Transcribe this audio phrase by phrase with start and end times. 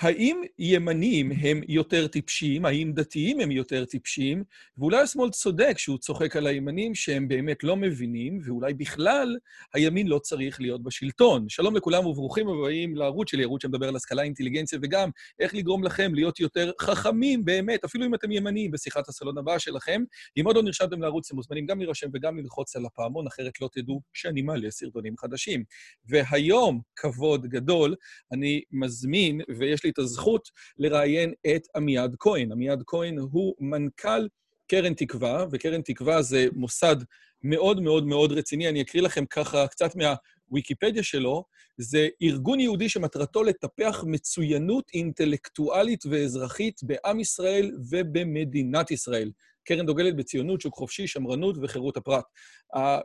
[0.00, 2.64] האם ימנים הם יותר טיפשים?
[2.64, 4.44] האם דתיים הם יותר טיפשים?
[4.78, 9.36] ואולי השמאל צודק שהוא צוחק על הימנים שהם באמת לא מבינים, ואולי בכלל
[9.74, 11.48] הימין לא צריך להיות בשלטון.
[11.48, 16.14] שלום לכולם וברוכים הבאים לערוץ שלי, ערוץ שמדבר על השכלה, אינטליגנציה, וגם איך לגרום לכם
[16.14, 20.02] להיות יותר חכמים באמת, אפילו אם אתם ימנים בשיחת הסלון הבאה שלכם.
[20.36, 23.68] אם עוד לא נרשמתם לערוץ, אתם מוזמנים גם להירשם וגם ללחוץ על הפעמון, אחרת לא
[23.72, 25.64] תדעו שאני מעלה סרטונים חדשים.
[26.08, 27.94] והיום, כבוד גדול,
[28.32, 32.52] אני מזמין, ויש לי את הזכות לראיין את עמיעד כהן.
[32.52, 34.28] עמיעד כהן הוא מנכ"ל
[34.66, 36.96] קרן תקווה, וקרן תקווה זה מוסד
[37.42, 38.68] מאוד מאוד מאוד רציני.
[38.68, 41.44] אני אקריא לכם ככה קצת מהוויקיפדיה שלו.
[41.78, 49.30] זה ארגון יהודי שמטרתו לטפח מצוינות אינטלקטואלית ואזרחית בעם ישראל ובמדינת ישראל.
[49.64, 52.24] קרן דוגלת בציונות, שוק חופשי, שמרנות וחירות הפרט.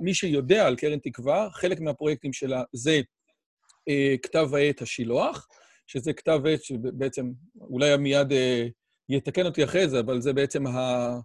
[0.01, 3.01] מי שיודע על קרן תקווה, חלק מהפרויקטים שלה זה
[3.89, 5.47] אה, כתב העת השילוח,
[5.89, 8.67] שזה כתב עת שבעצם, אולי מיד אה,
[9.09, 11.19] יתקן אותי אחרי זה, אבל זה בעצם ה,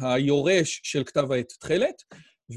[0.00, 2.02] היורש של כתב העת תכלת.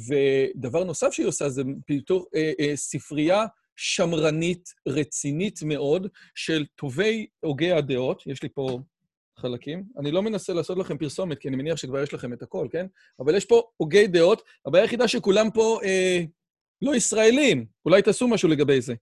[0.07, 7.71] ודבר נוסף שהיא עושה זה פתאום אה, אה, ספרייה שמרנית, רצינית מאוד, של טובי הוגי
[7.71, 8.23] הדעות.
[8.27, 8.79] יש לי פה
[9.39, 9.83] חלקים.
[9.99, 12.85] אני לא מנסה לעשות לכם פרסומת, כי אני מניח שכבר יש לכם את הכל, כן?
[13.19, 14.41] אבל יש פה הוגי דעות.
[14.65, 16.21] הבעיה היחידה שכולם פה אה,
[16.81, 17.65] לא ישראלים.
[17.85, 18.93] אולי תעשו משהו לגבי זה.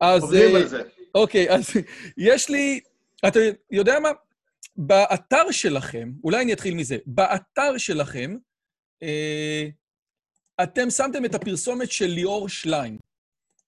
[0.00, 0.22] אז...
[0.22, 0.82] עובדים על זה.
[1.14, 1.64] אוקיי, אז
[2.16, 2.80] יש לי...
[3.28, 3.40] אתה
[3.70, 4.08] יודע מה?
[4.76, 8.36] באתר שלכם, אולי אני אתחיל מזה, באתר שלכם,
[9.02, 9.68] אה,
[10.62, 12.98] אתם שמתם את הפרסומת של ליאור שליין.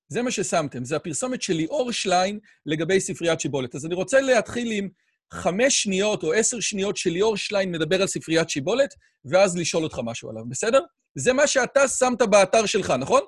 [0.09, 3.75] זה מה ששמתם, זה הפרסומת של ליאור שליין לגבי ספריית שיבולת.
[3.75, 4.89] אז אני רוצה להתחיל עם
[5.33, 8.95] חמש שניות או עשר שניות של ליאור שליין מדבר על ספריית שיבולת,
[9.25, 10.81] ואז לשאול אותך משהו עליו, בסדר?
[11.15, 13.23] זה מה שאתה שמת באתר שלך, נכון?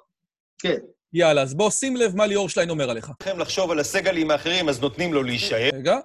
[0.59, 0.79] כן.
[1.15, 3.11] יאללה, אז בוא שים לב מה ליאור שליין אומר עליך.
[3.19, 5.71] צריכים לחשוב על הסגלים האחרים, אז נותנים לו להישאר.
[5.75, 5.99] רגע.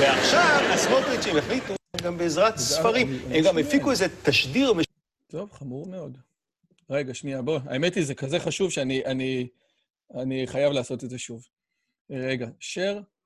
[0.00, 4.72] ועכשיו הסמוטריצ'ים החליטו גם בעזרת ספרים, הם גם הפיקו איזה תשדיר...
[5.26, 6.18] טוב, חמור מאוד.
[6.90, 7.58] רגע, שנייה, בוא.
[7.64, 9.48] האמת היא, זה כזה חשוב שאני אני,
[10.14, 11.46] אני חייב לעשות את זה שוב.
[12.10, 13.17] רגע, share.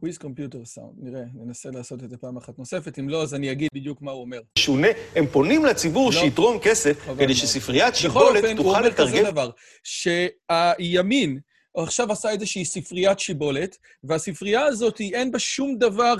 [0.00, 3.52] with computer sound, נראה, ננסה לעשות את זה פעם אחת נוספת, אם לא, אז אני
[3.52, 4.40] אגיד בדיוק מה הוא אומר.
[4.58, 6.20] שונה, הם פונים לציבור לא.
[6.20, 8.52] שיתרום כסף כדי שספריית שיבולת תוכל לתרגם...
[8.52, 9.50] בכל אופן, הוא אומר כזה דבר,
[9.82, 11.38] שהימין
[11.76, 16.14] עכשיו עשה איזושהי ספריית שיבולת, והספרייה הזאת, אין בה שום דבר,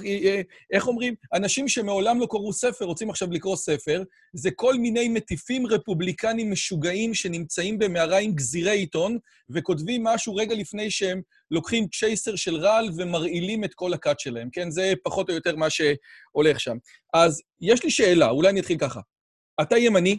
[0.72, 1.14] איך אומרים?
[1.34, 4.02] אנשים שמעולם לא קראו ספר, רוצים עכשיו לקרוא ספר,
[4.32, 9.18] זה כל מיני מטיפים רפובליקנים משוגעים שנמצאים במערה עם גזירי עיתון,
[9.50, 14.70] וכותבים משהו רגע לפני שהם לוקחים צ'ייסר של רעל ומרעילים את כל הכת שלהם, כן?
[14.70, 16.76] זה פחות או יותר מה שהולך שם.
[17.14, 19.00] אז יש לי שאלה, אולי אני אתחיל ככה.
[19.62, 20.18] אתה ימני?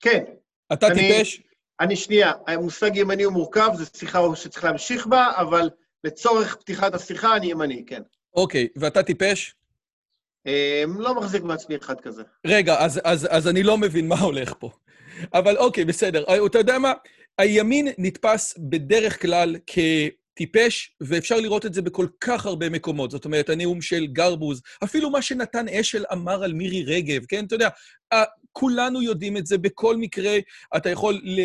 [0.00, 0.24] כן.
[0.72, 0.94] אתה אני...
[0.94, 1.42] טיפש?
[1.80, 5.70] אני שנייה, המושג ימני הוא מורכב, זו שיחה שצריך להמשיך בה, אבל
[6.04, 8.02] לצורך פתיחת השיחה אני ימני, כן.
[8.34, 9.54] אוקיי, ואתה טיפש?
[10.46, 12.22] אמ, לא מחזיק מעצמי אחד כזה.
[12.46, 14.70] רגע, אז, אז, אז אני לא מבין מה הולך פה.
[15.34, 16.46] אבל אוקיי, בסדר.
[16.46, 16.92] אתה יודע מה?
[17.38, 23.10] הימין נתפס בדרך כלל כטיפש, ואפשר לראות את זה בכל כך הרבה מקומות.
[23.10, 27.44] זאת אומרת, הנאום של גרבוז, אפילו מה שנתן אשל אמר על מירי רגב, כן?
[27.44, 27.68] אתה יודע,
[28.52, 30.36] כולנו יודעים את זה בכל מקרה.
[30.76, 31.40] אתה יכול ל...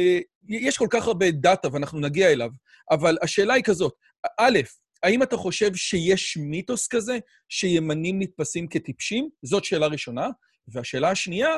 [0.49, 2.49] יש כל כך הרבה דאטה, ואנחנו נגיע אליו,
[2.91, 3.93] אבל השאלה היא כזאת,
[4.39, 4.59] א',
[5.03, 7.17] האם אתה חושב שיש מיתוס כזה
[7.49, 9.29] שימנים נתפסים כטיפשים?
[9.43, 10.29] זאת שאלה ראשונה.
[10.67, 11.55] והשאלה השנייה,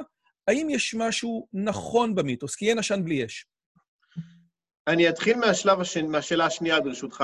[0.47, 2.55] האם יש משהו נכון במיתוס?
[2.55, 3.45] כי אין עשן בלי אש.
[4.87, 5.97] אני אתחיל מהשלב הש...
[5.97, 7.23] מהשאלה השנייה, ברשותך.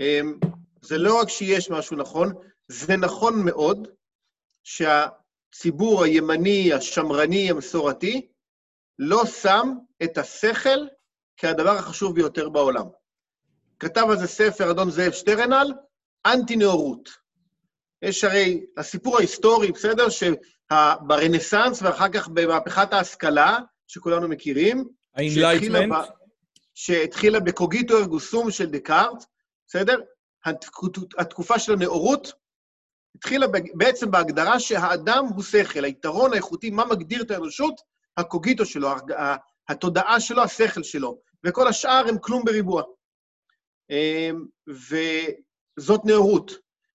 [0.00, 0.38] אמ,
[0.82, 2.32] זה לא רק שיש משהו נכון,
[2.68, 3.88] זה נכון מאוד
[5.52, 8.28] שהציבור הימני, השמרני, המסורתי,
[8.98, 10.86] לא שם את השכל
[11.36, 12.86] כהדבר החשוב ביותר בעולם.
[13.78, 15.72] כתב על זה ספר אדון זאב שטרנל,
[16.26, 17.08] אנטי-נאורות.
[18.02, 20.06] יש הרי, הסיפור ההיסטורי, בסדר?
[20.08, 25.94] שברנסאנס ואחר כך במהפכת ההשכלה, שכולנו מכירים, ה enlightenment?
[26.74, 29.24] שהתחילה ב cogito ergo sum של דקארט,
[29.66, 30.00] בסדר?
[31.18, 32.32] התקופה של הנאורות
[33.14, 37.80] התחילה בעצם בהגדרה שהאדם הוא שכל, היתרון האיכותי, מה מגדיר את האנושות?
[38.16, 38.88] הקוגיטו שלו,
[39.68, 42.82] התודעה שלו, השכל שלו, וכל השאר הם כלום בריבוע.
[43.90, 46.52] אמ, וזאת נאורות.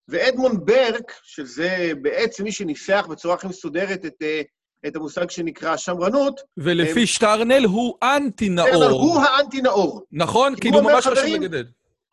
[0.08, 4.42] ואדמונד ברק, שזה בעצם מי שניסח בצורה הכי מסודרת את, אה,
[4.88, 6.42] את המושג שנקרא שמרנות...
[6.58, 7.06] ולפי הם...
[7.06, 8.84] שטרנל הוא אנטי-נאור.
[8.84, 10.06] הוא האנטי-נאור.
[10.12, 10.56] נכון?
[10.62, 11.66] כאילו ממש חשוב לגדל.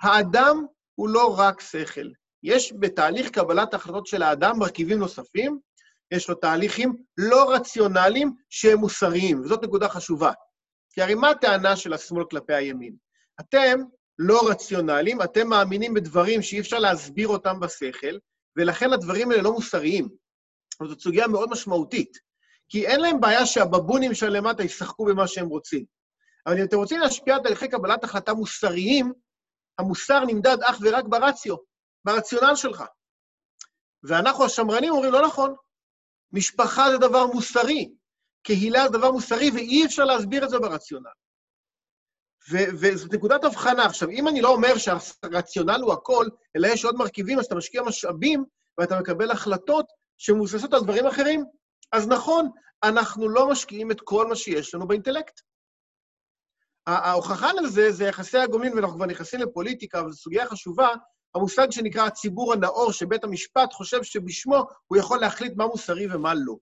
[0.03, 0.65] האדם
[0.95, 2.09] הוא לא רק שכל.
[2.43, 5.59] יש בתהליך קבלת ההחלטות של האדם מרכיבים נוספים,
[6.11, 10.33] יש לו תהליכים לא רציונליים שהם מוסריים, וזאת נקודה חשובה.
[10.93, 12.97] כי הרי מה הטענה של השמאל כלפי הימין?
[13.41, 13.81] אתם
[14.19, 18.19] לא רציונליים, אתם מאמינים בדברים שאי אפשר להסביר אותם בשכל,
[18.57, 20.09] ולכן הדברים האלה לא מוסריים.
[20.89, 22.19] זאת סוגיה מאוד משמעותית,
[22.69, 25.85] כי אין להם בעיה שהבבונים של למטה ישחקו במה שהם רוצים.
[26.47, 29.13] אבל אם אתם רוצים להשפיע על תהליכי קבלת החלטה מוסריים,
[29.79, 31.57] המוסר נמדד אך ורק ברציו,
[32.05, 32.85] ברציונל שלך.
[34.03, 35.55] ואנחנו השמרנים אומרים, לא נכון,
[36.33, 37.93] משפחה זה דבר מוסרי,
[38.43, 41.11] קהילה זה דבר מוסרי, ואי אפשר להסביר את זה ברציונל.
[42.53, 43.85] וזאת נקודת הבחנה.
[43.87, 46.27] עכשיו, אם אני לא אומר שהרציונל הוא הכל,
[46.57, 48.45] אלא יש עוד מרכיבים, אז אתה משקיע משאבים
[48.79, 49.87] ואתה מקבל החלטות
[50.19, 51.45] שמבוססות על דברים אחרים,
[51.93, 52.51] אז נכון,
[52.83, 55.41] אנחנו לא משקיעים את כל מה שיש לנו באינטלקט.
[56.87, 60.89] ההוכחה לזה זה יחסי הגומלין, ואנחנו כבר נכנסים לפוליטיקה, וזו סוגיה חשובה,
[61.35, 66.57] המושג שנקרא הציבור הנאור, שבית המשפט חושב שבשמו הוא יכול להחליט מה מוסרי ומה לא.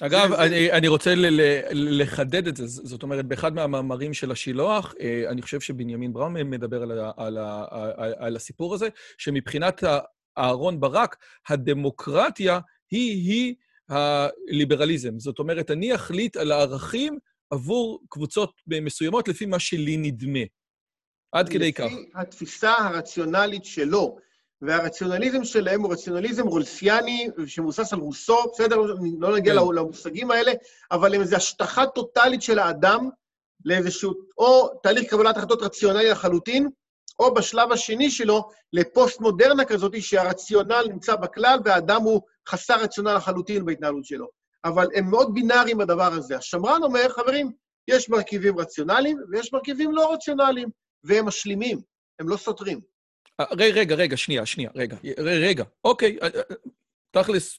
[0.00, 0.72] אגב, זה, אני.
[0.72, 2.66] אני רוצה ל- ל- לחדד את זה.
[2.66, 7.38] זאת אומרת, באחד מהמאמרים של השילוח, אה, אני חושב שבנימין בראון מדבר על, ה- על,
[7.38, 7.64] ה-
[7.96, 8.88] על, על הסיפור הזה,
[9.18, 9.84] שמבחינת
[10.38, 11.16] אהרון ברק,
[11.48, 12.60] הדמוקרטיה
[12.90, 13.54] היא-היא
[13.88, 15.18] הליברליזם.
[15.18, 17.18] זאת אומרת, אני אחליט על הערכים
[17.50, 20.40] עבור קבוצות מסוימות לפי מה שלי נדמה.
[21.32, 21.84] עד כדי כך.
[21.84, 24.18] לפי התפיסה הרציונלית שלו.
[24.62, 28.76] והרציונליזם שלהם הוא רציונליזם רולסיאני, שמבוסס על רוסו, בסדר?
[29.18, 29.58] לא נגיע כן.
[29.74, 30.52] למושגים האלה,
[30.90, 33.08] אבל הם איזו השטחה טוטאלית של האדם
[33.64, 36.68] לאיזשהו, או תהליך קבלת החלטות רציונלי לחלוטין,
[37.18, 44.04] או בשלב השני שלו, לפוסט-מודרנה כזאת, שהרציונל נמצא בכלל והאדם הוא חסר רציונל לחלוטין בהתנהלות
[44.04, 44.28] שלו.
[44.64, 46.36] אבל הם מאוד בינאריים בדבר הזה.
[46.36, 47.52] השמרן אומר, חברים,
[47.88, 50.68] יש מרכיבים רציונליים ויש מרכיבים לא רציונליים,
[51.04, 51.80] והם משלימים,
[52.18, 52.80] הם לא סותרים.
[53.40, 56.56] רגע, רגע, שנייה, שנייה, רגע, רגע, אוקיי, אה, אה,
[57.10, 57.58] תכלס,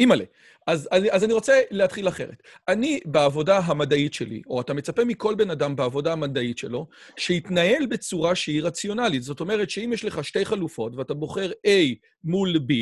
[0.00, 0.24] אימא'לה.
[0.68, 2.42] אז, אז אני רוצה להתחיל אחרת.
[2.68, 8.34] אני, בעבודה המדעית שלי, או אתה מצפה מכל בן אדם בעבודה המדעית שלו, שיתנהל בצורה
[8.34, 9.22] שהיא רציונלית.
[9.22, 11.94] זאת אומרת שאם יש לך שתי חלופות ואתה בוחר A
[12.24, 12.72] מול B,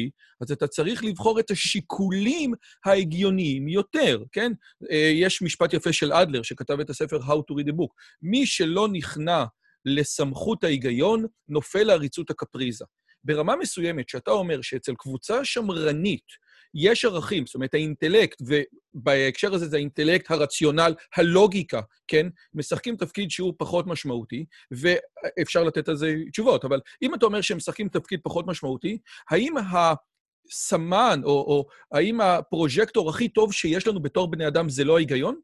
[0.40, 4.52] אז אתה צריך לבחור את השיקולים ההגיוניים יותר, כן?
[4.90, 7.92] אה, יש משפט יפה של אדלר, שכתב את הספר How to read a book.
[8.22, 9.44] מי שלא נכנע
[9.86, 12.84] לסמכות ההיגיון, נופל לעריצות הקפריזה.
[13.24, 19.76] ברמה מסוימת, שאתה אומר שאצל קבוצה שמרנית יש ערכים, זאת אומרת, האינטלקט, ובהקשר הזה זה
[19.76, 22.26] האינטלקט, הרציונל, הלוגיקה, כן?
[22.54, 27.56] משחקים תפקיד שהוא פחות משמעותי, ואפשר לתת על זה תשובות, אבל אם אתה אומר שהם
[27.56, 28.98] משחקים תפקיד פחות משמעותי,
[29.30, 34.96] האם הסמן, או, או האם הפרוז'קטור הכי טוב שיש לנו בתור בני אדם זה לא
[34.96, 35.40] ההיגיון?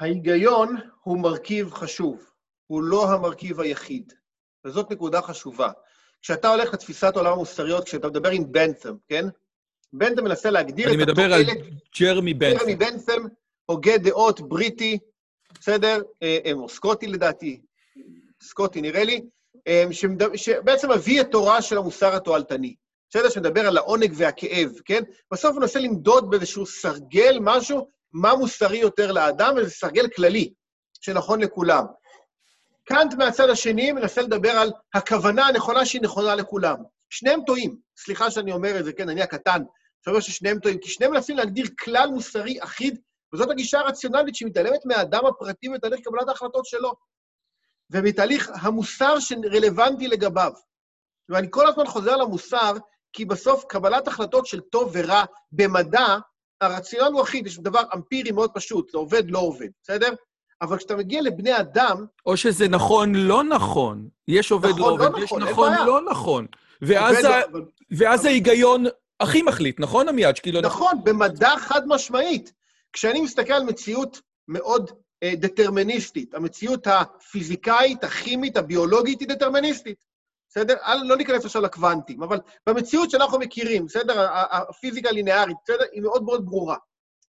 [0.00, 2.27] ההיגיון הוא מרכיב חשוב.
[2.68, 4.12] הוא לא המרכיב היחיד,
[4.64, 5.70] וזאת נקודה חשובה.
[6.22, 9.24] כשאתה הולך לתפיסת עולם המוסריות, כשאתה מדבר עם בנת'ם, כן?
[9.92, 11.18] בנת'ם מנסה להגדיר את התועלת...
[11.18, 11.44] אני מדבר על
[12.00, 12.58] ג'רמי בנת'ם.
[12.58, 13.26] ג'רמי בנת'ם,
[13.66, 14.98] הוגה דעות בריטי,
[15.60, 16.02] בסדר?
[16.22, 17.60] אה, אה, או סקוטי לדעתי,
[18.42, 19.20] סקוטי נראה לי,
[19.68, 19.84] אה.
[20.36, 22.74] שבעצם מביא את תורה של המוסר התועלתני.
[23.10, 23.28] בסדר?
[23.28, 25.02] שמדבר על העונג והכאב, כן?
[25.32, 30.52] בסוף הוא מנסה למדוד באיזשהו סרגל משהו, מה מוסרי יותר לאדם, וזה סרגל כללי,
[31.00, 31.84] שנכון לכולם.
[32.88, 36.76] קאנט מהצד השני מנסה לדבר על הכוונה הנכונה שהיא נכונה לכולם.
[37.10, 37.78] שניהם טועים.
[37.98, 39.62] סליחה שאני אומר את זה, כן, אני הקטן,
[40.04, 43.00] שאומר ששניהם טועים, כי שניהם מנסים להגדיר כלל מוסרי אחיד,
[43.34, 46.92] וזאת הגישה הרציונלית שמתעלמת מהאדם הפרטי ותהליך קבלת ההחלטות שלו,
[47.90, 50.52] ומתהליך המוסר שרלוונטי לגביו.
[51.28, 52.72] ואני כל הזמן חוזר למוסר,
[53.12, 56.16] כי בסוף קבלת החלטות של טוב ורע במדע,
[56.60, 60.14] הרציונל הוא אחיד, יש דבר אמפירי מאוד פשוט, זה עובד, לא עובד, בסדר?
[60.62, 62.06] אבל כשאתה מגיע לבני אדם...
[62.26, 64.08] או שזה נכון, לא נכון.
[64.28, 66.46] יש עובד, נכון, לא עובד, לא יש נכון, נכון, לא נכון.
[66.82, 67.40] ואז, ה...
[67.52, 67.60] לא,
[67.90, 68.28] ואז אבל...
[68.28, 68.84] ההיגיון
[69.20, 70.34] הכי מחליט, נכון, עמיעד?
[70.46, 72.52] לא נכון, נכון, במדע חד משמעית.
[72.92, 74.90] כשאני מסתכל על מציאות מאוד
[75.22, 80.04] אה, דטרמיניסטית, המציאות הפיזיקאית, הכימית, הביולוגית היא דטרמיניסטית.
[80.50, 80.74] בסדר?
[80.86, 84.26] אל, לא ניכנס עכשיו לקוונטים, אבל במציאות שאנחנו מכירים, בסדר?
[84.30, 85.84] הפיזיקה הליניארית, בסדר?
[85.92, 86.76] היא מאוד מאוד ברורה.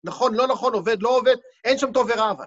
[0.03, 2.45] נכון, לא נכון, עובד, לא עובד, אין שם טוב ורע אבל.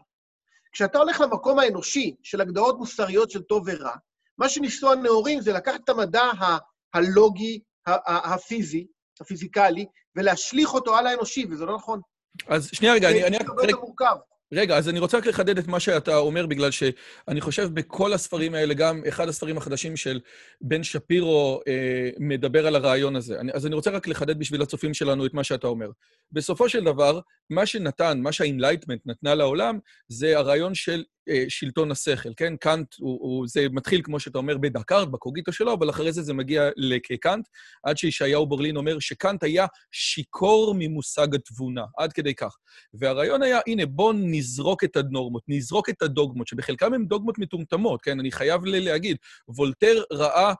[0.73, 3.97] כשאתה הולך למקום האנושי של הגדרות מוסריות של טוב ורע,
[4.39, 6.59] מה שניסו הנאורים זה לקחת את המדע ה-
[6.95, 8.87] הלוגי, ה- ה- הפיזי,
[9.21, 12.01] הפיזיקלי, ולהשליך אותו על האנושי, וזה לא נכון.
[12.49, 13.25] אז שנייה רגע, אני...
[13.27, 13.37] אני...
[13.39, 14.17] זה הרבה יותר מורכב.
[14.53, 18.55] רגע, אז אני רוצה רק לחדד את מה שאתה אומר, בגלל שאני חושב בכל הספרים
[18.55, 20.21] האלה, גם אחד הספרים החדשים של
[20.61, 23.41] בן שפירו אה, מדבר על הרעיון הזה.
[23.41, 25.91] אני, אז אני רוצה רק לחדד בשביל הצופים שלנו את מה שאתה אומר.
[26.33, 29.79] בסופו של דבר, מה שנתן, מה שה enlightenment נתנה לעולם,
[30.09, 31.05] זה הרעיון של
[31.49, 32.57] שלטון השכל, כן?
[32.57, 36.23] קאנט, הוא, הוא, זה מתחיל, כמו שאתה אומר, בדקארט, ב cogito שלו, אבל אחרי זה
[36.23, 37.49] זה מגיע לקאנט,
[37.83, 42.57] עד שישעיהו ברלין אומר שקאנט היה שיכור ממושג התבונה, עד כדי כך.
[42.95, 48.21] והרעיון היה, הנה, בואו נזרוק את הנורמות, נזרוק את הדוגמות, שבחלקם הן דוגמות מטומטמות, כן?
[48.21, 49.17] אני חייב להגיד,
[49.49, 50.55] וולטר ראה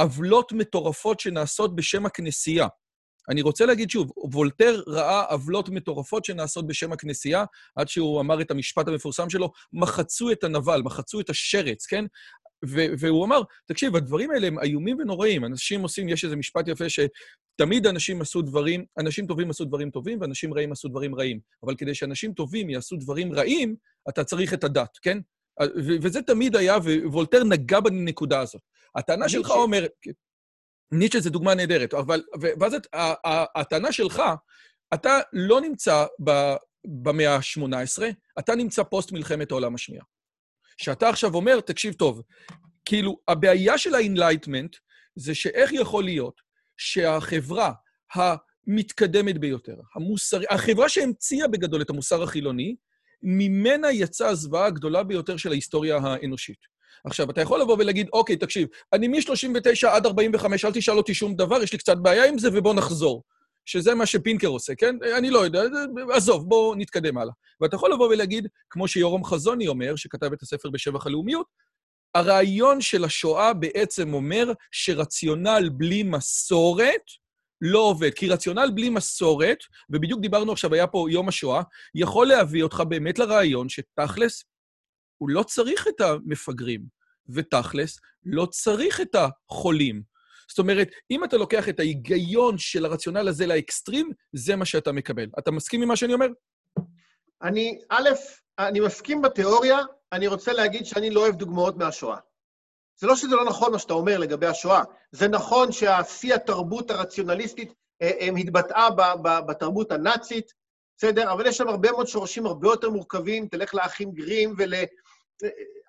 [0.00, 2.66] עוולות מטורפות שנעשות בשם הכנסייה.
[3.28, 7.44] אני רוצה להגיד שוב, וולטר ראה עוולות מטורפות שנעשות בשם הכנסייה,
[7.76, 12.04] עד שהוא אמר את המשפט המפורסם שלו, מחצו את הנבל, מחצו את השרץ, כן?
[12.98, 15.44] והוא אמר, תקשיב, הדברים האלה הם איומים ונוראים.
[15.44, 20.20] אנשים עושים, יש איזה משפט יפה שתמיד אנשים עשו דברים, אנשים טובים עשו דברים טובים
[20.20, 21.40] ואנשים רעים עשו דברים רעים.
[21.62, 23.76] אבל כדי שאנשים טובים יעשו דברים רעים,
[24.08, 25.18] אתה צריך את הדת, כן?
[26.02, 28.62] וזה תמיד היה, ווולטר נגע בנקודה הזאת.
[28.96, 29.90] הטענה שלך אומרת...
[30.92, 32.22] ניטשה זה דוגמה נהדרת, אבל...
[32.60, 32.76] ואז
[33.54, 34.22] הטענה שלך,
[34.94, 36.06] אתה לא נמצא
[36.84, 38.02] במאה ה-18,
[38.38, 40.02] אתה נמצא פוסט מלחמת העולם השנייה.
[40.76, 42.22] שאתה עכשיו אומר, תקשיב טוב,
[42.84, 44.78] כאילו, הבעיה של ה-Enlightenment
[45.16, 46.40] זה שאיך יכול להיות
[46.76, 47.72] שהחברה
[48.14, 50.40] המתקדמת ביותר, המוסר...
[50.50, 52.76] החברה שהמציאה בגדול את המוסר החילוני,
[53.22, 56.73] ממנה יצאה הזוועה הגדולה ביותר של ההיסטוריה האנושית.
[57.04, 61.34] עכשיו, אתה יכול לבוא ולהגיד, אוקיי, תקשיב, אני מ-39 עד 45, אל תשאל אותי שום
[61.34, 63.22] דבר, יש לי קצת בעיה עם זה, ובוא נחזור.
[63.66, 64.96] שזה מה שפינקר עושה, כן?
[65.18, 65.62] אני לא יודע,
[66.12, 67.32] עזוב, בואו נתקדם הלאה.
[67.60, 71.46] ואתה יכול לבוא ולהגיד, כמו שיורם חזוני אומר, שכתב את הספר בשבח הלאומיות,
[72.14, 77.02] הרעיון של השואה בעצם אומר שרציונל בלי מסורת
[77.60, 78.14] לא עובד.
[78.14, 79.58] כי רציונל בלי מסורת,
[79.90, 81.62] ובדיוק דיברנו עכשיו, היה פה יום השואה,
[81.94, 84.44] יכול להביא אותך באמת לרעיון שתכלס,
[85.24, 86.84] הוא לא צריך את המפגרים,
[87.28, 90.02] ותכלס, לא צריך את החולים.
[90.48, 95.26] זאת אומרת, אם אתה לוקח את ההיגיון של הרציונל הזה לאקסטרים, זה מה שאתה מקבל.
[95.38, 96.26] אתה מסכים עם מה שאני אומר?
[97.42, 98.08] אני, א',
[98.58, 99.78] אני מסכים בתיאוריה,
[100.12, 102.18] אני רוצה להגיד שאני לא אוהב דוגמאות מהשואה.
[103.00, 107.72] זה לא שזה לא נכון מה שאתה אומר לגבי השואה, זה נכון שהשיא התרבות הרציונליסטית
[108.02, 108.88] אה, אה, התבטאה
[109.46, 110.52] בתרבות הנאצית,
[110.98, 111.32] בסדר?
[111.32, 114.74] אבל יש שם הרבה מאוד שורשים הרבה יותר מורכבים, תלך לאחים גרים ול...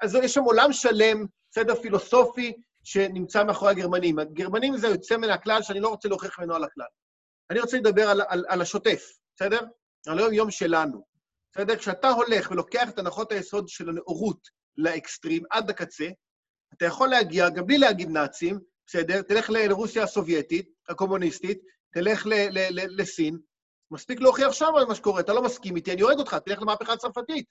[0.02, 4.20] אז יש שם עולם שלם, בסדר, פילוסופי, שנמצא מאחורי הגרמנים.
[4.20, 6.86] הגרמנים זה יוצא מן הכלל שאני לא רוצה להוכיח ממנו על הכלל.
[7.50, 9.60] אני רוצה לדבר על, על, על השוטף, בסדר?
[10.08, 11.06] על היום-יום שלנו.
[11.52, 11.76] בסדר?
[11.76, 14.40] כשאתה הולך ולוקח את הנחות היסוד של הנאורות
[14.78, 16.08] לאקסטרים, עד הקצה,
[16.74, 19.22] אתה יכול להגיע, גם בלי להגיד נאצים, בסדר?
[19.22, 21.60] תלך לרוסיה הסובייטית, הקומוניסטית,
[21.94, 23.40] תלך ל- ל- ל- לסין,
[23.92, 26.94] מספיק להוכיח שם על מה שקורה, אתה לא מסכים איתי, אני הורג אותך, תלך למהפכה
[26.94, 27.46] הצרפתית.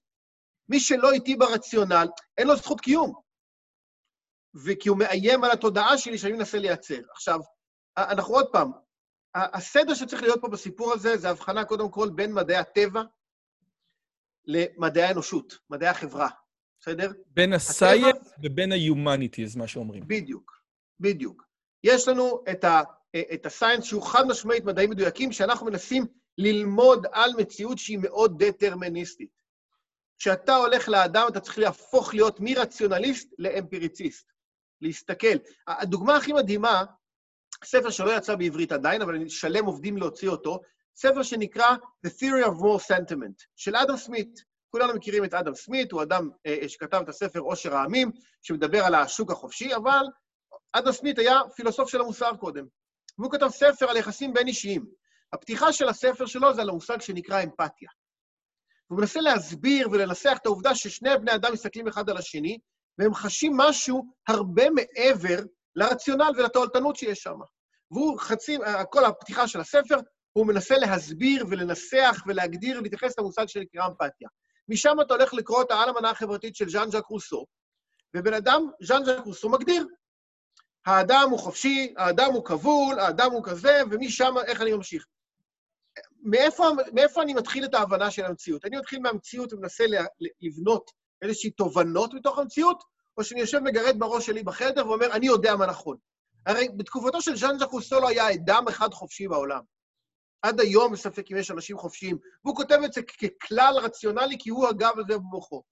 [0.69, 3.13] מי שלא איתי ברציונל, אין לו זכות קיום.
[4.65, 7.01] וכי הוא מאיים על התודעה שלי שאני מנסה לייצר.
[7.11, 7.41] עכשיו,
[7.97, 8.71] אנחנו עוד פעם,
[9.35, 13.03] הסדר שצריך להיות פה בסיפור הזה זה הבחנה קודם כל בין מדעי הטבע
[14.47, 16.29] למדעי האנושות, מדעי החברה,
[16.81, 17.13] בסדר?
[17.27, 20.03] בין הסייאנס ובין ה-humanities, מה שאומרים.
[20.07, 20.61] בדיוק,
[21.01, 21.45] בדיוק.
[21.85, 22.81] יש לנו את, ה,
[23.35, 26.07] את הסיינס שהוא חד משמעית מדעים מדויקים, שאנחנו מנסים
[26.39, 29.31] ללמוד על מציאות שהיא מאוד דטרמיניסטית.
[30.19, 34.33] כשאתה הולך לאדם, אתה צריך להפוך להיות מרציונליסט לאמפיריציסט.
[34.81, 35.37] להסתכל.
[35.69, 36.85] הדוגמה הכי מדהימה,
[37.65, 40.61] ספר שלא יצא בעברית עדיין, אבל אני שלם עובדים להוציא אותו,
[40.97, 44.45] ספר שנקרא The Theory of More Sentiment, של אדם סמית.
[44.71, 48.11] כולנו מכירים את אדם סמית, הוא אדם אה, שכתב את הספר עושר העמים,
[48.43, 50.07] שמדבר על השוק החופשי, אבל
[50.73, 52.67] אדם סמית היה פילוסוף של המוסר קודם.
[53.19, 54.87] והוא כתב ספר על יחסים בין אישיים.
[55.33, 57.89] הפתיחה של הספר שלו זה על המושג שנקרא אמפתיה.
[58.89, 62.59] הוא מנסה להסביר ולנסח את העובדה ששני בני אדם מסתכלים אחד על השני,
[62.99, 65.39] והם חשים משהו הרבה מעבר
[65.77, 67.39] לרציונל ולתועלתנות שיש שם.
[67.91, 68.59] והוא חצי,
[68.91, 69.97] כל הפתיחה של הספר,
[70.33, 74.29] הוא מנסה להסביר ולנסח ולהגדיר ולהתייחס למושג שנקרא אמפתיה.
[74.69, 77.47] משם אתה הולך לקרוא את העל המנה החברתית של ז'אן ז'אק רוסו,
[78.17, 79.87] ובן אדם, ז'אן ז'אק רוסו מגדיר.
[80.87, 85.07] האדם הוא חופשי, האדם הוא כבול, האדם הוא כזה, ומשם, איך אני ממשיך?
[86.25, 88.65] מאיפה, מאיפה אני מתחיל את ההבנה של המציאות?
[88.65, 89.85] אני מתחיל מהמציאות ומנסה
[90.41, 90.91] לבנות
[91.23, 92.83] איזושהי תובנות מתוך המציאות,
[93.19, 95.97] או שאני יושב מגרד בראש שלי בחדר ואומר, אני יודע מה נכון.
[96.47, 99.61] הרי בתקופתו של ז'אן ז'אק רוסו לא היה אדם אחד חופשי בעולם.
[100.43, 104.69] עד היום בספק אם יש אנשים חופשיים, והוא כותב את זה ככלל רציונלי, כי הוא
[104.69, 105.63] הגב הזה במוחו.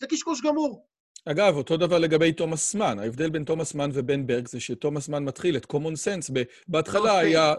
[0.00, 0.86] זה קשקוש גמור.
[1.24, 2.98] אגב, אותו דבר לגבי תומאס מן.
[2.98, 6.32] ההבדל בין תומאס מן ובן ברג זה שתומאס מן מתחיל את common sense.
[6.68, 7.54] בהתחלה היה...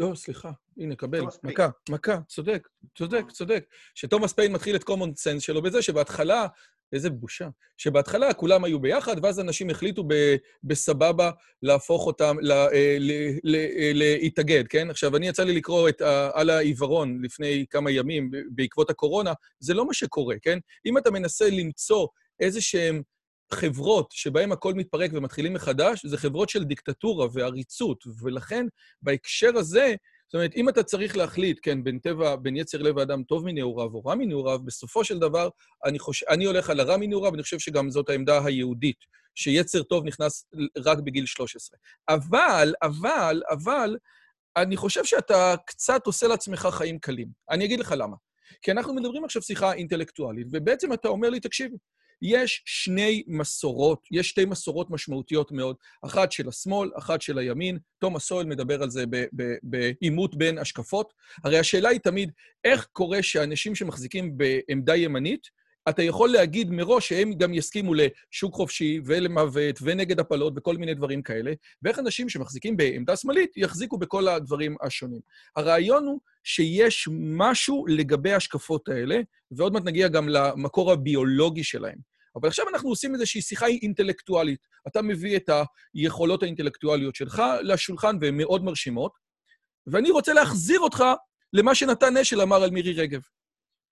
[0.00, 3.64] לא, סליחה, הנה, קבל, מכה, מכה, צודק, צודק, צודק.
[3.94, 6.46] שתומאס פיין מתחיל את common sense שלו בזה שבהתחלה,
[6.92, 10.04] איזה בושה, שבהתחלה כולם היו ביחד, ואז אנשים החליטו
[10.64, 11.30] בסבבה
[11.62, 12.96] להפוך אותם, אה,
[13.94, 14.90] להתאגד, כן?
[14.90, 16.02] עכשיו, אני יצא לי לקרוא את
[16.32, 20.58] על העיוורון לפני כמה ימים בעקבות הקורונה, זה לא מה שקורה, כן?
[20.86, 22.06] אם אתה מנסה למצוא
[22.40, 23.02] איזה שהן
[23.52, 28.66] חברות שבהן הכל מתפרק ומתחילים מחדש, זה חברות של דיקטטורה ועריצות, ולכן
[29.02, 29.94] בהקשר הזה,
[30.34, 33.94] זאת אומרת, אם אתה צריך להחליט, כן, בין טבע, בין יצר לב האדם טוב מנעוריו
[33.94, 35.48] או רע מנעוריו, בסופו של דבר,
[35.84, 38.96] אני, חושב, אני הולך על הרע מנעוריו, ואני חושב שגם זאת העמדה היהודית,
[39.34, 40.46] שיצר טוב נכנס
[40.78, 41.78] רק בגיל 13.
[42.08, 43.96] אבל, אבל, אבל,
[44.56, 47.28] אני חושב שאתה קצת עושה לעצמך חיים קלים.
[47.50, 48.16] אני אגיד לך למה.
[48.62, 51.72] כי אנחנו מדברים עכשיו שיחה אינטלקטואלית, ובעצם אתה אומר לי, תקשיב,
[52.22, 57.78] יש שני מסורות, יש שתי מסורות משמעותיות מאוד, אחת של השמאל, אחת של הימין.
[57.98, 59.04] תומאס סואל מדבר על זה
[59.62, 61.12] בעימות בין השקפות.
[61.44, 62.32] הרי השאלה היא תמיד,
[62.64, 65.48] איך קורה שאנשים שמחזיקים בעמדה ימנית,
[65.88, 71.22] אתה יכול להגיד מראש שהם גם יסכימו לשוק חופשי ולמוות ונגד הפלות וכל מיני דברים
[71.22, 75.20] כאלה, ואיך אנשים שמחזיקים בעמדה שמאלית יחזיקו בכל הדברים השונים.
[75.56, 81.98] הרעיון הוא שיש משהו לגבי ההשקפות האלה, ועוד מעט נגיע גם למקור הביולוגי שלהם.
[82.36, 84.60] אבל עכשיו אנחנו עושים איזושהי שיחה אינטלקטואלית.
[84.88, 85.50] אתה מביא את
[85.94, 89.12] היכולות האינטלקטואליות שלך לשולחן, והן מאוד מרשימות,
[89.86, 91.04] ואני רוצה להחזיר אותך
[91.52, 93.20] למה שנתן אשל אמר על מירי רגב.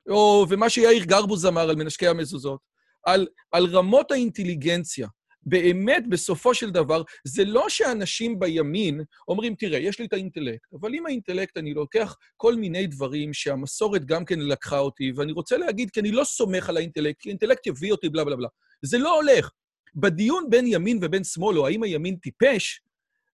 [0.08, 2.60] או, ומה שיאיר גרבוז אמר על מנשקי המזוזות,
[3.06, 5.08] על, על רמות האינטליגנציה.
[5.46, 10.94] באמת, בסופו של דבר, זה לא שאנשים בימין אומרים, תראה, יש לי את האינטלקט, אבל
[10.94, 15.90] עם האינטלקט אני לוקח כל מיני דברים שהמסורת גם כן לקחה אותי, ואני רוצה להגיד,
[15.90, 18.48] כי אני לא סומך על האינטלקט, כי האינטלקט יביא אותי, בלה בלה בלה.
[18.82, 19.50] זה לא הולך.
[19.94, 22.80] בדיון בין ימין ובין שמאל, או האם הימין טיפש,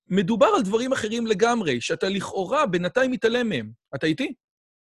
[0.08, 3.70] מדובר על דברים אחרים לגמרי, שאתה לכאורה בינתיים מתעלם מהם.
[3.94, 4.34] אתה איתי?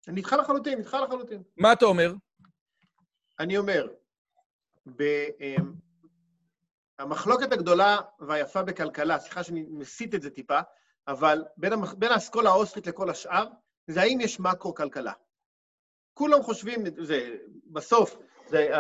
[0.09, 1.43] אני איתך לחלוטין, איתך לחלוטין.
[1.57, 2.13] מה אתה אומר?
[3.39, 3.87] אני אומר,
[4.97, 5.03] ב,
[5.41, 5.73] אמ,
[6.99, 10.61] המחלוקת הגדולה והיפה בכלכלה, סליחה שאני מסיט את זה טיפה,
[11.09, 11.95] אבל בין, המח...
[11.95, 13.49] בין האסכולה האוסטרית לכל השאר,
[13.87, 15.13] זה האם יש מקרו-כלכלה.
[16.15, 17.37] כולם חושבים, זה,
[17.67, 18.17] בסוף,
[18.49, 18.71] זה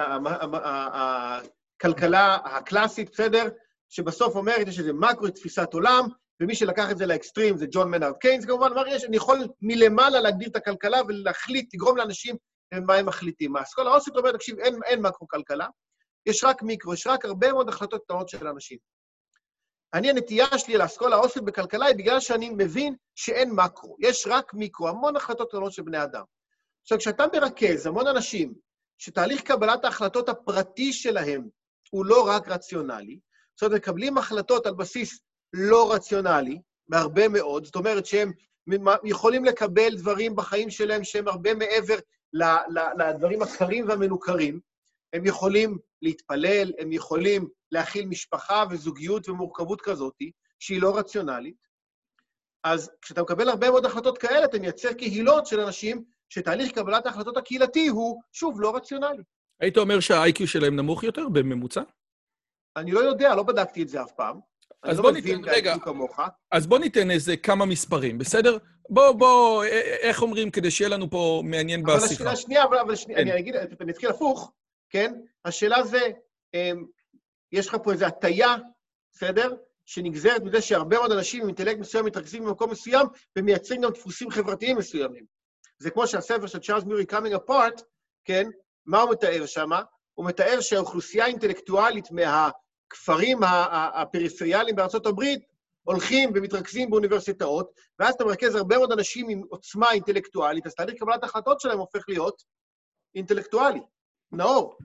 [1.80, 3.48] הכלכלה הקלאסית, בסדר?
[3.88, 6.04] שבסוף אומרת, יש איזה מקרו, תפיסת עולם,
[6.40, 10.20] ומי שלקח את זה לאקסטרים זה ג'ון מנארד קיינס, כמובן, אמר, יש, אני יכול מלמעלה
[10.20, 12.36] להגדיר את הכלכלה ולהחליט, לגרום לאנשים
[12.86, 13.56] מה הם מחליטים.
[13.56, 15.66] האסכולה האוסטרית אומרת, תקשיב, אין, אין מקרו-כלכלה,
[16.26, 18.78] יש רק מיקרו, יש רק הרבה מאוד החלטות קטנות של אנשים.
[19.94, 24.88] אני, הנטייה שלי לאסכולה האוסטרית בכלכלה היא בגלל שאני מבין שאין מקרו, יש רק מיקרו,
[24.88, 26.24] המון החלטות קטנות של בני אדם.
[26.82, 28.54] עכשיו, כשאתה מרכז המון אנשים
[28.98, 31.48] שתהליך קבלת ההחלטות הפרטי שלהם
[31.90, 33.18] הוא לא רק רציונלי,
[33.60, 35.20] זאת אומרת, מקבלים החלטות על בסיס
[35.56, 38.32] לא רציונלי, בהרבה מאוד, זאת אומרת שהם
[39.04, 41.96] יכולים לקבל דברים בחיים שלהם שהם הרבה מעבר
[42.98, 44.60] לדברים הקרים והמנוכרים,
[45.12, 50.16] הם יכולים להתפלל, הם יכולים להכיל משפחה וזוגיות ומורכבות כזאת,
[50.58, 51.56] שהיא לא רציונלית.
[52.64, 57.36] אז כשאתה מקבל הרבה מאוד החלטות כאלה, אתה מייצר קהילות של אנשים שתהליך קבלת ההחלטות
[57.36, 59.22] הקהילתי הוא, שוב, לא רציונלי.
[59.60, 61.82] היית אומר שה-IQ שלהם נמוך יותר בממוצע?
[62.76, 64.40] אני לא יודע, לא בדקתי את זה אף פעם.
[64.84, 65.74] אז לא בוא ניתן, רגע,
[66.52, 68.58] אז בוא ניתן איזה כמה מספרים, בסדר?
[68.90, 69.64] בוא, בוא,
[70.00, 72.04] איך אומרים כדי שיהיה לנו פה מעניין בשיחה?
[72.04, 74.52] אבל השאלה שנייה, אבל שנייה, אני אגיד, אני אתחיל הפוך,
[74.90, 75.14] כן?
[75.44, 76.00] השאלה זה,
[76.54, 76.84] אמ,
[77.52, 78.56] יש לך פה איזו הטיה,
[79.12, 79.54] בסדר?
[79.84, 83.06] שנגזרת מזה שהרבה מאוד אנשים עם אינטלקט מסוים מתרכזים במקום מסוים
[83.38, 85.24] ומייצרים גם דפוסים חברתיים מסוימים.
[85.78, 87.82] זה כמו שהספר של צ'ארלס מיורי, Coming Apart,
[88.24, 88.48] כן?
[88.86, 89.70] מה הוא מתאר שם?
[90.14, 92.10] הוא מתאר שהאוכלוסייה האינטלקטואלית
[92.84, 93.38] מהכפרים
[93.94, 95.44] הפריפריאליים בארצות הברית
[95.82, 101.22] הולכים ומתרכזים באוניברסיטאות, ואז אתה מרכז הרבה מאוד אנשים עם עוצמה אינטלקטואלית, אז תהליך קבלת
[101.22, 102.42] ההחלטות שלהם הופך להיות
[103.14, 103.80] אינטלקטואלי.
[104.32, 104.76] נאור.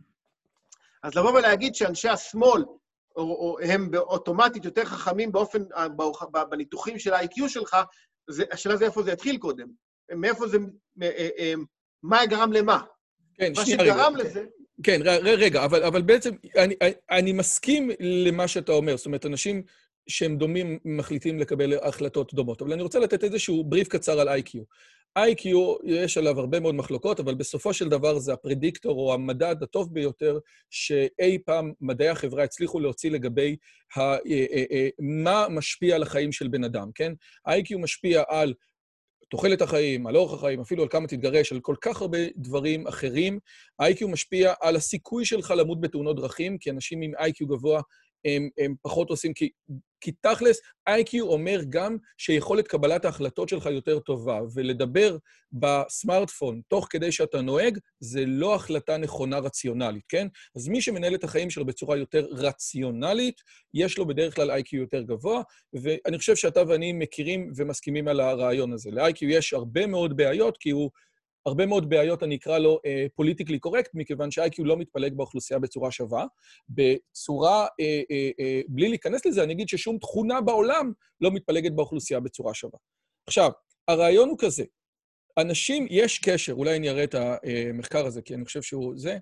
[1.04, 2.66] אז לבוא ולהגיד שאנשי השמאל
[3.16, 5.64] או, או, הם אוטומטית יותר חכמים באופן,
[6.50, 7.78] בניתוחים של ה-IQ שלך,
[8.30, 9.68] זה, השאלה זה איפה זה יתחיל קודם.
[10.16, 10.58] מאיפה זה,
[11.02, 11.54] אה, אה,
[12.04, 12.82] מה גרם למה?
[13.34, 13.94] כן, שנייה רגע.
[13.94, 14.46] מה שגרם לזה...
[14.84, 16.76] כן, רגע, אבל, אבל בעצם אני,
[17.12, 18.98] אני מסכים למה שאתה אומר.
[18.98, 19.64] זאת אומרת, אנשים
[20.08, 22.62] שהם דומים מחליטים לקבל החלטות דומות.
[22.62, 24.64] אבל אני רוצה לתת איזשהו בריף קצר על איי-קיו.
[25.18, 25.48] IQ,
[25.84, 30.40] יש עליו הרבה מאוד מחלוקות, אבל בסופו של דבר זה הפרדיקטור או המדד הטוב ביותר
[30.70, 33.56] שאי פעם מדעי החברה הצליחו להוציא לגבי
[33.96, 37.14] ה, אה, אה, אה, מה משפיע על החיים של בן אדם, כן?
[37.46, 38.54] ה-IQ משפיע על
[39.30, 43.40] תוחלת החיים, על אורח החיים, אפילו על כמה תתגרש, על כל כך הרבה דברים אחרים.
[43.80, 47.82] ה-IQ משפיע על הסיכוי שלך למות בתאונות דרכים, כי אנשים עם IQ גבוה
[48.26, 49.50] הם, הם פחות עושים, כי,
[50.22, 55.18] תכלס, IQ אומר גם שיכולת קבלת ההחלטות שלך יותר טובה, ולדבר
[55.52, 60.28] בסמארטפון תוך כדי שאתה נוהג, זה לא החלטה נכונה רציונלית, כן?
[60.56, 63.42] אז מי שמנהל את החיים שלו בצורה יותר רציונלית,
[63.74, 65.42] יש לו בדרך כלל IQ יותר גבוה,
[65.74, 68.92] ואני חושב שאתה ואני מכירים ומסכימים על הרעיון הזה.
[68.92, 70.90] ל-IQ יש הרבה מאוד בעיות, כי הוא...
[71.46, 72.80] הרבה מאוד בעיות, אני אקרא לו
[73.16, 76.26] פוליטיקלי uh, קורקט, מכיוון ש-IQ לא מתפלג באוכלוסייה בצורה שווה.
[76.70, 82.20] בצורה, uh, uh, uh, בלי להיכנס לזה, אני אגיד ששום תכונה בעולם לא מתפלגת באוכלוסייה
[82.20, 82.80] בצורה שווה.
[83.28, 83.52] עכשיו,
[83.88, 84.64] הרעיון הוא כזה,
[85.38, 89.18] אנשים, יש קשר, אולי אני אראה את המחקר הזה, כי אני חושב שהוא זה,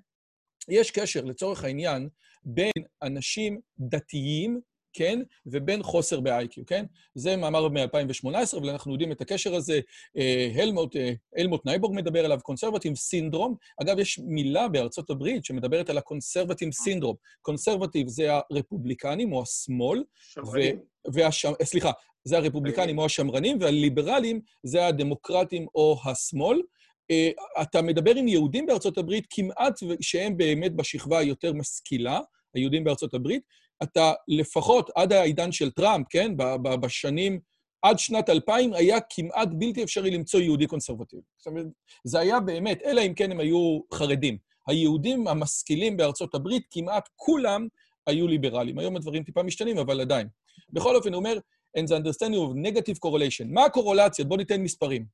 [0.70, 2.10] יש קשר, לצורך העניין,
[2.44, 4.62] בין אנשים דתיים
[4.98, 5.20] כן?
[5.46, 6.86] ובין חוסר ב-IQ, כן?
[7.16, 9.80] זה מאמר מ-2018, אבל אנחנו יודעים את הקשר הזה.
[10.18, 13.56] אה, הלמוט, אה, הלמוט נייבורג מדבר עליו, conservative syndrome.
[13.82, 17.16] אגב, יש מילה בארצות הברית שמדברת על הקונסרבטיב סינדרום.
[17.42, 20.04] קונסרבטיב זה הרפובליקנים או השמאל.
[20.20, 20.80] שמרנים.
[21.14, 21.46] והש...
[21.64, 21.92] סליחה,
[22.24, 26.62] זה הרפובליקנים או השמרנים, והליברלים זה הדמוקרטים או השמאל.
[27.12, 32.20] Uh, אתה מדבר עם יהודים בארצות הברית כמעט שהם באמת בשכבה היותר משכילה,
[32.54, 33.44] היהודים בארצות הברית,
[33.84, 36.32] אתה לפחות עד העידן של טראמפ, כן,
[36.82, 37.40] בשנים,
[37.82, 41.22] עד שנת 2000, היה כמעט בלתי אפשרי למצוא יהודי קונסרבטיבי.
[41.38, 41.66] זאת אומרת,
[42.04, 44.38] זה היה באמת, אלא אם כן הם היו חרדים.
[44.68, 47.68] היהודים המשכילים בארצות הברית, כמעט כולם
[48.08, 48.80] היו ליברליים.
[48.80, 50.28] היום הדברים טיפה משתנים, אבל עדיין.
[50.74, 51.38] בכל אופן, הוא אומר,
[51.78, 53.46] and the understanding of negative correlation.
[53.48, 54.26] מה הקורולציה?
[54.26, 55.06] בואו ניתן מספרים.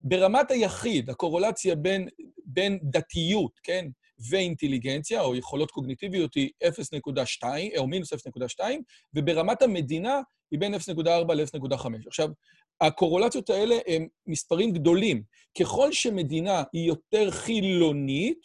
[0.00, 2.08] ברמת היחיד, הקורולציה בין,
[2.44, 3.86] בין דתיות, כן,
[4.30, 7.44] ואינטליגנציה, או יכולות קוגניטיביות, היא 0.2,
[7.78, 8.60] או מינוס 0.2,
[9.14, 11.86] וברמת המדינה היא בין 0.4 ל-0.5.
[12.06, 12.28] עכשיו,
[12.80, 15.22] הקורולציות האלה הן מספרים גדולים.
[15.60, 18.38] ככל שמדינה היא יותר חילונית,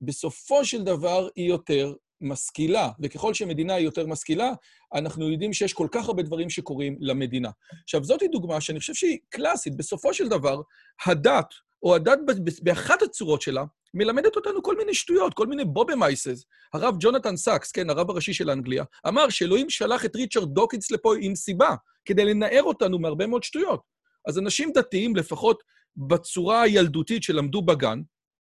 [0.00, 4.52] בסופו של דבר היא יותר משכילה, וככל שמדינה היא יותר משכילה,
[4.94, 7.50] אנחנו יודעים שיש כל כך הרבה דברים שקורים למדינה.
[7.84, 9.76] עכשיו, זאת דוגמה שאני חושב שהיא קלאסית.
[9.76, 10.60] בסופו של דבר,
[11.06, 12.18] הדת, או הדת
[12.62, 16.44] באחת הצורות שלה, מלמדת אותנו כל מיני שטויות, כל מיני בובע מעשיות.
[16.72, 21.14] הרב ג'ונתן סאקס, כן, הרב הראשי של אנגליה, אמר שאלוהים שלח את ריצ'רד דוקינס לפה
[21.20, 21.74] עם סיבה,
[22.04, 23.80] כדי לנער אותנו מהרבה מאוד שטויות.
[24.28, 25.62] אז אנשים דתיים, לפחות
[25.96, 28.00] בצורה הילדותית שלמדו בגן,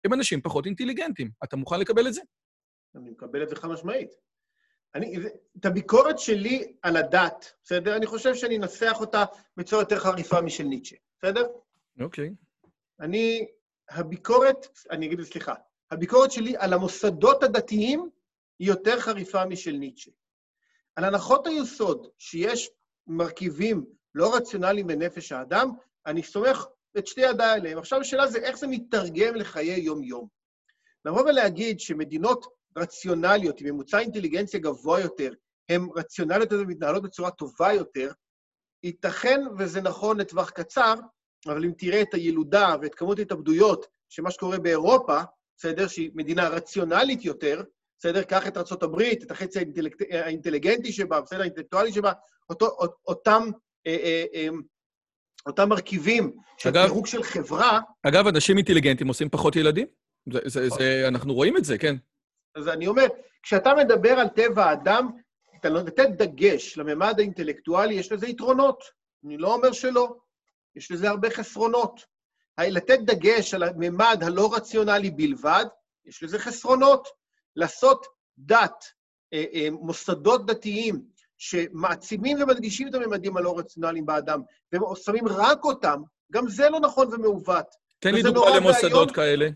[0.05, 1.29] הם אנשים פחות אינטליגנטים.
[1.43, 2.21] אתה מוכן לקבל את זה?
[2.95, 4.09] אני מקבל את זה חד משמעית.
[4.95, 5.17] אני,
[5.59, 7.95] את הביקורת שלי על הדת, בסדר?
[7.95, 9.23] אני חושב שאני אנסח אותה
[9.57, 11.43] בצורה יותר חריפה משל ניטשה, בסדר?
[11.99, 12.29] אוקיי.
[12.29, 12.47] Okay.
[12.99, 13.47] אני
[13.89, 15.53] הביקורת, אני אגיד, סליחה,
[15.91, 18.09] הביקורת שלי על המוסדות הדתיים
[18.59, 20.11] היא יותר חריפה משל ניטשה.
[20.95, 22.69] על הנחות היסוד שיש
[23.07, 25.71] מרכיבים לא רציונליים בנפש האדם,
[26.05, 26.65] אני סומך
[26.97, 27.77] את שתי ידיי עליהם.
[27.77, 30.27] עכשיו השאלה זה איך זה מתרגם לחיי יום-יום.
[31.05, 32.45] לבוא ולהגיד שמדינות
[32.77, 35.33] רציונליות, עם ממוצע אינטליגנציה גבוה יותר,
[35.69, 38.11] הן רציונליות ומתנהלות בצורה טובה יותר,
[38.83, 40.93] ייתכן וזה נכון לטווח קצר,
[41.45, 45.19] אבל אם תראה את הילודה ואת כמות ההתאבדויות של מה שקורה באירופה,
[45.57, 45.87] בסדר?
[45.87, 47.63] שהיא מדינה רציונלית יותר,
[47.99, 48.23] בסדר?
[48.23, 50.01] קח את ארה"ב, את החצי האינטלקט...
[50.11, 51.41] האינטליגנטי שבה, בסדר?
[51.41, 52.11] האינטלקטואלי שבה,
[52.49, 53.43] אותו, אותם,
[53.87, 54.47] אה, אה, אה,
[55.47, 57.79] אותם מרכיבים של פירוק של חברה...
[58.03, 59.87] אגב, אנשים אינטליגנטים עושים פחות ילדים?
[60.33, 61.95] זה, זה, זה, אנחנו רואים את זה, כן.
[62.55, 63.05] אז אני אומר,
[63.43, 65.09] כשאתה מדבר על טבע האדם,
[65.59, 68.83] אתה נותן דגש לממד האינטלקטואלי, יש לזה יתרונות.
[69.25, 70.15] אני לא אומר שלא.
[70.77, 72.01] יש לזה הרבה חסרונות.
[72.59, 75.65] לתת דגש על הממד הלא רציונלי בלבד,
[76.05, 77.07] יש לזה חסרונות.
[77.55, 78.05] לעשות
[78.37, 78.85] דת,
[79.33, 81.01] אה, אה, מוסדות דתיים
[81.37, 84.41] שמעצימים ומדגישים את הממדים הלא רציונליים באדם,
[84.73, 87.65] ושמים רק אותם, גם זה לא נכון ומעוות.
[87.99, 89.13] תן לי דוגמה למוסדות והיום...
[89.13, 89.49] כאלה.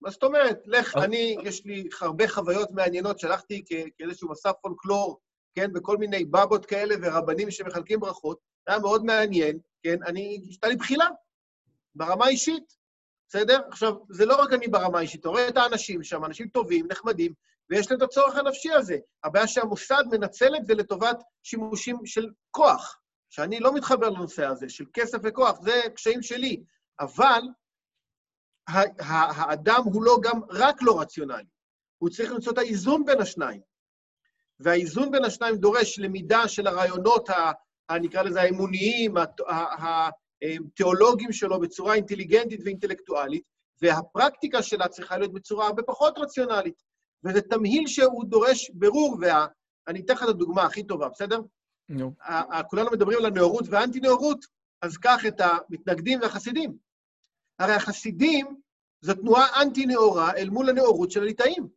[0.00, 0.62] מה זאת אומרת?
[0.66, 3.64] לך, אני, יש לי הרבה חוויות מעניינות, שלחתי
[3.98, 5.20] כאיזשהו מסע פולקלור,
[5.54, 10.76] כן, בכל מיני בבות כאלה ורבנים שמחלקים ברכות, היה מאוד מעניין, כן, אני, הייתה לי
[10.76, 11.08] בחילה,
[11.94, 12.76] ברמה האישית,
[13.28, 13.60] בסדר?
[13.68, 17.32] עכשיו, זה לא רק אני ברמה האישית, אתה רואה את האנשים שם, אנשים טובים, נחמדים,
[17.70, 18.96] ויש להם את הצורך הנפשי הזה.
[19.24, 22.98] הבעיה שהמוסד מנצל את זה לטובת שימושים של כוח,
[23.30, 26.62] שאני לא מתחבר לנושא הזה, של כסף וכוח, זה קשיים שלי.
[27.00, 27.42] אבל
[28.98, 31.44] האדם הוא לא גם רק לא רציונלי,
[31.98, 33.60] הוא צריך למצוא את האיזון בין השניים.
[34.60, 37.28] והאיזון בין השניים דורש למידה של הרעיונות,
[37.90, 39.14] נקרא לזה האמוניים,
[40.38, 43.42] התיאולוגיים שלו בצורה אינטליגנטית ואינטלקטואלית,
[43.82, 46.82] והפרקטיקה שלה צריכה להיות בצורה הרבה פחות רציונלית.
[47.24, 51.40] וזה תמהיל שהוא דורש ברור, ואני אתן לך את הדוגמה הכי טובה, בסדר?
[51.88, 52.14] נו.
[52.70, 54.44] כולנו מדברים על הנאורות והאנטי-נאורות,
[54.82, 56.76] אז קח את המתנגדים והחסידים.
[57.58, 58.56] הרי החסידים
[59.00, 61.68] זו תנועה אנטי-נאורה אל מול הנאורות של הליטאים.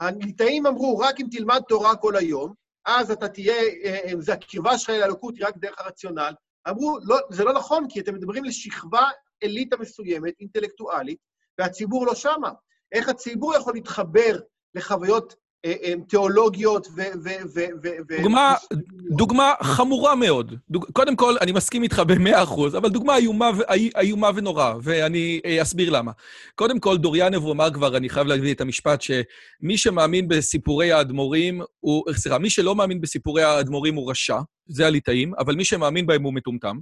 [0.00, 2.54] הליטאים אמרו, רק אם תלמד תורה כל היום,
[2.86, 6.34] אז אתה תהיה, אה, אה, זה הקרבה שלך אל האלוקות רק דרך הרציונל.
[6.68, 9.08] אמרו, לא, זה לא נכון, כי אתם מדברים לשכבה
[9.42, 11.18] אליטה מסוימת, אינטלקטואלית,
[11.58, 12.50] והציבור לא שמה.
[12.92, 14.38] איך הציבור יכול להתחבר
[14.74, 15.36] לחוויות
[16.08, 17.02] תיאולוגיות ו...
[18.22, 18.54] דוגמה,
[19.10, 20.54] דוגמה חמורה מאוד.
[20.70, 20.86] דוג...
[20.92, 23.50] קודם כל, אני מסכים איתך במאה אחוז, אבל דוגמה איומה,
[23.96, 26.12] איומה ונורא, ואני אה, אסביר למה.
[26.54, 31.60] קודם כל, דוריאנוב הוא אמר כבר, אני חייב להגיד את המשפט, שמי שמאמין בסיפורי האדמו"רים,
[31.80, 32.04] הוא...
[32.12, 34.38] סליחה, מי שלא מאמין בסיפורי האדמו"רים הוא רשע,
[34.68, 36.78] זה הליטאים, אבל מי שמאמין בהם הוא מטומטם.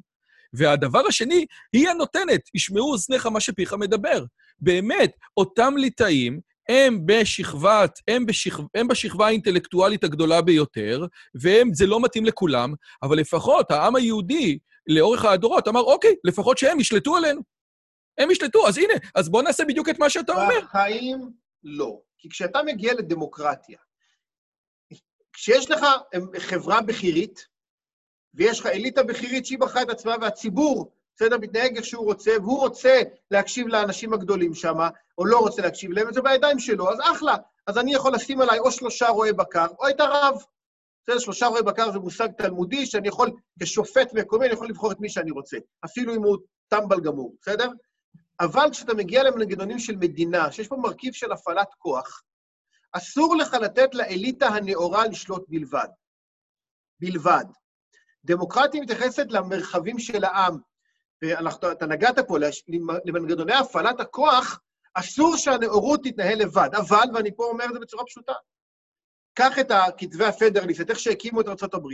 [0.53, 4.25] והדבר השני, היא הנותנת, ישמעו אוזניך מה שפיך מדבר.
[4.61, 8.61] באמת, אותם ליטאים הם בשכבת, הם, בשכ...
[8.75, 15.69] הם בשכבה האינטלקטואלית הגדולה ביותר, וזה לא מתאים לכולם, אבל לפחות העם היהודי, לאורך הדורות,
[15.69, 17.41] אמר, אוקיי, לפחות שהם ישלטו עלינו.
[18.19, 20.61] הם ישלטו, אז הנה, אז בוא נעשה בדיוק את מה שאתה אומר.
[20.61, 21.31] בחיים
[21.65, 22.01] לא.
[22.19, 23.79] כי כשאתה מגיע לדמוקרטיה,
[25.33, 25.81] כשיש לך
[26.39, 27.49] חברה בכירית,
[28.35, 31.39] ויש לך אליטה בכירית שהיא בחרה את עצמה, והציבור בסדר?
[31.39, 34.75] מתנהג איך שהוא רוצה, והוא רוצה להקשיב לאנשים הגדולים שם,
[35.19, 37.37] או לא רוצה להקשיב להם, וזה בידיים שלו, אז אחלה.
[37.67, 40.43] אז אני יכול לשים עליי או שלושה רועי בקר, או את הרב.
[41.07, 41.19] בסדר?
[41.19, 43.31] שלושה רועי בקר זה מושג תלמודי, שאני יכול,
[43.63, 47.69] כשופט מקומי, אני יכול לבחור את מי שאני רוצה, אפילו אם הוא טמבל גמור, בסדר?
[48.41, 52.23] אבל כשאתה מגיע למנגנונים של מדינה, שיש פה מרכיב של הפעלת כוח,
[52.93, 55.89] אסור לך לתת לאליטה הנאורה לשלוט בלבד.
[57.01, 57.45] בלבד.
[58.25, 60.59] דמוקרטיה מתייחסת למרחבים של העם,
[61.23, 62.37] ואתה נגעת פה,
[63.05, 64.61] למנגנוני הפעלת הכוח,
[64.95, 66.69] אסור שהנאורות תתנהל לבד.
[66.73, 68.33] אבל, ואני פה אומר את זה בצורה פשוטה,
[69.35, 71.89] קח את כתבי הפדרליסט, את איך שהקימו את ארה"ב,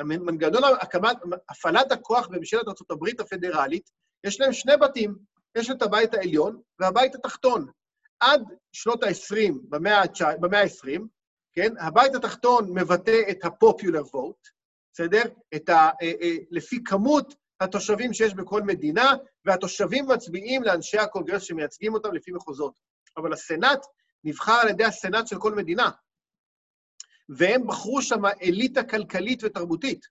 [0.00, 1.16] מנגנון הקמת,
[1.48, 3.90] הפעלת הכוח בממשלת ארה"ב הפדרלית,
[4.24, 5.16] יש להם שני בתים,
[5.56, 7.66] יש את הבית העליון והבית התחתון.
[8.20, 11.00] עד שנות ה-20, במאה ה-20,
[11.52, 14.50] כן, הבית התחתון מבטא את ה-popular vote,
[14.92, 15.22] בסדר?
[15.54, 15.90] את ה...
[16.02, 19.12] אה, אה, לפי כמות התושבים שיש בכל מדינה,
[19.44, 22.80] והתושבים מצביעים לאנשי הקונגרס שמייצגים אותם לפי מחוזות.
[23.16, 23.86] אבל הסנאט
[24.24, 25.90] נבחר על ידי הסנאט של כל מדינה,
[27.28, 30.06] והם בחרו שם אליטה כלכלית ותרבותית.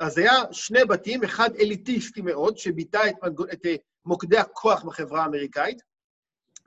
[0.00, 3.14] אז היה שני בתים, אחד אליטיסטי מאוד, שביטא את,
[3.52, 3.74] את אה,
[4.04, 5.82] מוקדי הכוח בחברה האמריקאית,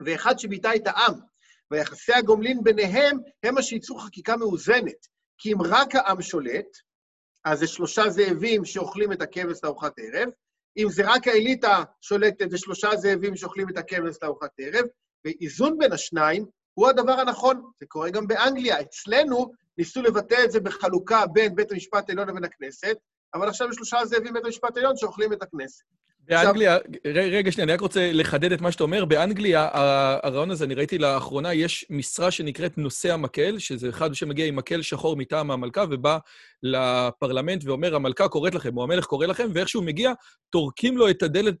[0.00, 1.14] ואחד שביטא את העם.
[1.70, 5.06] ויחסי הגומלין ביניהם הם מה שייצרו חקיקה מאוזנת.
[5.38, 6.66] כי אם רק העם שולט,
[7.44, 10.28] אז זה שלושה זאבים שאוכלים את הכבש לארוחת ערב.
[10.76, 14.84] אם זה רק האליטה שולטת, זה שלושה זאבים שאוכלים את הכבש לארוחת ערב,
[15.24, 17.70] ואיזון בין השניים הוא הדבר הנכון.
[17.80, 18.80] זה קורה גם באנגליה.
[18.80, 22.96] אצלנו ניסו לבטא את זה בחלוקה בין בית המשפט העליון לבין הכנסת,
[23.34, 25.84] אבל עכשיו יש שלושה זאבים בבית המשפט העליון שאוכלים את הכנסת.
[26.28, 26.78] באנגליה,
[27.14, 29.04] רגע שנייה, אני רק רוצה לחדד את מה שאתה אומר.
[29.04, 29.68] באנגליה,
[30.22, 34.82] הרעיון הזה, אני ראיתי לאחרונה, יש משרה שנקראת נושא המקל, שזה אחד שמגיע עם מקל
[34.82, 36.18] שחור מטעם המלכה, ובא
[36.62, 40.12] לפרלמנט ואומר, המלכה קוראת לכם, או המלך קורא לכם, ואיך שהוא מגיע,
[40.50, 41.54] טורקים לו את הדלת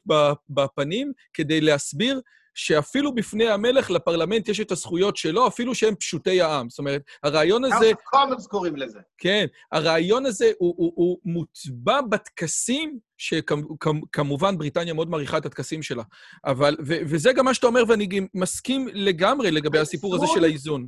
[0.48, 2.20] בפנים כדי להסביר
[2.54, 6.70] שאפילו בפני המלך, לפרלמנט יש את הזכויות שלו, אפילו שהם פשוטי העם.
[6.70, 7.90] זאת אומרת, הרעיון הזה...
[8.04, 8.98] קומנס קוראים לזה.
[9.18, 16.02] כן, הרעיון הזה הוא, הוא, הוא מוטבע בטקסים, שכמובן בריטניה מאוד מעריכה את הטקסים שלה.
[16.44, 20.86] אבל, ו, וזה גם מה שאתה אומר, ואני מסכים לגמרי לגבי הסיפור הזה של האיזון.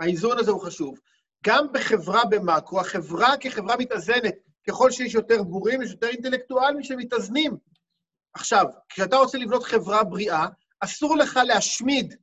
[0.00, 0.98] האיזון הזה הוא חשוב.
[1.46, 4.34] גם בחברה במאקרו, החברה כחברה מתאזנת,
[4.68, 7.56] ככל שיש יותר בורים, יש יותר אינטלקטואלים שמתאזנים.
[8.34, 10.46] עכשיו, כשאתה רוצה לבנות חברה בריאה,
[10.80, 12.14] אסור לך להשמיד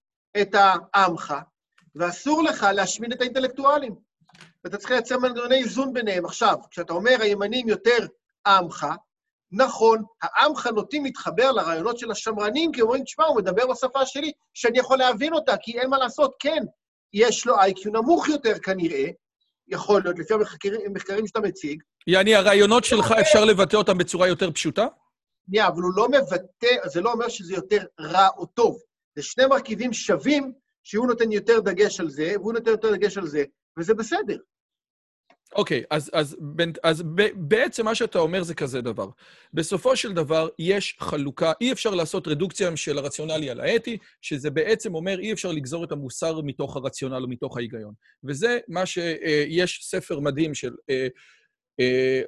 [0.42, 1.34] את העמך,
[1.96, 3.96] ואסור לך להשמיד את האינטלקטואלים.
[4.63, 6.26] ואתה צריך לייצר מנגנוני איזון ביניהם.
[6.26, 8.08] עכשיו, כשאתה אומר הימנים יותר
[8.48, 8.88] עמך,
[9.52, 14.80] נכון, העמך נוטים להתחבר לרעיונות של השמרנים, כי אומרים, תשמע, הוא מדבר בשפה שלי, שאני
[14.80, 16.63] יכול להבין אותה, כי אין מה לעשות, כן,
[17.13, 19.06] יש לו איי-קיו נמוך יותר כנראה,
[19.68, 21.84] יכול להיות, לפי המחקרים שאתה מציג.
[22.08, 24.88] יעני, הרעיונות שלך, אפשר לבטא אותם בצורה יותר פשוטה?
[25.45, 28.82] שנייה, אבל הוא לא מבטא, זה לא אומר שזה יותר רע או טוב.
[29.15, 30.53] זה שני מרכיבים שווים,
[30.84, 33.43] שהוא נותן יותר דגש על זה, והוא נותן יותר דגש על זה,
[33.79, 34.38] וזה בסדר.
[35.56, 36.38] אוקיי, okay, אז, אז,
[36.84, 37.03] אז
[37.36, 39.10] בעצם מה שאתה אומר זה כזה דבר.
[39.53, 44.95] בסופו של דבר, יש חלוקה, אי אפשר לעשות רדוקציה של הרציונלי על האתי, שזה בעצם
[44.95, 47.93] אומר אי אפשר לגזור את המוסר מתוך הרציונל או מתוך ההיגיון.
[48.23, 51.08] וזה מה שיש ספר מדהים של אה, אה,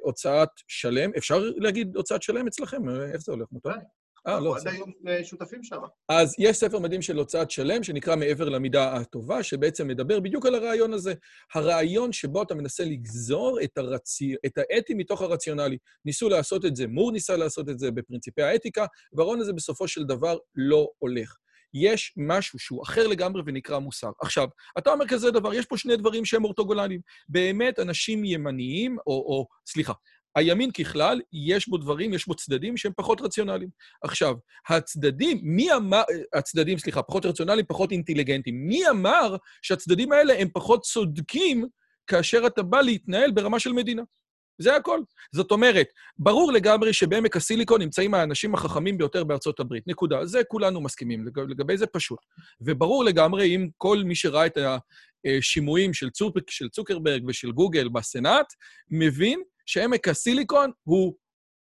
[0.02, 2.88] הוצאת שלם, אפשר להגיד הוצאת שלם אצלכם?
[2.88, 3.70] איך זה הולך, מותר?
[4.26, 4.56] אה, לא.
[4.56, 5.80] עד היום אה, שותפים שם.
[6.08, 10.54] אז יש ספר מדהים של הוצאת שלם, שנקרא מעבר למידה הטובה, שבעצם מדבר בדיוק על
[10.54, 11.14] הרעיון הזה.
[11.54, 14.34] הרעיון שבו אתה מנסה לגזור את, הרצי...
[14.46, 15.78] את האתי מתוך הרציונלי.
[16.04, 20.04] ניסו לעשות את זה, מור ניסה לעשות את זה בפרינציפי האתיקה, והרעיון הזה בסופו של
[20.04, 21.36] דבר לא הולך.
[21.74, 24.10] יש משהו שהוא אחר לגמרי ונקרא מוסר.
[24.20, 24.48] עכשיו,
[24.78, 27.00] אתה אומר כזה דבר, יש פה שני דברים שהם אורתוגולניים.
[27.28, 29.92] באמת, אנשים ימניים, או, או סליחה,
[30.36, 33.68] הימין ככלל, יש בו דברים, יש בו צדדים שהם פחות רציונליים.
[34.02, 34.34] עכשיו,
[34.68, 36.02] הצדדים, מי אמר,
[36.34, 38.66] הצדדים, סליחה, פחות רציונליים, פחות אינטליגנטיים.
[38.66, 41.66] מי אמר שהצדדים האלה הם פחות צודקים
[42.06, 44.02] כאשר אתה בא להתנהל ברמה של מדינה?
[44.58, 45.00] זה הכל.
[45.32, 45.86] זאת אומרת,
[46.18, 49.86] ברור לגמרי שבעמק הסיליקון נמצאים האנשים החכמים ביותר בארצות הברית.
[49.86, 50.26] נקודה.
[50.26, 51.38] זה כולנו מסכימים, לג...
[51.38, 52.18] לגבי זה פשוט.
[52.60, 54.58] וברור לגמרי, אם כל מי שראה את
[55.26, 56.36] השימועים של, צוק...
[56.50, 58.46] של צוקרברג ושל גוגל בסנאט,
[58.90, 61.14] מבין שעמק הסיליקון הוא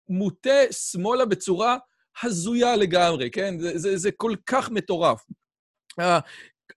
[0.08, 1.76] מוטה שמאלה בצורה
[2.22, 3.58] הזויה לגמרי, כן?
[3.58, 5.24] זה, זה, זה כל כך מטורף.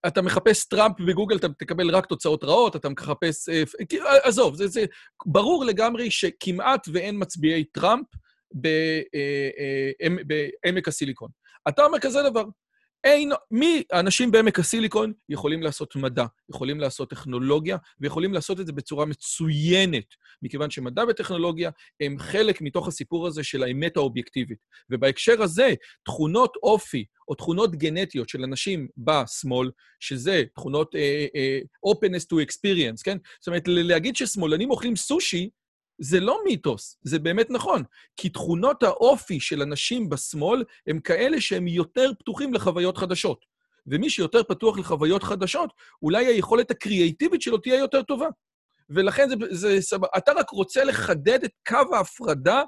[0.06, 3.48] אתה מחפש טראמפ בגוגל, אתה תקבל רק תוצאות רעות, אתה מחפש...
[3.48, 3.62] אה,
[4.22, 4.84] עזוב, זה, זה
[5.26, 8.06] ברור לגמרי שכמעט ואין מצביעי טראמפ
[8.64, 11.28] אה, אה, בעמק הסיליקון.
[11.68, 12.44] אתה אומר כזה דבר,
[13.04, 18.72] אין, מי, האנשים בעמק הסיליקון יכולים לעשות מדע, יכולים לעשות טכנולוגיה, ויכולים לעשות את זה
[18.72, 20.04] בצורה מצוינת,
[20.42, 24.58] מכיוון שמדע וטכנולוגיה הם חלק מתוך הסיפור הזה של האמת האובייקטיבית.
[24.90, 32.24] ובהקשר הזה, תכונות אופי או תכונות גנטיות של אנשים בשמאל, שזה תכונות uh, uh, openness
[32.32, 33.18] to experience, כן?
[33.40, 35.50] זאת אומרת, להגיד ששמאלנים אוכלים סושי,
[36.02, 37.82] זה לא מיתוס, זה באמת נכון.
[38.16, 43.44] כי תכונות האופי של אנשים בשמאל הם כאלה שהם יותר פתוחים לחוויות חדשות.
[43.86, 48.26] ומי שיותר פתוח לחוויות חדשות, אולי היכולת הקריאייטיבית שלו תהיה יותר טובה.
[48.90, 50.08] ולכן זה, זה סבבה.
[50.16, 52.62] אתה רק רוצה לחדד את קו ההפרדה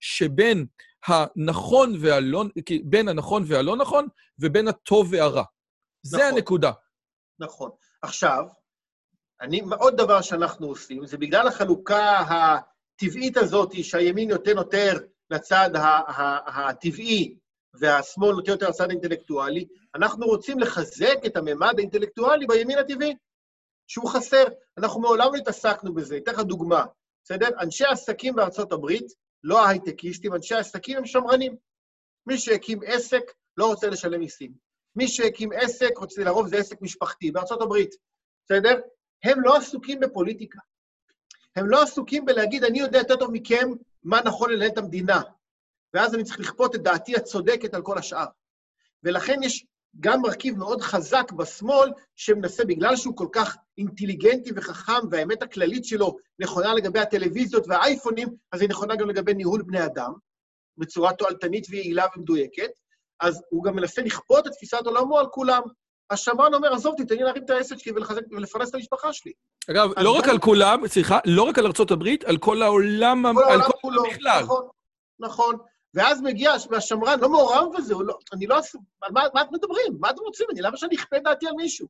[0.00, 0.66] שבין
[1.06, 2.44] הנכון והלא,
[2.84, 4.06] בין הנכון והלא נכון,
[4.38, 5.42] ובין הטוב והרע.
[5.42, 5.46] נכון.
[6.02, 6.72] זה הנקודה.
[7.38, 7.70] נכון.
[8.02, 8.44] עכשיו,
[9.40, 12.24] אני, עוד דבר שאנחנו עושים, זה בגלל החלוקה
[13.02, 14.92] הטבעית הזאת, שהימין נותן יותר
[15.30, 15.70] לצד
[16.46, 17.36] הטבעי
[17.74, 23.14] והשמאל נותן יותר לצד האינטלקטואלי, אנחנו רוצים לחזק את הממד האינטלקטואלי בימין הטבעי,
[23.86, 24.44] שהוא חסר.
[24.78, 26.16] אנחנו מעולם לא התעסקנו בזה.
[26.16, 26.84] אתן לך דוגמה,
[27.24, 27.48] בסדר?
[27.60, 29.06] אנשי עסקים בארצות הברית,
[29.44, 31.56] לא ההייטקיסטים, אנשי עסקים הם שמרנים.
[32.26, 33.22] מי שהקים עסק
[33.56, 34.52] לא רוצה לשלם מיסים.
[34.96, 37.94] מי שהקים עסק, רוצה, לרוב זה עסק משפחתי, בארצות הברית,
[38.44, 38.80] בסדר?
[39.24, 40.58] הם לא עסוקים בפוליטיקה.
[41.56, 43.68] הם לא עסוקים בלהגיד, אני יודע יותר טוב מכם
[44.02, 45.20] מה נכון לנהל את המדינה,
[45.94, 48.26] ואז אני צריך לכפות את דעתי הצודקת על כל השאר.
[49.04, 49.66] ולכן יש
[50.00, 56.16] גם מרכיב מאוד חזק בשמאל, שמנסה, בגלל שהוא כל כך אינטליגנטי וחכם, והאמת הכללית שלו
[56.38, 60.12] נכונה לגבי הטלוויזיות והאייפונים, אז היא נכונה גם לגבי ניהול בני אדם,
[60.78, 62.70] בצורה תועלתנית ויעילה ומדויקת,
[63.20, 65.62] אז הוא גם מנסה לכפות את תפיסת עולמו על כולם.
[66.10, 67.92] השמרן אומר, עזוב אותי, תן לי להרים את העסק שלי
[68.30, 69.32] ולפרנס את המשפחה שלי.
[69.70, 73.42] אגב, לא רק על כולם, סליחה, לא רק על ארה"ב, על כל העולם, על כל
[73.42, 74.02] העולם כולו,
[74.42, 74.68] נכון,
[75.20, 75.56] נכון.
[75.94, 78.56] ואז מגיע, והשמרן לא מעורב בזה, לא, אני לא...
[79.00, 79.96] על מה, מה אתם מדברים?
[80.00, 80.46] מה אתם רוצים?
[80.52, 81.86] אני, למה שאני אכפה דעתי על מישהו?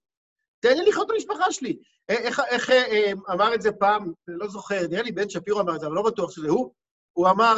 [0.60, 1.78] תן לי לחיות את המשפחה שלי.
[2.10, 5.60] אה, איך, איך אה, אמר את זה פעם, אני לא זוכר, נראה לי בן שפירו
[5.60, 6.72] אמר את זה, אבל לא בטוח שזה הוא,
[7.12, 7.56] הוא אמר,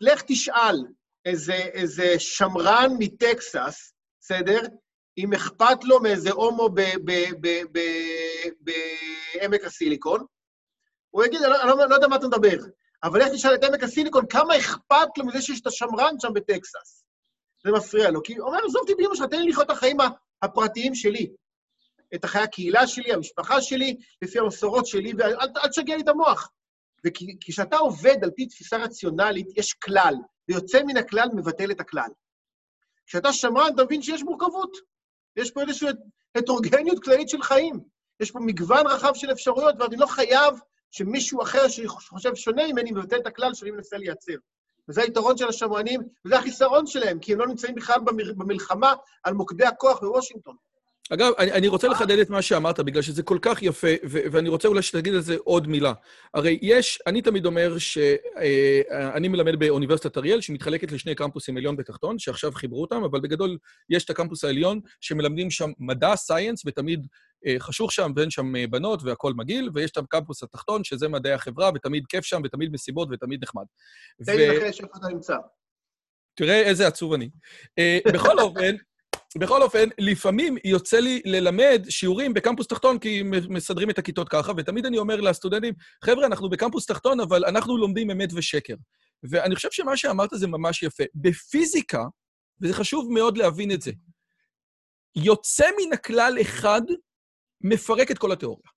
[0.00, 0.76] לך תשאל
[1.24, 4.60] איזה, איזה שמרן מטקסס, בסדר?
[5.18, 6.68] אם אכפת לו מאיזה הומו
[8.60, 10.24] בעמק הסיליקון,
[11.10, 12.56] הוא יגיד, אני לא, לא, לא יודע מה אתה מדבר,
[13.02, 17.04] אבל איך תשאל את עמק הסיליקון, כמה אכפת לו מזה שיש את השמרן שם בטקסס?
[17.64, 19.96] זה מפריע לו, כי הוא אומר, עזוב אותי באמא שלך, תן לי לחיות את החיים
[20.42, 21.32] הפרטיים שלי.
[22.14, 26.50] את החיי הקהילה שלי, המשפחה שלי, לפי המסורות שלי, ואל תשגע לי את המוח.
[27.04, 30.14] וכשאתה עובד על פי תפיסה רציונלית, יש כלל,
[30.48, 32.10] ויוצא מן הכלל מבטל את הכלל.
[33.06, 34.76] כשאתה שמרן, אתה מבין שיש מורכבות.
[35.36, 35.88] יש פה איזושהי
[36.34, 37.80] הטרוגניות כללית של חיים.
[38.20, 40.54] יש פה מגוון רחב של אפשרויות, ואני לא חייב
[40.90, 44.34] שמישהו אחר שחושב שונה ממני מבטל את הכלל שאני מנסה לייצר.
[44.88, 48.00] וזה היתרון של השמרנים, וזה החיסרון שלהם, כי הם לא נמצאים בכלל
[48.36, 48.94] במלחמה
[49.24, 50.56] על מוקדי הכוח בוושינגטון.
[51.10, 54.48] אגב, אני, אני רוצה לחדד את מה שאמרת, בגלל שזה כל כך יפה, ו- ואני
[54.48, 55.92] רוצה אולי שתגיד על זה עוד מילה.
[56.34, 62.18] הרי יש, אני תמיד אומר שאני אה, מלמד באוניברסיטת אריאל, שמתחלקת לשני קמפוסים עליון ותחתון,
[62.18, 63.58] שעכשיו חיברו אותם, אבל בגדול
[63.90, 67.06] יש את הקמפוס העליון, שמלמדים שם מדע, סייאנס, ותמיד
[67.46, 71.32] אה, חשוך שם, ואין שם אה, בנות והכול מגעיל, ויש את הקמפוס התחתון, שזה מדעי
[71.32, 73.64] החברה, ותמיד כיף שם, ותמיד מסיבות, ותמיד נחמד.
[74.26, 75.36] תן לי לנחש איפה אתה נמצא.
[76.34, 77.30] תראה איזה עצוב אני.
[78.14, 78.76] בכל אופן,
[79.38, 84.86] בכל אופן, לפעמים יוצא לי ללמד שיעורים בקמפוס תחתון, כי מסדרים את הכיתות ככה, ותמיד
[84.86, 85.74] אני אומר לסטודנטים,
[86.04, 88.74] חבר'ה, אנחנו בקמפוס תחתון, אבל אנחנו לומדים אמת ושקר.
[89.30, 91.04] ואני חושב שמה שאמרת זה ממש יפה.
[91.14, 92.04] בפיזיקה,
[92.60, 93.92] וזה חשוב מאוד להבין את זה.
[95.16, 96.82] יוצא מן הכלל אחד
[97.60, 98.70] מפרק את כל התיאוריה.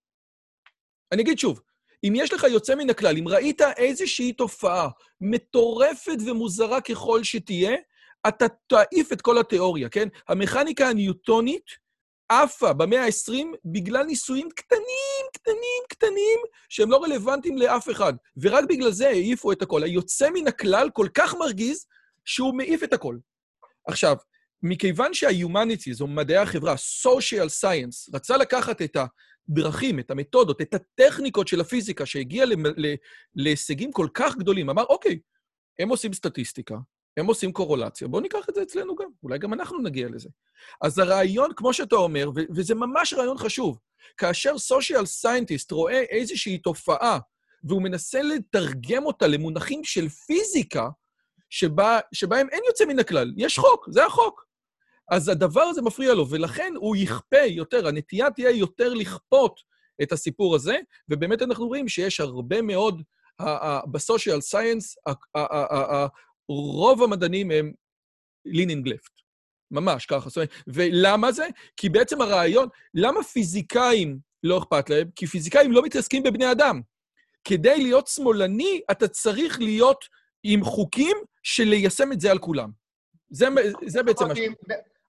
[1.11, 1.61] אני אגיד שוב,
[2.03, 4.89] אם יש לך יוצא מן הכלל, אם ראית איזושהי תופעה
[5.21, 7.75] מטורפת ומוזרה ככל שתהיה,
[8.27, 10.07] אתה תעיף את כל התיאוריה, כן?
[10.27, 11.65] המכניקה הניוטונית
[12.29, 16.39] עפה במאה ה-20 בגלל ניסויים קטנים, קטנים, קטנים,
[16.69, 18.13] שהם לא רלוונטיים לאף אחד.
[18.37, 19.83] ורק בגלל זה העיפו את הכל.
[19.83, 21.85] היוצא מן הכלל כל כך מרגיז,
[22.25, 23.17] שהוא מעיף את הכל.
[23.87, 24.15] עכשיו,
[24.63, 28.97] מכיוון שה-Humanities, או מדעי החברה, social science, רצה לקחת את
[29.49, 32.45] הדרכים, את המתודות, את הטכניקות של הפיזיקה, שהגיע
[33.35, 35.19] להישגים כל כך גדולים, אמר, אוקיי,
[35.79, 36.75] הם עושים סטטיסטיקה,
[37.19, 40.29] הם עושים קורולציה, בואו ניקח את זה אצלנו גם, אולי גם אנחנו נגיע לזה.
[40.81, 43.79] אז הרעיון, כמו שאתה אומר, וזה ממש רעיון חשוב,
[44.17, 47.19] כאשר social scientist רואה איזושהי תופעה,
[47.63, 50.89] והוא מנסה לתרגם אותה למונחים של פיזיקה,
[51.49, 54.45] שבה, שבהם אין יוצא מן הכלל, יש חוק, זה החוק.
[55.11, 59.59] אז הדבר הזה מפריע לו, ולכן הוא יכפה יותר, הנטייה תהיה יותר לכפות
[60.01, 60.77] את הסיפור הזה,
[61.09, 63.01] ובאמת אנחנו רואים שיש הרבה מאוד,
[63.91, 64.95] ב social science,
[66.49, 67.73] רוב המדענים הם
[68.45, 69.11] לינינג לפט.
[69.71, 70.29] ממש ככה.
[70.67, 71.47] ולמה זה?
[71.77, 75.09] כי בעצם הרעיון, למה פיזיקאים לא אכפת להם?
[75.15, 76.81] כי פיזיקאים לא מתעסקים בבני אדם.
[77.43, 80.05] כדי להיות שמאלני, אתה צריך להיות
[80.43, 82.69] עם חוקים של ליישם את זה על כולם.
[83.29, 83.47] זה,
[83.85, 84.39] זה בעצם מה ש...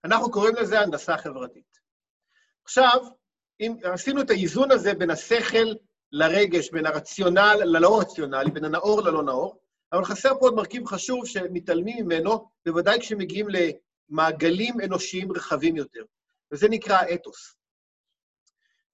[0.04, 1.78] אנחנו קוראים לזה הנדסה חברתית.
[2.64, 3.00] עכשיו,
[3.60, 5.74] אם עשינו את האיזון הזה בין השכל
[6.12, 9.60] לרגש, בין הרציונל ללא רציונלי, בין הנאור ללא נאור,
[9.92, 13.46] אבל חסר פה עוד מרכיב חשוב שמתעלמים ממנו, בוודאי כשמגיעים
[14.10, 16.04] למעגלים אנושיים רחבים יותר,
[16.52, 17.54] וזה נקרא אתוס.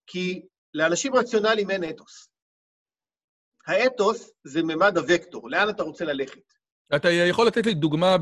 [0.07, 0.43] כי
[0.75, 2.29] לאנשים רציונליים אין אתוס.
[3.67, 6.53] האתוס זה ממד הוקטור, לאן אתה רוצה ללכת.
[6.97, 8.17] אתה יכול לתת לי דוגמה,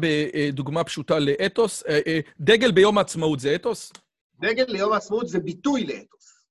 [0.53, 1.83] דוגמה פשוטה לאתוס?
[1.87, 3.93] אה, אה, דגל ביום העצמאות זה אתוס?
[4.41, 6.45] דגל ליום העצמאות זה ביטוי לאתוס.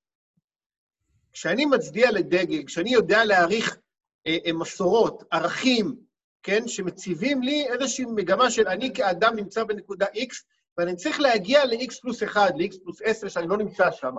[1.33, 3.77] כשאני מצדיע לדגל, כשאני יודע להעריך
[4.27, 5.95] אה, אה, מסורות, ערכים,
[6.43, 10.35] כן, שמציבים לי איזושהי מגמה של אני כאדם נמצא בנקודה X,
[10.77, 14.15] ואני צריך להגיע ל-X פלוס 1, ל-X פלוס 10, שאני לא נמצא שם.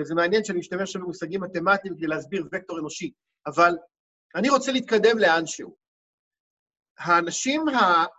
[0.00, 3.12] וזה מעניין שאני משתמש במושגים מתמטיים כדי להסביר וקטור אנושי,
[3.46, 3.76] אבל
[4.34, 5.76] אני רוצה להתקדם לאנשהו.
[6.98, 7.64] האנשים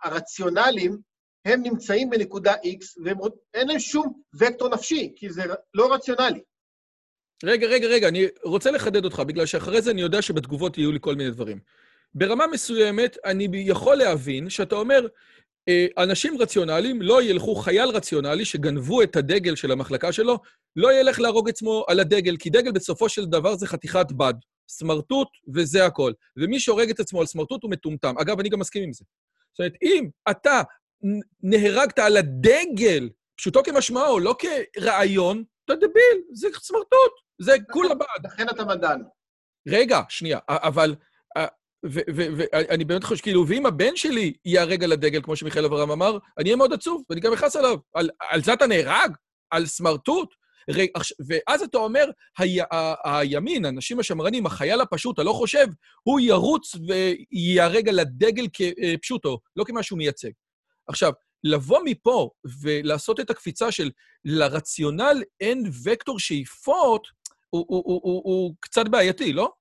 [0.02, 0.98] הרציונליים,
[1.44, 5.42] הם נמצאים בנקודה X, ואין להם שום וקטור נפשי, כי זה
[5.74, 6.40] לא רציונלי.
[7.44, 10.98] רגע, רגע, רגע, אני רוצה לחדד אותך, בגלל שאחרי זה אני יודע שבתגובות יהיו לי
[11.00, 11.58] כל מיני דברים.
[12.14, 15.06] ברמה מסוימת, אני יכול להבין שאתה אומר,
[15.68, 20.38] אה, אנשים רציונליים לא ילכו, חייל רציונלי שגנבו את הדגל של המחלקה שלו,
[20.76, 24.34] לא ילך להרוג עצמו על הדגל, כי דגל בסופו של דבר זה חתיכת בד.
[24.68, 26.12] סמרטוט וזה הכל.
[26.36, 28.14] ומי שהורג את עצמו על סמרטוט הוא מטומטם.
[28.18, 29.04] אגב, אני גם מסכים עם זה.
[29.52, 30.62] זאת אומרת, אם אתה
[31.42, 38.24] נהרגת על הדגל, פשוטו כמשמעו, לא כרעיון, אתה דביל, זה סמרטוט, זה כולה בד.
[38.24, 39.02] לכן אתה מדען.
[39.68, 40.94] רגע, שנייה, אבל
[41.84, 46.48] ואני באמת חושב, כאילו, ואם הבן שלי ייהרג על הדגל, כמו שמיכאל אברהם אמר, אני
[46.48, 47.78] אהיה מאוד עצוב, ואני גם אכעס עליו.
[47.94, 49.10] על, על זה אתה נהרג?
[49.50, 50.34] על סמרטוט?
[51.28, 52.04] ואז אתה אומר,
[52.38, 52.42] ה,
[52.76, 55.66] ה, הימין, האנשים השמרנים, החייל הפשוט, הלא חושב,
[56.02, 60.30] הוא ירוץ וייהרג על הדגל כפשוטו, לא כמשהו מייצג.
[60.88, 61.12] עכשיו,
[61.44, 62.30] לבוא מפה
[62.62, 63.90] ולעשות את הקפיצה של
[64.24, 67.06] לרציונל אין וקטור שאיפות,
[67.50, 69.52] הוא, הוא, הוא, הוא, הוא קצת בעייתי, לא?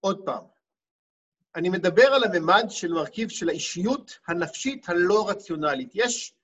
[0.00, 0.44] עוד פעם,
[1.56, 5.90] אני מדבר על הממד של מרכיב של האישיות הנפשית הלא רציונלית.
[5.94, 6.34] יש,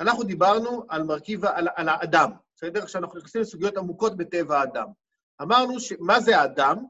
[0.00, 2.82] אנחנו דיברנו על מרכיב, על, על האדם, בסדר?
[2.82, 4.86] עכשיו אנחנו נכנסים לסוגיות עמוקות בטבע האדם.
[5.42, 6.84] אמרנו שמה זה האדם?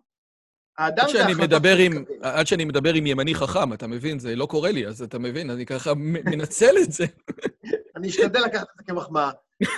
[0.79, 4.19] האדם זה החלטות עם, עד שאני מדבר עם ימני חכם, אתה מבין?
[4.19, 7.05] זה לא קורה לי, אז אתה מבין, אני ככה מנצל את זה.
[7.97, 9.31] אני אשתדל לקחת את זה כמחמאה.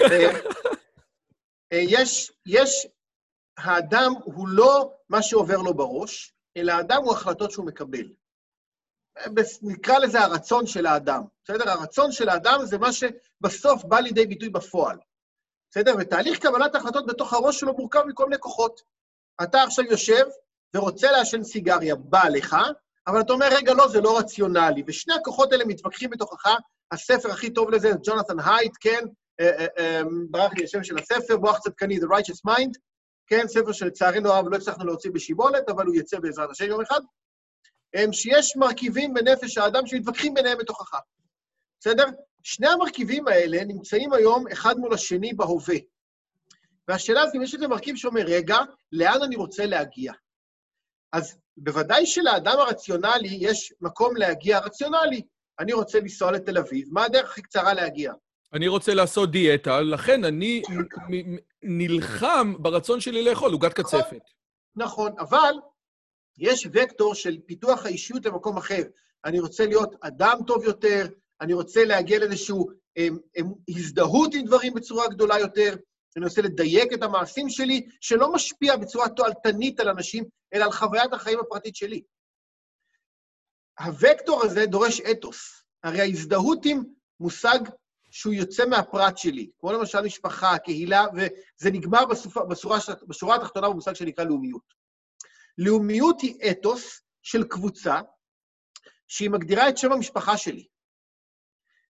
[0.03, 0.31] אה,
[1.73, 2.87] אה, יש, יש,
[3.59, 8.09] האדם הוא לא מה שעובר לו בראש, אלא האדם הוא החלטות שהוא מקבל.
[9.63, 11.71] נקרא לזה הרצון של האדם, בסדר?
[11.71, 14.99] הרצון של האדם זה מה שבסוף בא לידי ביטוי בפועל,
[15.71, 15.95] בסדר?
[15.99, 18.81] ותהליך קבלת ההחלטות בתוך הראש שלו מורכב מכל מיני כוחות.
[19.43, 20.25] אתה עכשיו יושב
[20.77, 22.57] ורוצה לעשן סיגריה, בא לך,
[23.07, 24.83] אבל אתה אומר, רגע, לא, זה לא רציונלי.
[24.87, 26.47] ושני הכוחות האלה מתווכחים בתוכך.
[26.93, 29.05] הספר הכי טוב לזה, ג'ונתן הייט, כן?
[29.41, 32.73] אה, אה, אה, ברח לי השם של הספר, מוח צדקני, The Righteous Mind,
[33.29, 37.01] כן, ספר שלצערנו הרב לא הצלחנו להוציא בשיבולת, אבל הוא יצא בעזרת השם יום אחד,
[38.13, 40.99] שיש מרכיבים בנפש האדם שמתווכחים ביניהם בתוכך.
[41.81, 42.05] בסדר?
[42.43, 45.77] שני המרכיבים האלה נמצאים היום אחד מול השני בהווה.
[46.89, 48.59] והשאלה הזאת, אם יש איזה מרכיב שאומר, רגע,
[48.93, 50.13] לאן אני רוצה להגיע?
[51.13, 55.23] אז בוודאי שלאדם הרציונלי יש מקום להגיע רציונלי.
[55.59, 58.13] אני רוצה לנסוע לתל אביב, מה הדרך הכי קצרה להגיע?
[58.53, 60.63] אני רוצה לעשות דיאטה, לכן אני
[61.63, 64.01] נלחם ברצון שלי לאכול עוגת נכון.
[64.01, 64.23] קצפת.
[64.77, 65.55] נכון, אבל
[66.39, 68.83] יש וקטור של פיתוח האישיות למקום אחר.
[69.25, 71.07] אני רוצה להיות אדם טוב יותר,
[71.41, 72.57] אני רוצה להגיע לאיזושהי
[72.97, 75.75] אמ, אמ, הזדהות עם דברים בצורה גדולה יותר,
[76.17, 80.25] אני רוצה לדייק את המעשים שלי, שלא משפיע בצורה תועלתנית על אנשים,
[80.55, 82.03] אלא על חוויית החיים הפרטית שלי.
[83.81, 85.65] הוקטור הזה דורש אתוס.
[85.83, 86.83] הרי ההזדהות עם
[87.21, 87.59] מושג
[88.19, 93.93] שהוא יוצא מהפרט שלי, כמו למשל משפחה, קהילה, וזה נגמר בסופה, בשורה, בשורה התחתונה במושג
[93.93, 94.63] שנקרא לאומיות.
[95.59, 98.01] לאומיות היא אתוס של קבוצה
[99.07, 100.67] שהיא מגדירה את שם המשפחה שלי.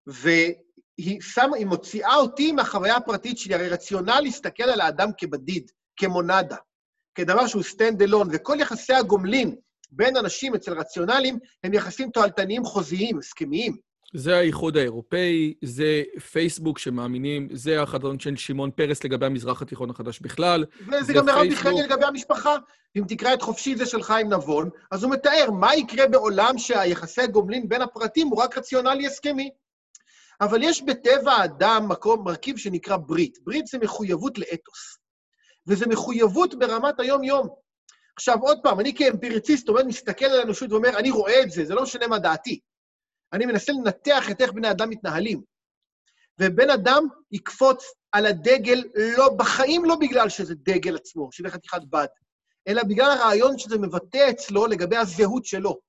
[0.07, 3.53] והיא שמה, היא מוציאה אותי מהחוויה הפרטית שלי.
[3.55, 6.57] הרי רציונל להסתכל על האדם כבדיד, כמונדה,
[7.15, 9.55] כדבר שהוא stand alone, וכל יחסי הגומלין
[9.91, 13.86] בין אנשים אצל רציונלים הם יחסים תועלתניים חוזיים, הסכמיים.
[14.13, 20.19] זה האיחוד האירופאי, זה פייסבוק שמאמינים, זה החזון של שמעון פרס לגבי המזרח התיכון החדש
[20.19, 20.65] בכלל.
[20.87, 22.55] וזה גם מרב מיכאלי לגבי המשפחה.
[22.97, 27.21] אם תקרא את חופשי זה של חיים נבון, אז הוא מתאר מה יקרה בעולם שהיחסי
[27.21, 29.49] הגומלין בין הפרטים הוא רק רציונלי הסכמי.
[30.41, 33.37] אבל יש בטבע האדם מקום, מרכיב שנקרא ברית.
[33.43, 34.97] ברית זה מחויבות לאתוס.
[35.67, 37.47] וזה מחויבות ברמת היום-יום.
[38.15, 41.75] עכשיו, עוד פעם, אני כאמפיריציסט עומד, מסתכל על האנושות ואומר, אני רואה את זה, זה
[41.75, 42.59] לא משנה מה דעתי.
[43.33, 45.41] אני מנסה לנתח את איך בני אדם מתנהלים.
[46.39, 48.83] ובן אדם יקפוץ על הדגל,
[49.17, 52.07] לא, בחיים לא בגלל שזה דגל עצמו, שזה חתיכת בד,
[52.67, 55.79] אלא בגלל הרעיון שזה מבטא אצלו לגבי הזהות שלו.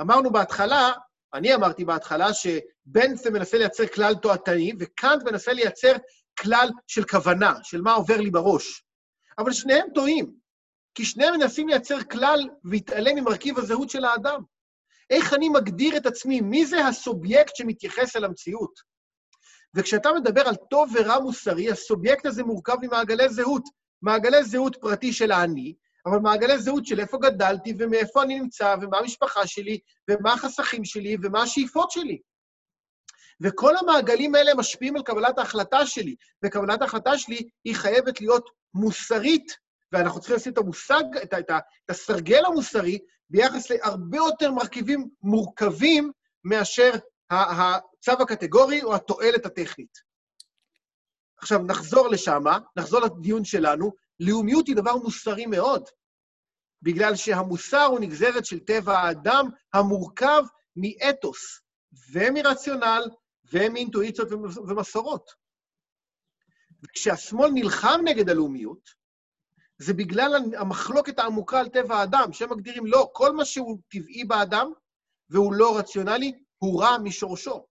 [0.00, 0.92] אמרנו בהתחלה,
[1.34, 5.92] אני אמרתי בהתחלה, שבנצם מנסה לייצר כלל תועתני, וקאנט מנסה לייצר
[6.40, 8.84] כלל של כוונה, של מה עובר לי בראש.
[9.38, 10.34] אבל שניהם טועים,
[10.94, 14.42] כי שניהם מנסים לייצר כלל והתעלם ממרכיב הזהות של האדם.
[15.10, 16.40] איך אני מגדיר את עצמי?
[16.40, 18.90] מי זה הסובייקט שמתייחס אל המציאות?
[19.74, 23.62] וכשאתה מדבר על טוב ורע מוסרי, הסובייקט הזה מורכב ממעגלי זהות.
[24.02, 25.74] מעגלי זהות פרטי של האני,
[26.06, 29.78] אבל מעגלי זהות של איפה גדלתי ומאיפה אני נמצא, ומה המשפחה שלי,
[30.10, 32.18] ומה החסכים שלי, ומה השאיפות שלי.
[33.40, 39.56] וכל המעגלים האלה משפיעים על קבלת ההחלטה שלי, וקבלת ההחלטה שלי היא חייבת להיות מוסרית,
[39.92, 42.98] ואנחנו צריכים לשים את המושג, את, את, את הסרגל המוסרי,
[43.30, 46.12] ביחס להרבה יותר מרכיבים מורכבים
[46.44, 46.90] מאשר
[47.30, 49.98] הצו הקטגורי או התועלת הטכנית.
[51.36, 52.42] עכשיו, נחזור לשם,
[52.76, 53.92] נחזור לדיון שלנו.
[54.20, 55.88] לאומיות היא דבר מוסרי מאוד,
[56.82, 60.42] בגלל שהמוסר הוא נגזרת של טבע האדם המורכב
[60.76, 61.60] מאתוס
[62.12, 63.02] ומרציונל
[63.52, 64.28] ומאינטואיציות
[64.68, 65.30] ומסורות.
[66.82, 68.99] וכשהשמאל נלחם נגד הלאומיות,
[69.80, 74.72] זה בגלל המחלוקת העמוקה על טבע האדם, שהם מגדירים לא, כל מה שהוא טבעי באדם
[75.30, 77.66] והוא לא רציונלי, הוא רע משורשו.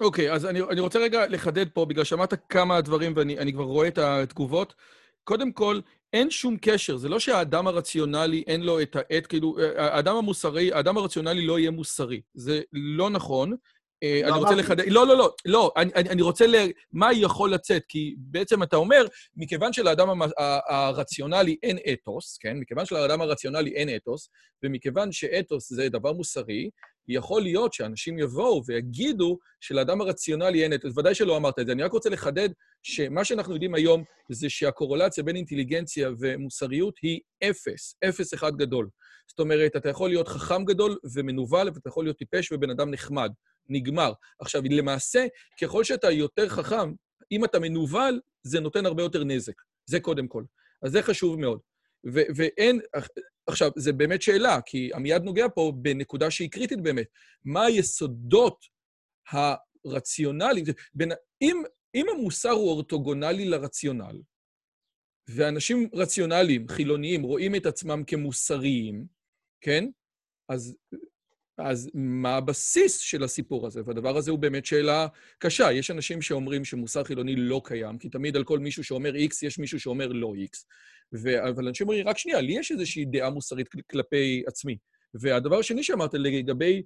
[0.00, 3.64] אוקיי, okay, אז אני, אני רוצה רגע לחדד פה, בגלל שאמרת כמה דברים ואני כבר
[3.64, 4.74] רואה את התגובות.
[5.24, 5.80] קודם כל,
[6.12, 10.96] אין שום קשר, זה לא שהאדם הרציונלי אין לו את העת, כאילו, האדם המוסרי, האדם
[10.96, 12.20] הרציונלי לא יהיה מוסרי.
[12.34, 13.56] זה לא נכון.
[14.02, 14.84] אה, אני רוצה לחדד...
[14.88, 16.54] לא, לא, לא, לא, אני, אני רוצה ל...
[16.92, 17.82] מה יכול לצאת?
[17.88, 20.08] כי בעצם אתה אומר, מכיוון שלאדם
[20.68, 22.56] הרציונלי אין אתוס, כן?
[22.56, 24.30] מכיוון שלאדם הרציונלי אין אתוס,
[24.64, 26.70] ומכיוון שאתוס זה דבר מוסרי,
[27.08, 30.98] יכול להיות שאנשים יבואו ויגידו שלאדם הרציונלי אין אתוס.
[30.98, 31.72] ודאי שלא אמרת את זה.
[31.72, 32.48] אני רק רוצה לחדד
[32.82, 38.88] שמה שאנחנו יודעים היום זה שהקורולציה בין אינטליגנציה ומוסריות היא אפס, אפס אחד גדול.
[39.28, 43.30] זאת אומרת, אתה יכול להיות חכם גדול ומנוול, ואתה יכול להיות טיפש ובן אדם נחמד.
[43.68, 44.12] נגמר.
[44.40, 45.26] עכשיו, למעשה,
[45.62, 46.92] ככל שאתה יותר חכם,
[47.32, 49.62] אם אתה מנוול, זה נותן הרבה יותר נזק.
[49.86, 50.44] זה קודם כל.
[50.82, 51.60] אז זה חשוב מאוד.
[52.06, 52.80] ו- ואין...
[53.46, 57.06] עכשיו, זו באמת שאלה, כי עמיעד נוגע פה בנקודה שהיא קריטית באמת.
[57.44, 58.64] מה היסודות
[59.30, 60.64] הרציונליים?
[60.94, 61.12] בין,
[61.42, 61.62] אם,
[61.94, 64.20] אם המוסר הוא אורתוגונלי לרציונל,
[65.28, 69.06] ואנשים רציונליים, חילוניים, רואים את עצמם כמוסריים,
[69.60, 69.84] כן?
[70.48, 70.76] אז
[71.58, 73.80] אז מה הבסיס של הסיפור הזה?
[73.84, 75.06] והדבר הזה הוא באמת שאלה
[75.38, 75.72] קשה.
[75.72, 79.58] יש אנשים שאומרים שמוסר חילוני לא קיים, כי תמיד על כל מישהו שאומר X יש
[79.58, 80.58] מישהו שאומר לא X.
[81.22, 81.48] ו...
[81.48, 84.78] אבל אנשים אומרים, רק שנייה, לי יש איזושהי דעה מוסרית כלפי עצמי.
[85.14, 86.82] והדבר השני שאמרת לגבי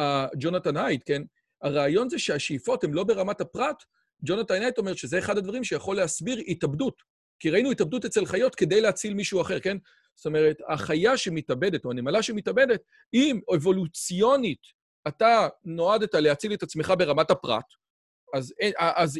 [0.00, 0.02] uh,
[0.40, 1.22] ג'ונתן הייט, כן?
[1.62, 3.82] הרעיון זה שהשאיפות הן לא ברמת הפרט.
[4.26, 7.02] ג'ונתן הייט אומר שזה אחד הדברים שיכול להסביר התאבדות.
[7.38, 9.76] כי ראינו התאבדות אצל חיות כדי להציל מישהו אחר, כן?
[10.14, 12.82] זאת אומרת, החיה שמתאבדת, או הנמלה שמתאבדת,
[13.14, 14.60] אם אבולוציונית
[15.08, 17.64] אתה נועדת להציל את עצמך ברמת הפרט,
[18.34, 19.18] אז, אז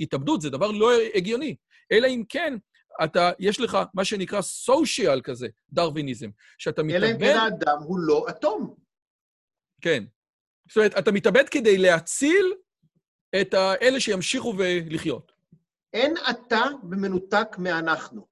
[0.00, 1.56] התאבדות זה דבר לא הגיוני.
[1.92, 2.54] אלא אם כן,
[3.04, 7.04] אתה, יש לך מה שנקרא סושיאל כזה, דרוויניזם, שאתה מתאבד...
[7.04, 8.74] אלא אם כן האדם הוא לא אטום.
[9.80, 10.04] כן.
[10.68, 12.54] זאת אומרת, אתה מתאבד כדי להציל
[13.40, 15.32] את אלה שימשיכו ולחיות.
[15.92, 18.26] אין אתה במנותק מאנחנו,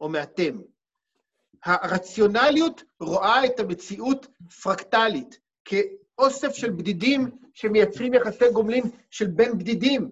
[0.00, 0.60] או מאתם.
[1.64, 4.26] הרציונליות רואה את המציאות
[4.62, 10.10] פרקטלית, כאוסף של בדידים שמייצרים יחסי גומלין של בין בדידים.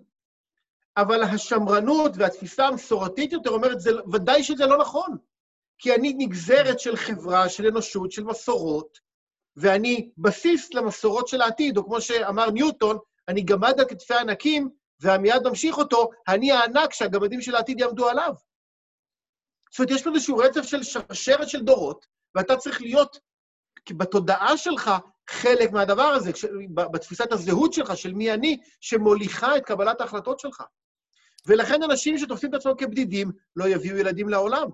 [0.96, 5.16] אבל השמרנות והתפיסה המסורתית יותר אומרת, זה, ודאי שזה לא נכון.
[5.78, 8.98] כי אני נגזרת של חברה, של אנושות, של מסורות,
[9.56, 14.68] ואני בסיס למסורות של העתיד, או כמו שאמר ניוטון, אני גמד על כתפי ענקים,
[15.00, 18.34] והמיד ממשיך אותו, אני הענק שהגמדים של העתיד יעמדו עליו.
[19.70, 23.18] זאת אומרת, יש פה איזשהו רצף של שרשרת של דורות, ואתה צריך להיות
[23.90, 24.90] בתודעה שלך
[25.30, 26.30] חלק מהדבר הזה,
[26.74, 30.62] בתפיסת הזהות שלך, של מי אני, שמוליכה את קבלת ההחלטות שלך.
[31.46, 34.68] ולכן אנשים שתופסים את עצמם כבדידים לא יביאו ילדים לעולם.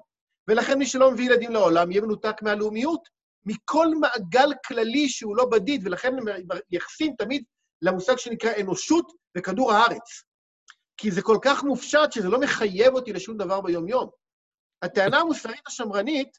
[0.48, 3.08] ולכן מי שלא מביא ילדים לעולם יהיה מנותק מהלאומיות,
[3.46, 6.24] מכל מעגל כללי שהוא לא בדיד, ולכן הם
[6.70, 7.44] מייחסים תמיד
[7.82, 10.22] למושג שנקרא אנושות וכדור הארץ.
[10.96, 14.23] כי זה כל כך מופשט שזה לא מחייב אותי לשום דבר ביום-יום.
[14.84, 16.38] הטענה המוסרית השמרנית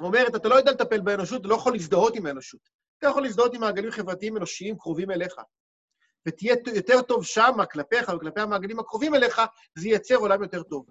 [0.00, 2.60] אומרת, אתה לא יודע לטפל באנושות, אתה לא יכול להזדהות עם האנושות.
[2.98, 5.34] אתה יכול להזדהות עם מעגלים חברתיים אנושיים קרובים אליך.
[6.28, 9.40] ותהיה יותר טוב שמה, כלפיך וכלפי המעגלים הקרובים אליך,
[9.78, 10.86] זה ייצר עולם יותר טוב.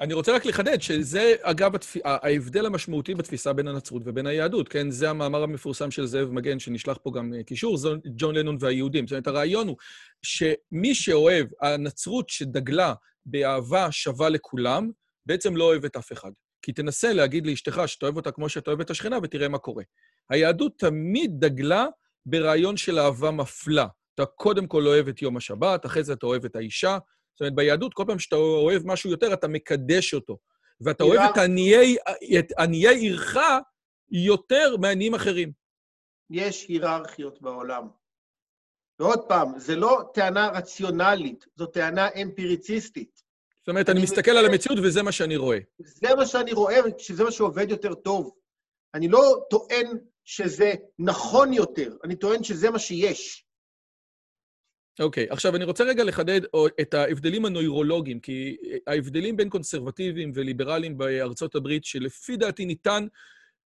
[0.00, 1.96] אני רוצה רק לחדד שזה, אגב, התפ...
[2.04, 4.90] ההבדל המשמעותי בתפיסה בין הנצרות ובין היהדות, כן?
[4.90, 7.78] זה המאמר המפורסם של זאב מגן, שנשלח פה גם אה, קישור,
[8.16, 9.06] ג'ון לנון והיהודים.
[9.06, 9.76] זאת אומרת, הרעיון הוא
[10.22, 12.94] שמי שאוהב, הנצרות שדגלה
[13.26, 14.90] באהבה שווה לכולם,
[15.26, 16.30] בעצם לא אוהב את אף אחד.
[16.62, 19.84] כי תנסה להגיד לאשתך שאתה אוהב אותה כמו שאתה אוהב את השכנה, ותראה מה קורה.
[20.30, 21.86] היהדות תמיד דגלה
[22.26, 23.86] ברעיון של אהבה מפלה.
[24.14, 26.98] אתה קודם כל אוהב את יום השבת, אחרי זה אתה אוהב את האישה.
[27.34, 30.38] זאת אומרת, ביהדות, כל פעם שאתה אוהב משהו יותר, אתה מקדש אותו.
[30.80, 31.96] ואתה אוהב את עניי,
[32.38, 33.36] את עניי עירך
[34.10, 35.52] יותר מעניים אחרים.
[36.30, 37.88] יש היררכיות בעולם.
[38.98, 43.22] ועוד פעם, זה לא טענה רציונלית, זו טענה אמפיריציסטית.
[43.62, 45.58] זאת אומרת, אני, מסתכל על המציאות וזה מה שאני רואה.
[45.78, 48.34] זה מה שאני רואה, שזה מה שעובד יותר טוב.
[48.94, 49.86] אני לא טוען
[50.24, 53.46] שזה נכון יותר, אני טוען שזה מה שיש.
[55.00, 56.40] אוקיי, okay, עכשיו אני רוצה רגע לחדד
[56.80, 58.56] את ההבדלים הנוירולוגיים, כי
[58.86, 63.06] ההבדלים בין קונסרבטיביים וליברליים בארצות הברית, שלפי דעתי ניתן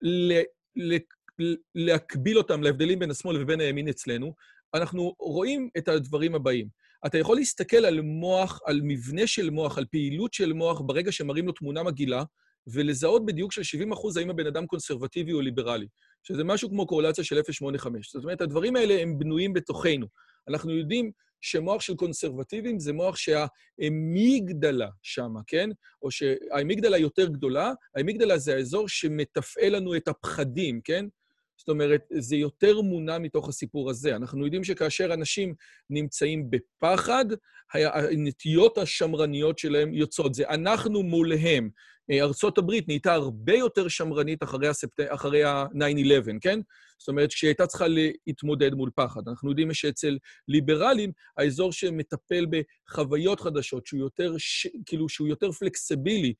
[0.02, 0.42] ל-
[0.76, 4.34] ל- להקביל אותם להבדלים בין השמאל ובין הימין אצלנו,
[4.74, 6.68] אנחנו רואים את הדברים הבאים.
[7.06, 11.46] אתה יכול להסתכל על מוח, על מבנה של מוח, על פעילות של מוח, ברגע שמראים
[11.46, 12.24] לו תמונה מגעילה,
[12.66, 15.86] ולזהות בדיוק של 70 אחוז האם הבן אדם קונסרבטיבי או ליברלי,
[16.22, 17.88] שזה משהו כמו קורלציה של 0.85.
[18.12, 20.06] זאת אומרת, הדברים האלה הם בנויים בתוכנו.
[20.48, 25.70] אנחנו יודעים שמוח של קונסרבטיבים זה מוח שהאמיגדלה שמה, כן?
[26.02, 31.06] או שהאמיגדלה יותר גדולה, האמיגדלה זה האזור שמתפעל לנו את הפחדים, כן?
[31.56, 34.16] זאת אומרת, זה יותר מונע מתוך הסיפור הזה.
[34.16, 35.54] אנחנו יודעים שכאשר אנשים
[35.90, 37.24] נמצאים בפחד,
[37.74, 40.34] הנטיות השמרניות שלהם יוצאות.
[40.34, 41.70] זה אנחנו מולהם.
[42.10, 45.00] אה, ארצות הברית נהייתה הרבה יותר שמרנית אחרי, הספט...
[45.08, 46.60] אחרי ה-9-11, כן?
[46.98, 49.28] זאת אומרת, כשהיא הייתה צריכה להתמודד מול פחד.
[49.28, 54.66] אנחנו יודעים שאצל ליברלים, האזור שמטפל בחוויות חדשות, שהוא יותר, ש...
[54.86, 56.34] כאילו, שהוא יותר פלקסיבילי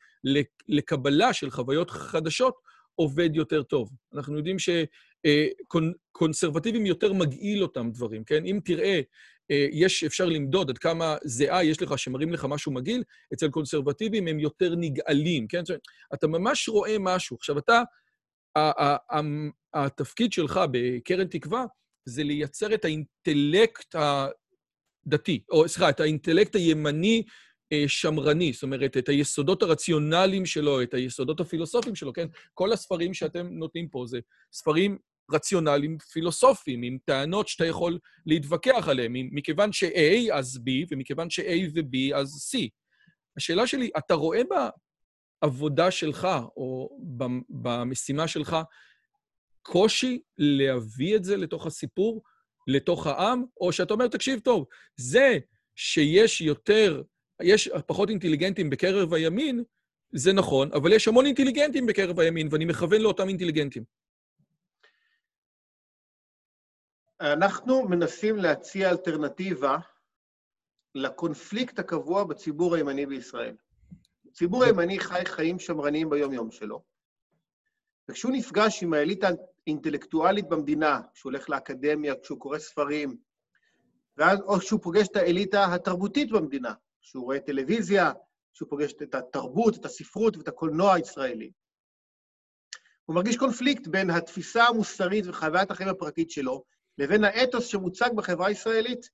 [0.68, 2.54] לקבלה של חוויות חדשות,
[2.96, 3.90] עובד יותר טוב.
[4.14, 8.46] אנחנו יודעים שקונסרבטיבים אה, יותר מגעיל אותם דברים, כן?
[8.46, 9.00] אם תראה
[9.50, 13.02] אה, יש, אפשר למדוד עד כמה זיעה יש לך שמראים לך משהו מגעיל,
[13.34, 15.64] אצל קונסרבטיבים הם יותר נגעלים, כן?
[15.64, 15.82] זאת אומרת,
[16.14, 17.36] אתה ממש רואה משהו.
[17.36, 17.82] עכשיו, אתה,
[19.74, 21.64] התפקיד שלך בקרן תקווה
[22.04, 23.94] זה לייצר את האינטלקט
[25.06, 27.22] הדתי, או סליחה, את האינטלקט הימני
[27.86, 32.26] שמרני, זאת אומרת, את היסודות הרציונליים שלו, את היסודות הפילוסופיים שלו, כן?
[32.54, 34.18] כל הספרים שאתם נותנים פה זה
[34.52, 34.98] ספרים
[35.32, 42.16] רציונליים פילוסופיים, עם טענות שאתה יכול להתווכח עליהן, מכיוון ש-A אז B, ומכיוון ש-A ו-B
[42.16, 42.58] אז C.
[43.36, 44.40] השאלה שלי, אתה רואה
[45.42, 46.98] בעבודה שלך, או
[47.48, 48.56] במשימה שלך,
[49.62, 52.22] קושי להביא את זה לתוך הסיפור,
[52.66, 55.38] לתוך העם, או שאתה אומר, תקשיב טוב, זה
[55.76, 57.02] שיש יותר,
[57.42, 59.64] יש פחות אינטליגנטים בקרב הימין,
[60.12, 63.84] זה נכון, אבל יש המון אינטליגנטים בקרב הימין, ואני מכוון לאותם אינטליגנטים.
[67.20, 69.78] אנחנו מנסים להציע אלטרנטיבה
[70.94, 73.56] לקונפליקט הקבוע בציבור הימני בישראל.
[74.26, 76.82] הציבור הימני חי חיים שמרניים ביום-יום שלו,
[78.08, 79.28] וכשהוא נפגש עם האליטה
[79.66, 83.16] האינטלקטואלית במדינה, כשהוא הולך לאקדמיה, כשהוא קורא ספרים,
[84.16, 86.74] ואז, או כשהוא פוגש את האליטה התרבותית במדינה,
[87.06, 88.12] כשהוא רואה טלוויזיה,
[88.54, 91.50] כשהוא פוגש את התרבות, את הספרות ואת הקולנוע הישראלי.
[93.04, 96.64] הוא מרגיש קונפליקט בין התפיסה המוסרית וחוויית החיים הפרטית שלו,
[96.98, 99.10] לבין האתוס שמוצג בחברה הישראלית.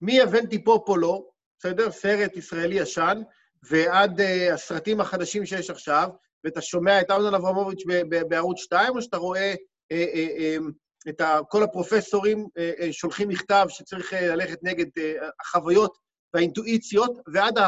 [0.00, 1.90] מ"אבנטי פופולו", בסדר?
[1.90, 3.22] סרט ישראלי ישן,
[3.62, 6.08] ועד uh, הסרטים החדשים שיש עכשיו,
[6.44, 7.82] ואתה שומע את אמנון אברמוביץ'
[8.28, 13.66] בערוץ 2, או שאתה רואה uh, uh, uh, את כל הפרופסורים uh, uh, שולחים מכתב
[13.68, 17.58] שצריך uh, ללכת נגד uh, החוויות והאינטואיציות, ועד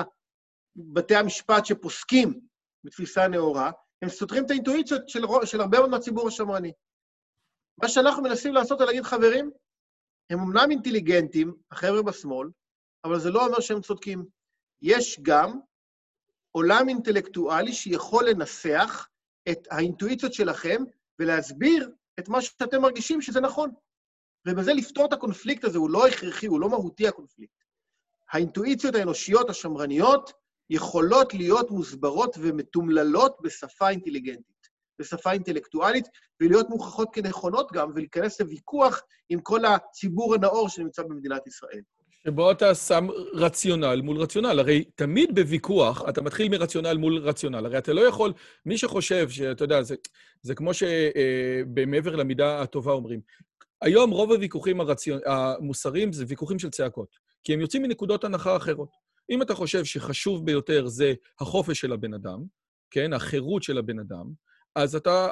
[0.76, 2.40] בתי המשפט שפוסקים
[2.84, 3.70] בתפיסה נאורה,
[4.02, 6.72] הם סותרים את האינטואיציות של, של הרבה מאוד מהציבור השמרני.
[7.82, 9.50] מה שאנחנו מנסים לעשות זה להגיד, חברים,
[10.30, 12.48] הם אמנם אינטליגנטים, החבר'ה בשמאל,
[13.04, 14.24] אבל זה לא אומר שהם צודקים.
[14.82, 15.60] יש גם
[16.50, 19.08] עולם אינטלקטואלי שיכול לנסח
[19.48, 20.82] את האינטואיציות שלכם
[21.18, 23.70] ולהסביר את מה שאתם מרגישים שזה נכון.
[24.48, 27.61] ובזה לפתור את הקונפליקט הזה, הוא לא הכרחי, הוא לא מהותי הקונפליקט.
[28.32, 30.32] האינטואיציות האנושיות השמרניות
[30.70, 34.68] יכולות להיות מוסברות ומתומללות בשפה אינטליגנטית,
[34.98, 36.08] בשפה אינטלקטואלית,
[36.40, 41.80] ולהיות מוכחות כנכונות גם, ולהיכנס לוויכוח עם כל הציבור הנאור שנמצא במדינת ישראל.
[42.26, 44.58] שבו אתה שם רציונל מול רציונל.
[44.58, 47.66] הרי תמיד בוויכוח אתה מתחיל מרציונל מול רציונל.
[47.66, 48.32] הרי אתה לא יכול,
[48.66, 49.94] מי שחושב שאתה יודע, זה,
[50.42, 53.20] זה כמו שבמעבר למידה הטובה אומרים,
[53.82, 55.20] היום רוב הוויכוחים הרציונ...
[55.26, 58.88] המוסריים זה ויכוחים של צעקות, כי הם יוצאים מנקודות הנחה אחרות.
[59.30, 62.38] אם אתה חושב שחשוב ביותר זה החופש של הבן אדם,
[62.90, 64.24] כן, החירות של הבן אדם,
[64.76, 65.28] אז אתה,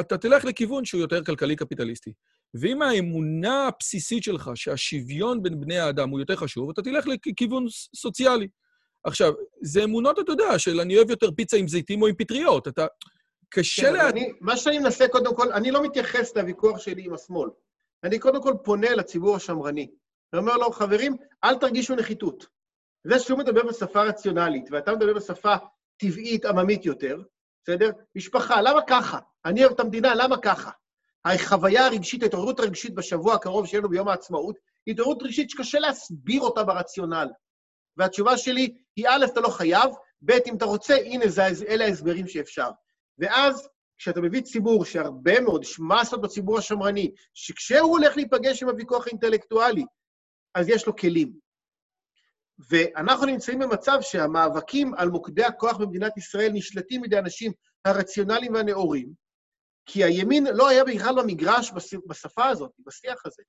[0.00, 2.12] אתה תלך לכיוון שהוא יותר כלכלי-קפיטליסטי.
[2.60, 8.48] ואם האמונה הבסיסית שלך שהשוויון בין בני האדם הוא יותר חשוב, אתה תלך לכיוון סוציאלי.
[9.04, 9.32] עכשיו,
[9.62, 12.68] זה אמונות, אתה יודע, של אני אוהב יותר פיצה עם זיתים או עם פטריות.
[12.68, 12.86] אתה...
[13.48, 14.08] קשה כן, לה...
[14.08, 17.48] אני, מה שאני מנסה, קודם כל, אני לא מתייחס לוויכוח שלי עם השמאל.
[18.04, 19.90] אני קודם כל פונה לציבור השמרני.
[20.32, 22.46] אני אומר לו, חברים, אל תרגישו נחיתות.
[23.04, 25.54] זה שהוא מדבר בשפה רציונלית, ואתה מדבר בשפה
[25.96, 27.22] טבעית, עממית יותר,
[27.64, 27.90] בסדר?
[28.16, 29.18] משפחה, למה ככה?
[29.44, 30.70] אני אוהב את המדינה, למה ככה?
[31.24, 34.56] החוויה הרגשית, ההתעוררות הרגשית בשבוע הקרוב שיהיה לנו ביום העצמאות,
[34.86, 37.28] היא התעוררות רגשית שקשה להסביר אותה ברציונל.
[37.96, 39.90] והתשובה שלי היא, א', אתה לא חייב,
[40.22, 42.70] ב', אם אתה רוצה, הנה, זה, אלה ההסברים שאפשר.
[43.18, 43.68] ואז,
[43.98, 49.84] כשאתה מביא ציבור שהרבה מאוד, יש מסות בציבור השמרני, שכשהוא הולך להיפגש עם הוויכוח האינטלקטואלי,
[50.56, 51.32] אז יש לו כלים.
[52.70, 57.52] ואנחנו נמצאים במצב שהמאבקים על מוקדי הכוח במדינת ישראל נשלטים מידי אנשים
[57.84, 59.08] הרציונליים והנאורים,
[59.86, 61.72] כי הימין לא היה בכלל במגרש
[62.08, 63.42] בשפה הזאת, בשיח הזה.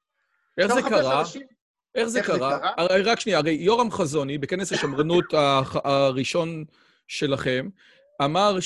[0.57, 1.23] איך זה קרה?
[1.95, 2.59] איך זה קרה?
[3.05, 5.25] רק שנייה, הרי יורם חזוני, בכנס השמרנות
[5.83, 6.65] הראשון
[7.07, 7.69] שלכם,
[8.23, 8.59] אמר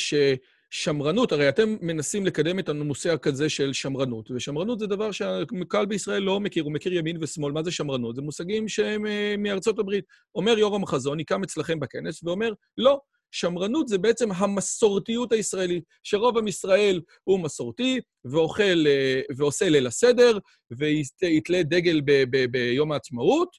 [0.72, 6.24] ששמרנות, הרי אתם מנסים לקדם את הנושא כזה של שמרנות, ושמרנות זה דבר שהקהל בישראל
[6.24, 7.51] לא מכיר, הוא מכיר ימין ושמאל.
[7.51, 8.15] מה זה שמרנות?
[8.15, 10.05] זה מושגים שהם אה, מארצות הברית.
[10.36, 12.99] אומר יורם חזוני, קם אצלכם בכנס, ואומר, לא,
[13.32, 20.38] שמרנות זה בעצם המסורתיות הישראלית, שרוב עם ישראל הוא מסורתי, ואוכל אה, ועושה ליל הסדר,
[20.72, 23.49] ויתלה דגל ב- ב- ביום העצמאות,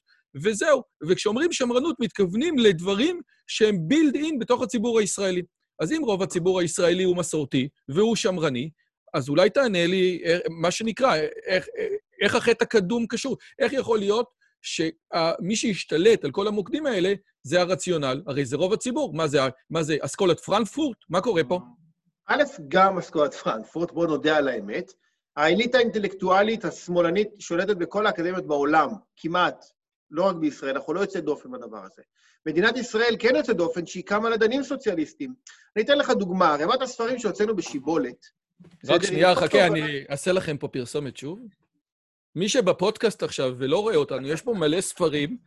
[0.43, 0.81] וזהו.
[1.09, 5.41] וכשאומרים שמרנות, מתכוונים לדברים שהם בילד אין בתוך הציבור הישראלי.
[5.83, 8.69] אז אם רוב הציבור הישראלי הוא מסורתי והוא שמרני,
[9.13, 11.15] אז אולי תענה לי אה, מה שנקרא,
[11.45, 11.65] איך,
[12.21, 13.37] איך החטא הקדום קשור.
[13.59, 14.29] איך יכול להיות
[14.61, 17.13] שמי שישתלט על כל המוקדים האלה
[17.43, 19.13] זה הרציונל, הרי זה רוב הציבור.
[19.13, 20.97] מה זה, מה זה אסכולת פרנקפורט?
[21.09, 21.59] מה קורה פה?
[22.27, 24.91] א', גם אסכולת פרנקפורט, בואו נודה על האמת.
[25.37, 29.65] האליטה האינטלקטואלית השמאלנית שולטת בכל האקדמיות בעולם, כמעט,
[30.13, 32.01] לא רק בישראל, אנחנו לא יוצאי דופן בדבר הזה.
[32.45, 35.33] מדינת ישראל כן יוצאת דופן שהיא קמה לדנים סוציאליסטים.
[35.75, 38.25] אני אתן לך דוגמה, רמת הספרים שהוצאנו בשיבולת...
[38.87, 41.39] רק שנייה, חכה, אני אעשה לכם פה פרסומת שוב.
[42.35, 45.37] מי שבפודקאסט עכשיו ולא רואה אותנו, יש פה מלא ספרים.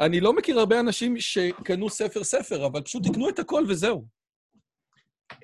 [0.00, 4.04] אני לא מכיר הרבה אנשים שקנו ספר-ספר, אבל פשוט תקנו את הכל וזהו.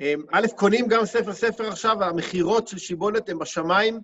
[0.01, 4.01] אמ, א', קונים גם ספר-ספר עכשיו, המכירות של שיבולת הן בשמיים,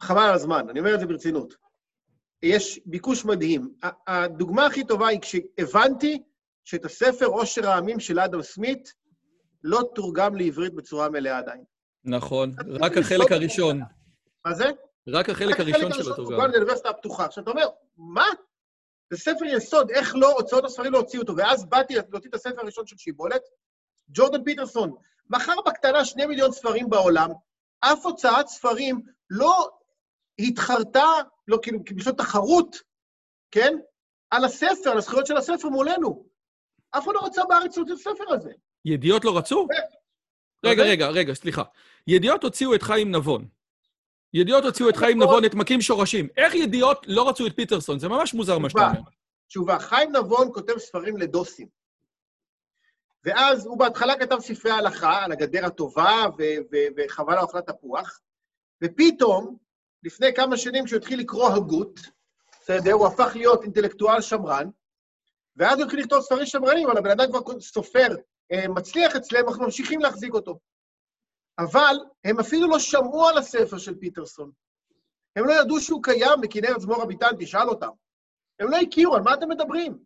[0.00, 1.67] חבל על הזמן, אני אומר את זה ברצינות.
[2.42, 3.74] יש ביקוש מדהים.
[4.06, 6.22] הדוגמה הכי טובה היא כשהבנתי
[6.64, 8.92] שאת הספר עושר העמים של אדם סמית
[9.64, 11.64] לא תורגם לעברית בצורה מלאה עדיין.
[12.04, 13.80] נכון, רק החלק הראשון.
[14.44, 14.70] מה זה?
[15.08, 16.32] רק החלק הראשון שלו תורגם.
[16.32, 17.24] הראשון לאוניברסיטה הפתוחה.
[17.24, 18.26] עכשיו, אתה אומר, מה?
[19.10, 21.36] זה ספר יסוד, איך לא, הוצאות הספרים לא הוציאו אותו.
[21.36, 23.42] ואז באתי להוציא את הספר הראשון של שיבולת,
[24.10, 24.94] ג'ורדן פיטרסון,
[25.30, 27.30] מכר בקטנה שני מיליון ספרים בעולם,
[27.80, 29.70] אף הוצאת ספרים לא
[30.38, 31.06] התחרתה,
[31.48, 32.76] לא כאילו, בשביל תחרות,
[33.50, 33.74] כן?
[34.30, 36.26] על הספר, על הזכויות של הספר מולנו.
[36.90, 38.50] אף אחד לא רצה בארץ להוציא את הספר הזה.
[38.84, 39.66] ידיעות לא רצו?
[40.64, 41.62] רגע, רגע, רגע, סליחה.
[42.06, 43.48] ידיעות הוציאו את חיים נבון.
[44.34, 46.28] ידיעות הוציאו את חיים נבון, את מכים שורשים.
[46.36, 47.98] איך ידיעות לא רצו את פיטרסון?
[47.98, 49.00] זה ממש מוזר מה שאתה אומר.
[49.48, 51.68] תשובה, חיים נבון כותב ספרים לדוסים.
[53.24, 56.24] ואז הוא בהתחלה כתב ספרי הלכה על הגדר הטובה
[56.96, 58.20] וחבל על אוכלת תפוח,
[58.84, 59.56] ופתאום
[60.02, 62.00] לפני כמה שנים כשהוא התחיל לקרוא הגות,
[62.60, 62.92] בסדר?
[62.92, 64.70] הוא הפך להיות אינטלקטואל שמרן,
[65.56, 68.08] ואז הוא התחיל לכתוב ספרים שמרנים, אבל הבן אדם כבר סופר
[68.52, 70.58] אה, מצליח אצלם, אנחנו ממשיכים להחזיק אותו.
[71.58, 74.50] אבל הם אפילו לא שמעו על הספר של פיטרסון.
[75.36, 77.88] הם לא ידעו שהוא קיים בכנרת זמור הביטן, תשאל אותם.
[78.60, 79.98] הם לא הכירו, על מה אתם מדברים?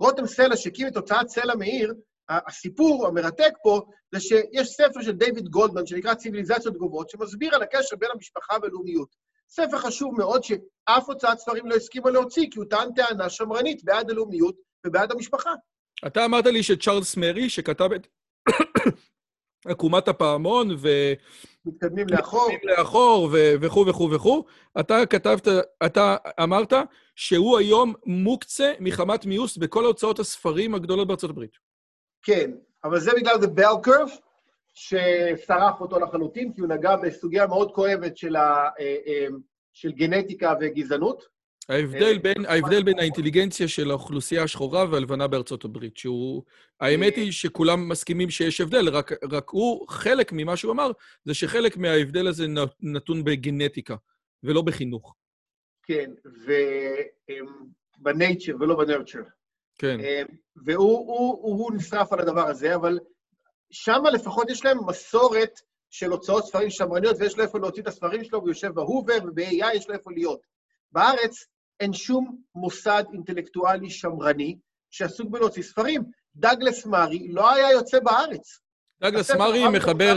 [0.00, 1.94] רותם סלע, שהקים את הוצאת סלע מאיר,
[2.46, 3.80] הסיפור המרתק פה
[4.12, 9.08] זה שיש ספר של דיוויד גולדמן, שנקרא ציוויליזציות גובות, שמסביר על הקשר בין המשפחה והלאומיות.
[9.48, 14.10] ספר חשוב מאוד שאף הוצאת ספרים לא הסכימה להוציא, כי הוא טען טענה שמרנית בעד
[14.10, 14.54] הלאומיות
[14.86, 15.50] ובעד המשפחה.
[16.06, 18.06] אתה אמרת לי שצ'ארלס מרי, שכתב את
[19.66, 20.88] עקומת הפעמון, ו...
[21.66, 22.52] מתקדמים לאחור.
[22.52, 23.28] מתקדמים לאחור,
[23.60, 24.44] וכו' וכו' וכו',
[24.80, 25.48] אתה כתבת,
[25.86, 26.72] אתה אמרת
[27.16, 31.71] שהוא היום מוקצה מחמת מיוס בכל הוצאות הספרים הגדולות בארצות הברית.
[32.22, 32.50] כן,
[32.84, 34.20] אבל זה בגלל the bell curve,
[34.74, 39.26] ששרף אותו לחלוטין, כי הוא נגע בסוגיה מאוד כואבת של, ה, אה, אה,
[39.72, 41.32] של גנטיקה וגזענות.
[41.68, 46.42] ההבדל בין, ההבדל בין האינטליגנציה של האוכלוסייה השחורה והלבנה בארצות הברית, שהוא...
[46.80, 50.90] האמת היא שכולם מסכימים שיש הבדל, רק, רק הוא, חלק ממה שהוא אמר,
[51.24, 52.46] זה שחלק מההבדל הזה
[52.80, 53.96] נתון בגנטיקה,
[54.42, 55.14] ולא בחינוך.
[55.82, 56.10] כן,
[58.00, 59.22] ובנייצ'ר ולא בנרצ'ר.
[59.82, 59.98] כן.
[60.66, 62.98] והוא הוא, הוא, הוא נשרף על הדבר הזה, אבל
[63.70, 65.60] שם לפחות יש להם מסורת
[65.90, 69.74] של הוצאות ספרים שמרניות, ויש לו איפה להוציא את הספרים שלו, והוא יושב בהובר, וב-AI
[69.74, 70.40] יש לו איפה להיות.
[70.92, 71.46] בארץ
[71.80, 74.56] אין שום מוסד אינטלקטואלי שמרני
[74.90, 76.02] שעסוק בלהוציא ספרים.
[76.36, 78.60] דאגלס מארי לא היה יוצא בארץ.
[79.00, 80.16] דאגלס מארי מחבר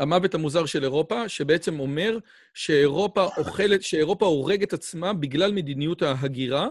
[0.00, 2.18] המוות המוזר של אירופה, שבעצם אומר
[2.54, 6.68] שאירופה אוכלת, שאירופה הורגת עצמה בגלל מדיניות ההגירה.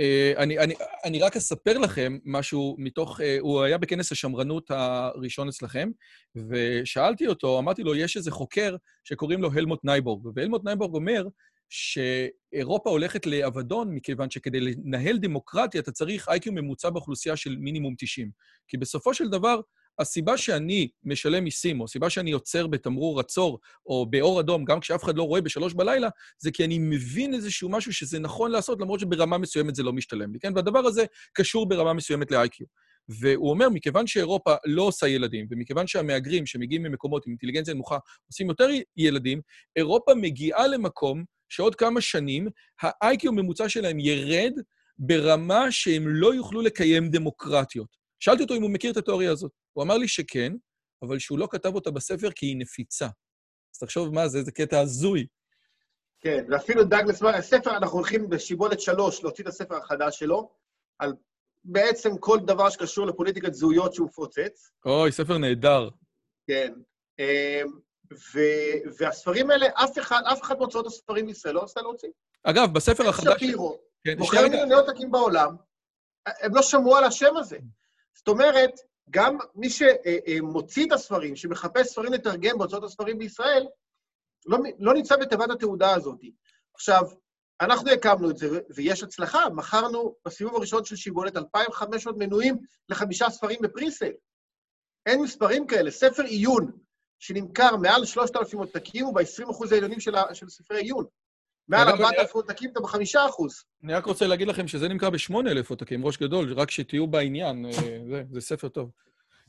[0.00, 0.74] אה, אני, אני,
[1.04, 3.20] אני רק אספר לכם משהו מתוך...
[3.20, 5.90] אה, הוא היה בכנס השמרנות הראשון אצלכם,
[6.48, 11.26] ושאלתי אותו, אמרתי לו, יש איזה חוקר שקוראים לו הלמוט נייבורג, והלמוט נייבורג אומר
[11.68, 18.30] שאירופה הולכת לאבדון, מכיוון שכדי לנהל דמוקרטיה אתה צריך איי-קיו ממוצע באוכלוסייה של מינימום 90.
[18.68, 19.60] כי בסופו של דבר,
[20.00, 25.04] הסיבה שאני משלם מיסים, או הסיבה שאני עוצר בתמרור עצור, או באור אדום, גם כשאף
[25.04, 29.00] אחד לא רואה בשלוש בלילה, זה כי אני מבין איזשהו משהו שזה נכון לעשות, למרות
[29.00, 30.52] שברמה מסוימת זה לא משתלם לי, כן?
[30.56, 32.64] והדבר הזה קשור ברמה מסוימת ל-IQ.
[33.08, 38.48] והוא אומר, מכיוון שאירופה לא עושה ילדים, ומכיוון שהמהגרים שמגיעים ממקומות עם אינטליגנציה נמוכה עושים
[38.48, 39.40] יותר ילדים,
[39.76, 42.48] אירופה מגיעה למקום שעוד כמה שנים
[42.82, 44.52] ה-IQ הממוצע שלהם ירד
[44.98, 47.96] ברמה שהם לא יוכלו לקיים דמוקרטיות.
[48.20, 49.59] שאלתי אותו אם הוא מכיר את התיאוריה הזאת.
[49.72, 50.52] הוא אמר לי שכן,
[51.02, 53.06] אבל שהוא לא כתב אותה בספר כי היא נפיצה.
[53.74, 55.26] אז תחשוב מה זה, זה קטע הזוי.
[56.20, 60.50] כן, ואפילו דאגלס מרי, הספר, אנחנו הולכים בשיבולת שלוש להוציא את הספר החדש שלו,
[60.98, 61.12] על
[61.64, 64.70] בעצם כל דבר שקשור לפוליטיקת זהויות שהוא מפוצץ.
[64.86, 65.88] אוי, ספר נהדר.
[66.46, 66.72] כן.
[67.18, 67.70] אמ,
[68.34, 72.08] ו- והספרים האלה, אף אחד, אף אחד מהוצאות הספרים בישראל לא רצתה להוציא.
[72.42, 73.34] אגב, בספר החדש...
[73.36, 75.56] שפירו, כן, מוכר מיליוני עותקים בעולם,
[76.26, 77.58] הם לא שמעו על השם הזה.
[78.16, 78.70] זאת אומרת,
[79.10, 83.66] גם מי שמוציא את הספרים, שמחפש ספרים לתרגם בהוצאות הספרים בישראל,
[84.46, 86.18] לא, לא נמצא בתיבת התעודה הזאת.
[86.74, 87.02] עכשיו,
[87.60, 89.48] אנחנו הקמנו את זה, ויש הצלחה.
[89.48, 92.58] מכרנו בסיבוב הראשון של שיבולת 2,500 מנויים
[92.88, 94.12] לחמישה ספרים בפריסל.
[95.06, 95.90] אין מספרים כאלה.
[95.90, 96.72] ספר עיון
[97.18, 101.04] שנמכר מעל 3,000 עותקים הוא ב-20% העליונים של, של ספרי עיון.
[101.70, 103.18] מעל 4,000 עותקים אתה ב-5%.
[103.84, 107.72] אני רק רוצה להגיד לכם שזה נמכר ב-8,000 עותקים, ראש גדול, רק שתהיו בעניין, אה,
[108.10, 108.90] זה, זה ספר טוב.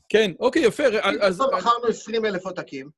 [0.08, 0.82] כן, אוקיי, יפה.
[1.20, 1.40] אז...
[1.40, 2.90] מכרנו 20,000 עותקים,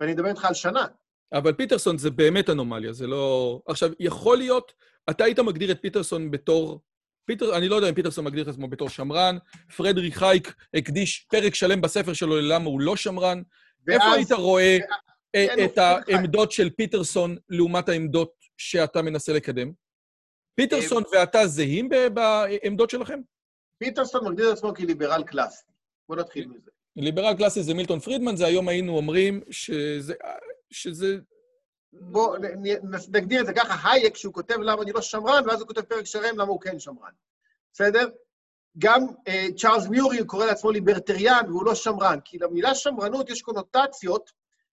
[0.00, 0.86] ואני מדבר איתך על שנה.
[1.32, 3.60] אבל פיטרסון זה באמת אנומליה, זה לא...
[3.66, 4.72] עכשיו, יכול להיות,
[5.10, 6.80] אתה היית מגדיר את פיטרסון בתור...
[7.24, 9.38] פיטר, אני לא יודע אם פיטרסון מגדיר את עצמו בתור שמרן,
[9.76, 13.42] פרדריק הייק הקדיש פרק שלם בספר שלו ללמה הוא לא שמרן.
[13.86, 14.78] ואז, איפה היית רואה
[15.36, 19.72] ואז, את העמדות של פיטרסון לעומת העמדות שאתה מנסה לקדם?
[20.54, 23.20] פיטרסון ואתה זהים בעמדות שלכם?
[23.78, 25.64] פיטרסון מגדיר את עצמו כליברל קלאסי.
[26.08, 26.70] בוא נתחיל מזה.
[26.96, 30.14] ליברל קלאסי זה מילטון פרידמן, זה היום היינו אומרים שזה...
[30.70, 31.16] שזה...
[31.92, 32.34] בואו
[33.08, 36.04] נגדיר את זה ככה, הייק, שהוא כותב למה אני לא שמרן, ואז הוא כותב פרק
[36.04, 37.10] שלם למה הוא כן שמרן.
[37.72, 38.08] בסדר?
[38.78, 44.30] גם אה, צ'ארלס מיורי קורא לעצמו ליברטריאן, והוא לא שמרן, כי למילה שמרנות יש קונוטציות,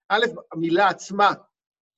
[0.09, 1.33] א', המילה עצמה,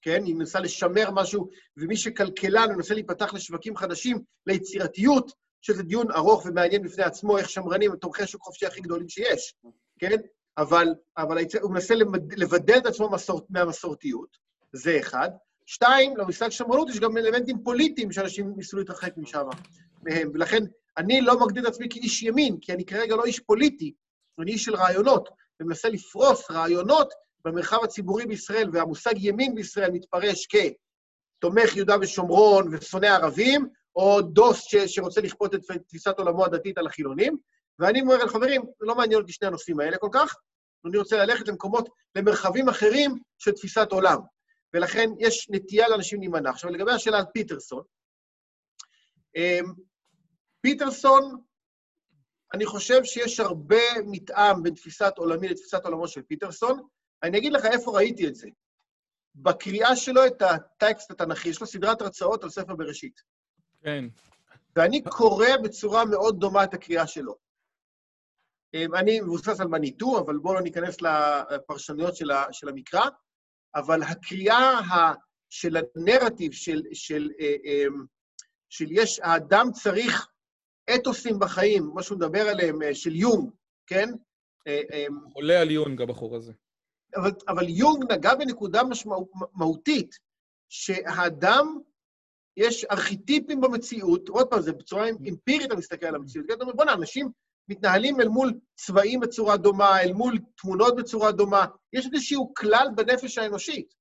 [0.07, 0.23] כן?
[0.25, 5.31] היא מנסה לשמר משהו, ומי שכלכלן מנסה להיפתח לשווקים חדשים, ליצירתיות,
[5.61, 9.55] שזה דיון ארוך ומעניין בפני עצמו, איך שמרנים הם תומכי שוק חופשי הכי גדולים שיש,
[9.99, 10.15] כן?
[10.57, 10.87] אבל,
[11.17, 11.93] אבל הוא מנסה
[12.37, 14.37] לבדל את עצמו מסור, מהמסורתיות,
[14.73, 15.29] זה אחד.
[15.65, 19.43] שתיים, למושג שמרנות יש גם אלמנטים פוליטיים שאנשים ניסו להתרחק משם,
[20.03, 20.63] מהם, ולכן
[20.97, 23.93] אני לא מגדיר את עצמי כאיש ימין, כי אני כרגע לא איש פוליטי,
[24.39, 25.29] אני איש של רעיונות,
[25.59, 27.13] ומנסה לפרוס רעיונות
[27.45, 30.47] במרחב הציבורי בישראל, והמושג ימין בישראל מתפרש
[31.39, 36.87] תומך יהודה ושומרון ושונא ערבים, או דוס ש, שרוצה לכפות את תפיסת עולמו הדתית על
[36.87, 37.37] החילונים,
[37.79, 40.35] ואני אומר לחברים, לא מעניין אותי שני הנושאים האלה כל כך,
[40.85, 44.17] אני רוצה ללכת למקומות, למרחבים אחרים של תפיסת עולם.
[44.73, 46.49] ולכן יש נטייה לאנשים להימנע.
[46.49, 47.83] עכשיו, לגבי השאלה על פיטרסון,
[49.35, 49.73] אמ,
[50.61, 51.41] פיטרסון,
[52.53, 56.87] אני חושב שיש הרבה מתאם בין תפיסת עולמי לתפיסת עולמו של פיטרסון.
[57.23, 58.47] אני אגיד לך איפה ראיתי את זה.
[59.35, 63.21] בקריאה שלו את הטקסט התנ"כי, יש לו סדרת הרצאות על ספר בראשית.
[63.83, 64.05] כן.
[64.75, 67.35] ואני קורא בצורה מאוד דומה את הקריאה שלו.
[68.73, 70.97] אמ, אני מבוסס על מניטו, אבל בואו לא ניכנס
[71.51, 73.05] לפרשנויות של, של המקרא,
[73.75, 74.79] אבל הקריאה
[75.49, 78.05] של הנרטיב של, של, אה, אמ,
[78.69, 80.27] של יש, האדם צריך
[80.95, 83.51] אתוסים בחיים, מה שהוא מדבר עליהם, אה, של יונג,
[83.87, 84.09] כן?
[84.67, 86.53] אה, אמ, עולה על יונג, הבחור הזה.
[87.17, 90.15] אבל, אבל יונג נגע בנקודה משמעותית,
[90.69, 91.79] שהאדם,
[92.57, 96.93] יש ארכיטיפים במציאות, עוד פעם, זה בצורה אמפירית אתה מסתכל על המציאות, אתה אומר, בוא'נה,
[96.93, 97.29] אנשים
[97.69, 101.65] מתנהלים אל מול צבעים בצורה דומה, אל מול תמונות בצורה דומה.
[101.93, 103.93] יש איזשהו כלל בנפש האנושית.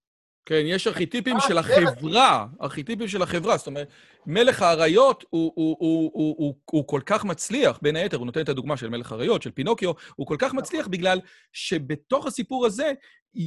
[0.46, 3.56] כן, יש ארכיטיפים של החברה, ארכיטיפים של החברה.
[3.56, 3.88] זאת אומרת,
[4.26, 8.40] מלך האריות הוא, הוא, הוא, הוא, הוא, הוא כל כך מצליח, בין היתר, הוא נותן
[8.40, 11.20] את הדוגמה של מלך האריות, של פינוקיו, הוא כל כך מצליח בגלל
[11.52, 12.92] שבתוך הסיפור הזה,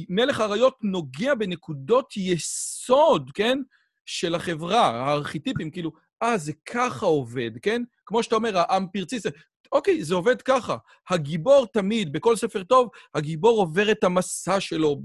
[0.08, 3.58] מלך האריות נוגע בנקודות יסוד, כן?
[4.06, 5.92] של החברה, הארכיטיפים, כאילו,
[6.22, 7.82] אה, זה ככה עובד, כן?
[8.06, 9.26] כמו שאתה אומר, העם פרציס,
[9.72, 10.76] אוקיי, זה עובד ככה.
[11.08, 14.96] הגיבור תמיד, בכל ספר טוב, הגיבור עובר את המסע שלו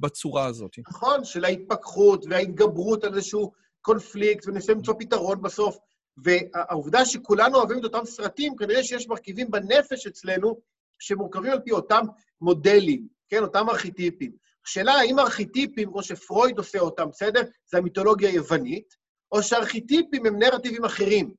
[0.00, 0.76] בצורה הזאת.
[0.88, 5.78] נכון, של ההתפכחות וההתגברות על איזשהו קונפליקט, וניסה למצוא פתרון בסוף.
[6.16, 10.60] והעובדה שכולנו אוהבים את אותם סרטים, כנראה שיש מרכיבים בנפש אצלנו
[10.98, 12.04] שמורכבים על פי אותם
[12.40, 14.32] מודלים, כן, אותם ארכיטיפים.
[14.66, 17.40] השאלה האם ארכיטיפים, כמו שפרויד עושה אותם, בסדר?
[17.70, 18.94] זה המיתולוגיה היוונית,
[19.32, 21.34] או שארכיטיפים הם נרטיבים אחרים,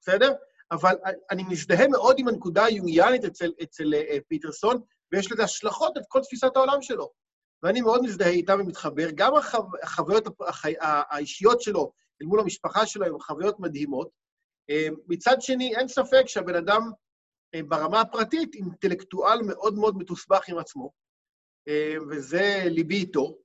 [0.00, 0.32] בסדר?
[0.72, 0.94] אבל
[1.30, 4.80] אני מזדהה מאוד עם הנקודה היונגיאנית אצל, אצל uh, פיטרסון,
[5.12, 7.10] ויש לזה השלכות את כל תפיסת העולם שלו.
[7.62, 9.08] ואני מאוד מזדהה איתה ומתחבר.
[9.14, 9.58] גם החו...
[9.82, 10.74] החוויות החי...
[10.80, 11.92] האישיות שלו
[12.22, 14.08] אל מול המשפחה שלו הן חוויות מדהימות.
[14.70, 16.90] Uh, מצד שני, אין ספק שהבן אדם
[17.56, 20.90] uh, ברמה הפרטית אינטלקטואל מאוד מאוד מתוסבך עם עצמו,
[22.10, 23.38] וזה ליבי איתו,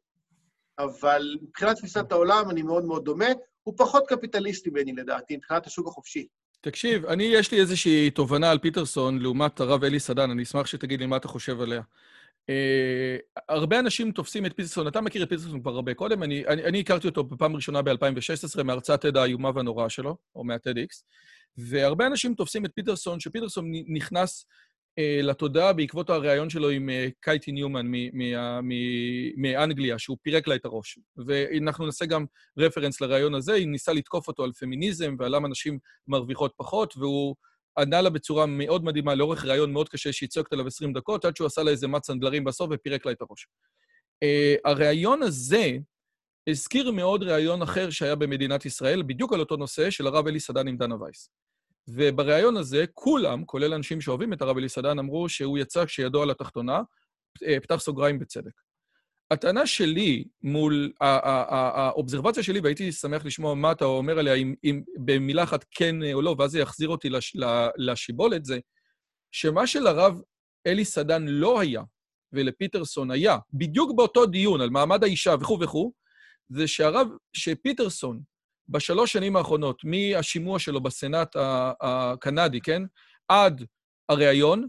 [0.79, 3.25] אבל מבחינת תפיסת העולם אני מאוד מאוד דומה.
[3.63, 6.27] הוא פחות קפיטליסטי ממני, לדעתי, מבחינת השוק החופשי.
[6.65, 10.99] תקשיב, אני, יש לי איזושהי תובנה על פיטרסון לעומת הרב אלי סדן, אני אשמח שתגיד
[10.99, 11.81] לי מה אתה חושב עליה.
[12.51, 16.63] Uh, הרבה אנשים תופסים את פיטרסון, אתה מכיר את פיטרסון כבר הרבה קודם, אני, אני,
[16.63, 21.03] אני הכרתי אותו בפעם ראשונה ב-2016 מהרצאת TED האיומה והנוראה שלו, או מה-TEDx,
[21.57, 24.45] והרבה אנשים תופסים את פיטרסון, שפיטרסון נכנס
[24.97, 27.91] לתודעה בעקבות הריאיון שלו עם אה, קייטי ניומן
[29.37, 30.99] מאנגליה, שהוא פירק לה את הראש.
[31.27, 32.25] ואנחנו נעשה גם
[32.57, 37.35] רפרנס לריאיון הזה, היא ניסה לתקוף אותו על פמיניזם ועל למה נשים מרוויחות פחות, והוא
[37.77, 41.35] ענה לה בצורה מאוד מדהימה לאורך ריאיון מאוד קשה שהיא צועקת עליו 20 דקות, עד
[41.35, 43.47] שהוא עשה לה איזה מץ אנדלרים בסוף ופירק לה את הראש.
[44.65, 45.71] הריאיון הזה
[46.49, 50.67] הזכיר מאוד ריאיון אחר שהיה במדינת ישראל, בדיוק על אותו נושא, של הרב אלי סדן
[50.67, 51.29] עם דנה וייס.
[51.87, 56.81] ובריאיון הזה, כולם, כולל אנשים שאוהבים את הרב אליסדן, אמרו שהוא יצא כשידו על התחתונה,
[57.47, 58.51] אה, פתח סוגריים בצדק.
[59.31, 65.43] הטענה שלי מול, האובזרבציה שלי, והייתי שמח לשמוע מה אתה אומר עליה, אם, אם במילה
[65.43, 67.35] אחת כן או לא, ואז זה יחזיר אותי לש,
[67.77, 68.59] לשיבולת, זה
[69.31, 70.21] שמה שלרב
[70.67, 71.81] אלי סדן לא היה,
[72.33, 75.91] ולפיטרסון היה, בדיוק באותו דיון על מעמד האישה וכו' וכו',
[76.49, 78.19] זה שהרב, שפיטרסון
[78.69, 81.35] בשלוש שנים האחרונות, מהשימוע שלו בסנאט
[81.81, 82.81] הקנדי, כן?
[83.27, 83.65] עד
[84.09, 84.67] הריאיון,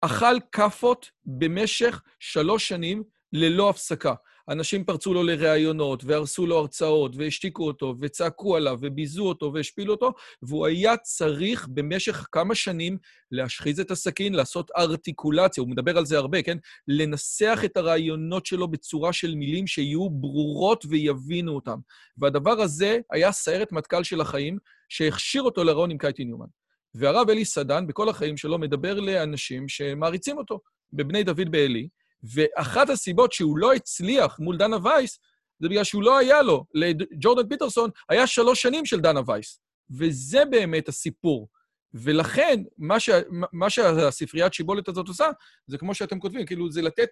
[0.00, 4.14] אכל כאפות במשך שלוש שנים ללא הפסקה.
[4.48, 10.12] אנשים פרצו לו לראיונות, והרסו לו הרצאות, והשתיקו אותו, וצעקו עליו, וביזו אותו, והשפילו אותו,
[10.42, 12.98] והוא היה צריך במשך כמה שנים
[13.30, 16.58] להשחיז את הסכין, לעשות ארטיקולציה, הוא מדבר על זה הרבה, כן?
[16.88, 21.78] לנסח את הרעיונות שלו בצורה של מילים שיהיו ברורות ויבינו אותם.
[22.18, 26.46] והדבר הזה היה סיירת מטכ"ל של החיים, שהכשיר אותו לרון עם קייטי ניומן.
[26.94, 30.60] והרב אלי סדן, בכל החיים שלו, מדבר לאנשים שמעריצים אותו,
[30.92, 31.88] בבני דוד בעלי,
[32.34, 35.18] ואחת הסיבות שהוא לא הצליח מול דנה וייס,
[35.60, 36.64] זה בגלל שהוא לא היה לו.
[36.74, 39.60] לג'ורדן פיטרסון היה שלוש שנים של דנה וייס.
[39.98, 41.48] וזה באמת הסיפור.
[41.94, 43.10] ולכן, מה, ש...
[43.52, 45.30] מה שהספריית שיבולת הזאת עושה,
[45.66, 47.08] זה כמו שאתם כותבים, כאילו, זה לתת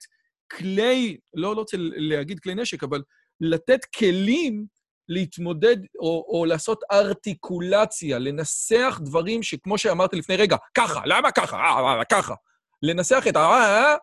[0.50, 3.02] כלי, לא, לא רוצה להגיד כלי נשק, אבל
[3.40, 4.66] לתת כלים
[5.08, 11.56] להתמודד או, או לעשות ארטיקולציה, לנסח דברים שכמו שאמרתי לפני רגע, ככה, למה ככה?
[11.56, 12.34] אה, אה, ככה.
[12.82, 13.40] לנסח את ה...
[13.40, 13.94] אה,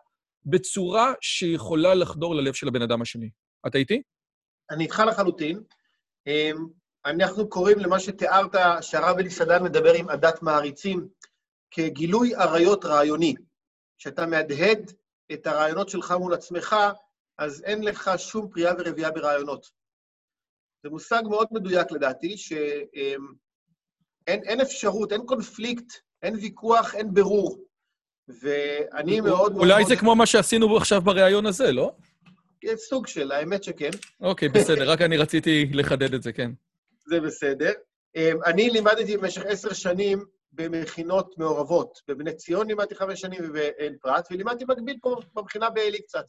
[0.50, 3.30] בצורה שיכולה לחדור ללב של הבן אדם השני.
[3.66, 4.02] אתה איתי?
[4.70, 5.60] אני איתך לחלוטין.
[6.26, 6.66] אמ,
[7.06, 11.08] אנחנו קוראים למה שתיארת, שהרב אלי סדן מדבר עם עדת מעריצים,
[11.70, 13.34] כגילוי עריות רעיוני.
[13.98, 14.92] כשאתה מהדהד
[15.32, 16.76] את הרעיונות שלך מול עצמך,
[17.38, 19.66] אז אין לך שום פריאה ורבייה ברעיונות.
[20.82, 23.20] זה מושג מאוד מדויק לדעתי, שאין
[24.26, 25.92] אין אפשרות, אין קונפליקט,
[26.22, 27.67] אין ויכוח, אין ברור.
[28.28, 29.56] ואני מאוד...
[29.56, 29.88] אולי מאוד...
[29.88, 31.92] זה כמו מה שעשינו עכשיו בריאיון הזה, לא?
[32.76, 33.90] סוג של, האמת שכן.
[34.20, 36.50] אוקיי, בסדר, רק אני רציתי לחדד את זה, כן.
[37.06, 37.72] זה בסדר.
[38.16, 42.02] אמ, אני לימדתי במשך עשר שנים במכינות מעורבות.
[42.08, 46.24] בבני ציון לימדתי חמש שנים ובעין פרת, ולימדתי מקביל פה במכינה בעלי קצת.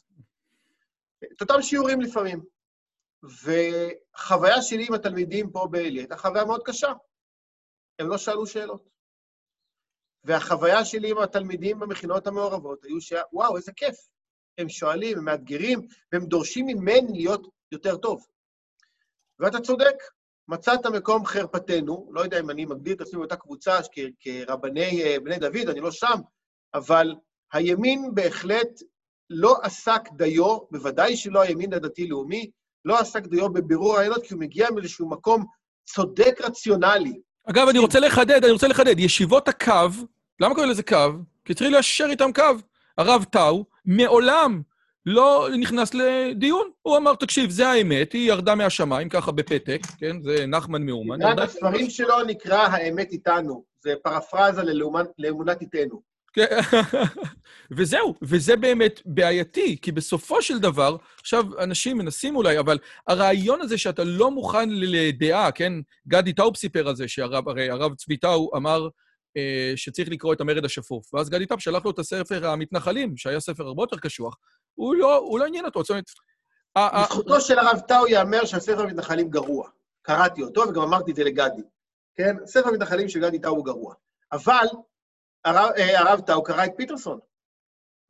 [1.23, 2.43] את אותם שיעורים לפעמים.
[3.23, 6.93] וחוויה שלי עם התלמידים פה בעלי הייתה חוויה מאוד קשה.
[7.99, 8.89] הם לא שאלו שאלות.
[10.23, 13.13] והחוויה שלי עם התלמידים במכינות המעורבות היו ש...
[13.33, 13.95] וואו, איזה כיף.
[14.57, 15.79] הם שואלים, הם מאתגרים,
[16.11, 18.25] והם דורשים ממני להיות יותר טוב.
[19.39, 19.95] ואתה צודק,
[20.47, 23.79] מצאת מקום חרפתנו, לא יודע אם אני מגדיר את עצמי באותה קבוצה
[24.19, 26.19] כרבני אה, בני דוד, אני לא שם,
[26.73, 27.15] אבל
[27.53, 28.69] הימין בהחלט
[29.29, 32.51] לא עסק דיו, בוודאי שלא הימין הדתי-לאומי,
[32.85, 35.45] לא עסק דיו בבירור רעיונות, כי הוא מגיע מאיזשהו מקום
[35.85, 37.21] צודק רציונלי.
[37.49, 38.99] אגב, אני רוצה לחדד, אני רוצה לחדד.
[38.99, 39.73] ישיבות הקו,
[40.39, 40.95] למה קוראים לזה קו?
[41.45, 42.43] כי צריך ליישר איתם קו.
[42.97, 44.61] הרב טאו מעולם
[45.05, 46.69] לא נכנס לדיון.
[46.81, 50.21] הוא אמר, תקשיב, זה האמת, היא ירדה מהשמיים, ככה בפתק, כן?
[50.21, 51.21] זה נחמן מאומן.
[51.21, 53.63] אחד הספרים שלו נקרא האמת איתנו.
[53.83, 54.61] זה פרפרזה
[55.17, 56.01] לאמונת איתנו.
[56.33, 56.45] כן,
[57.77, 62.77] וזהו, וזה באמת בעייתי, כי בסופו של דבר, עכשיו, אנשים מנסים אולי, אבל
[63.07, 65.73] הרעיון הזה שאתה לא מוכן לדעה, כן?
[66.07, 68.87] גדי טאוב סיפר על זה, שהרב, הרי הרב צבי טאו אמר
[69.37, 73.39] אה, שצריך לקרוא את המרד השפוף, ואז גדי טאוב שלח לו את הספר המתנחלים, שהיה
[73.39, 74.35] ספר הרבה יותר קשוח,
[74.75, 76.05] הוא לא, הוא לא עניין אותו, זאת אומרת...
[76.77, 79.69] בזכותו של הרב טאו ייאמר שהספר המתנחלים גרוע.
[80.01, 81.61] קראתי אותו וגם אמרתי את זה לגדי.
[82.15, 82.35] כן?
[82.45, 83.93] ספר המתנחלים של גדי טאו הוא גרוע.
[84.31, 84.65] אבל
[85.45, 87.19] הרב, אה, הרב טאו קרא את פיטרסון,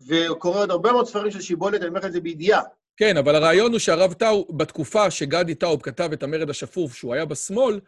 [0.02, 2.62] והוא קורא עוד הרבה מאוד ספרים של שיבולת, אני אומר לך את זה בידיעה.
[2.98, 7.26] כן, אבל הרעיון הוא שהרב טאו, בתקופה שגדי טאוב כתב את המרד השפוף, שהוא היה
[7.26, 7.80] בשמאל,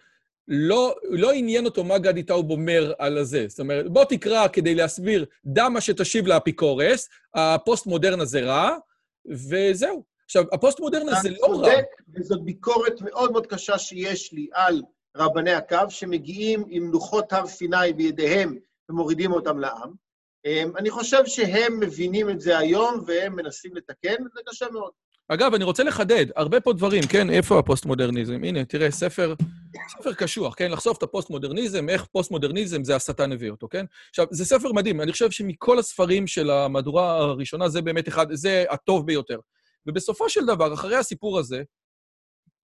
[0.48, 3.46] לא, לא עניין אותו מה גדי טאוב אומר על הזה.
[3.48, 8.78] זאת אומרת, בוא תקרא כדי להסביר, דע מה שתשיב לאפיקורס, הפוסט-מודרנה זה רע,
[9.26, 10.04] וזהו.
[10.26, 11.70] עכשיו, הפוסט-מודרנה זה לא רע.
[12.16, 14.82] וזאת ביקורת מאוד מאוד קשה שיש לי על
[15.18, 18.58] רבני הקו, שמגיעים עם לוחות הר סיני בידיהם
[18.92, 19.92] ומורידים אותם לעם.
[20.46, 24.92] אמ, אני חושב שהם מבינים את זה היום והם מנסים לתקן, זה קשה מאוד.
[25.28, 27.30] אגב, אני רוצה לחדד, הרבה פה דברים, כן?
[27.30, 28.44] איפה הפוסט-מודרניזם?
[28.44, 29.34] הנה, תראה, ספר,
[29.90, 30.72] ספר קשוח, כן?
[30.72, 33.86] לחשוף את הפוסט-מודרניזם, איך פוסט-מודרניזם זה השטן הביא אותו, כן?
[34.10, 38.64] עכשיו, זה ספר מדהים, אני חושב שמכל הספרים של המהדורה הראשונה, זה באמת אחד, זה
[38.70, 39.40] הטוב ביותר.
[39.86, 41.64] ובסופו של דבר, אחרי הסיפור הזה,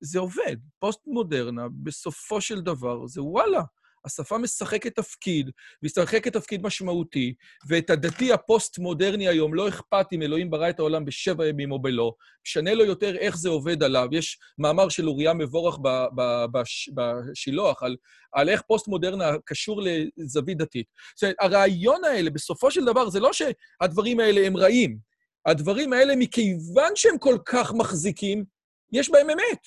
[0.01, 0.57] זה עובד.
[0.79, 3.62] פוסט-מודרנה, בסופו של דבר, זה וואלה.
[4.07, 5.51] השפה משחקת תפקיד,
[5.83, 7.35] משחקת תפקיד משמעותי,
[7.69, 12.13] ואת הדתי הפוסט-מודרני היום לא אכפת אם אלוהים ברא את העולם בשבע ימים או בלא,
[12.47, 14.09] משנה לו יותר איך זה עובד עליו.
[14.13, 15.79] יש מאמר של אוריה מבורך
[16.95, 17.97] בשילוח על,
[18.33, 19.83] על איך פוסט-מודרנה קשור
[20.17, 20.87] לזווית דתית.
[21.17, 24.99] זאת אומרת, הרעיון האלה, בסופו של דבר, זה לא שהדברים האלה הם רעים.
[25.47, 28.45] הדברים האלה, מכיוון שהם כל כך מחזיקים,
[28.93, 29.61] יש בהם אמת,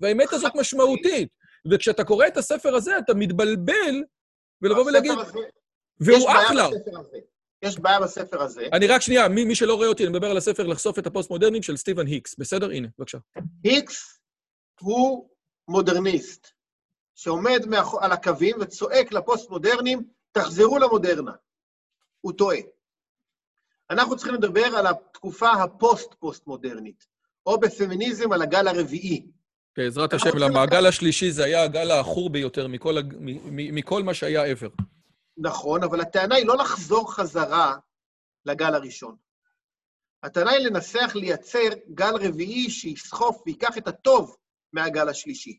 [0.00, 1.28] והאמת הזאת משמעותית.
[1.70, 4.02] וכשאתה קורא את הספר הזה, אתה מתבלבל,
[4.62, 5.12] ולבוא ולהגיד...
[6.00, 6.68] והוא אחלה.
[7.62, 8.66] יש בעיה בספר הזה.
[8.72, 11.62] אני רק שנייה, מי, מי שלא רואה אותי, אני מדבר על הספר לחשוף את הפוסט-מודרנים
[11.62, 12.34] של סטיבן היקס.
[12.38, 12.70] בסדר?
[12.70, 13.18] הנה, בבקשה.
[13.64, 14.20] היקס
[14.80, 15.28] הוא
[15.68, 16.48] מודרניסט,
[17.14, 17.94] שעומד מאח...
[18.00, 21.32] על הקווים וצועק לפוסט-מודרנים, תחזרו למודרנה.
[22.20, 22.58] הוא טועה.
[23.90, 27.06] אנחנו צריכים לדבר על התקופה הפוסט-פוסט-מודרנית,
[27.46, 29.26] או בפמיניזם על הגל הרביעי.
[29.76, 32.94] בעזרת השם, למה הגל השלישי זה היה הגל העכור ביותר מכל,
[33.50, 34.82] מכל מה שהיה ever.
[35.36, 37.76] נכון, אבל הטענה היא לא לחזור חזרה
[38.46, 39.16] לגל הראשון.
[40.22, 44.36] הטענה היא לנסח, לייצר גל רביעי שיסחוף ויקח את הטוב
[44.72, 45.58] מהגל השלישי.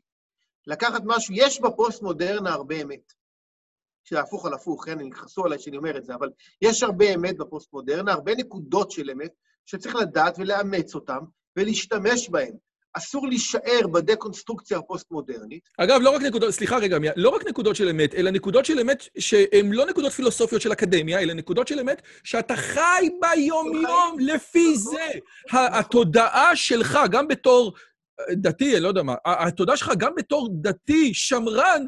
[0.68, 3.14] לקחת משהו, יש בפוסט-מודרנה הרבה אמת.
[4.04, 6.30] שזה הפוך על הפוך, כן, יכעסו עליי שאני אומר את זה, אבל
[6.62, 9.32] יש הרבה אמת בפוסט-מודרנה, הרבה נקודות של אמת,
[9.66, 11.20] שצריך לדעת ולאמץ אותן
[11.56, 12.58] ולהשתמש בהן.
[12.98, 15.70] אסור להישאר בדה-קונסטרוקציה הפוסט-מודרנית.
[15.78, 19.04] אגב, לא רק נקודות, סליחה רגע, לא רק נקודות של אמת, אלא נקודות של אמת
[19.20, 24.94] שהן לא נקודות פילוסופיות של אקדמיה, אלא נקודות של אמת שאתה חי ביום-יום לפי נכון.
[24.94, 25.10] זה.
[25.52, 27.74] התודעה שלך, גם בתור
[28.32, 31.86] דתי, לא יודע מה, התודעה שלך גם בתור דתי, שמרן,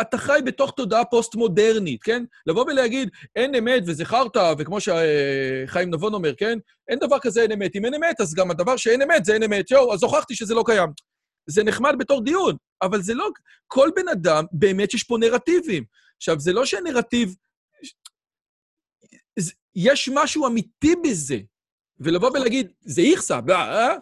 [0.00, 2.24] אתה חי בתוך תודעה פוסט-מודרנית, כן?
[2.46, 6.58] לבוא ולהגיד, אין אמת וזה חרטא, וכמו שחיים נבון אומר, כן?
[6.88, 7.76] אין דבר כזה אין אמת.
[7.76, 9.70] אם אין אמת, אז גם הדבר שאין אמת זה אין אמת.
[9.70, 10.90] יואו, אז הוכחתי שזה לא קיים.
[11.46, 13.28] זה נחמד בתור דיון, אבל זה לא...
[13.66, 15.84] כל בן אדם, באמת יש פה נרטיבים.
[16.16, 17.34] עכשיו, זה לא שהנרטיב...
[19.74, 21.38] יש משהו אמיתי בזה,
[22.00, 23.94] ולבוא ולהגיד, זה איכסה, אה?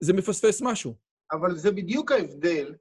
[0.00, 0.94] זה מפספס משהו.
[1.32, 2.74] אבל זה בדיוק ההבדל.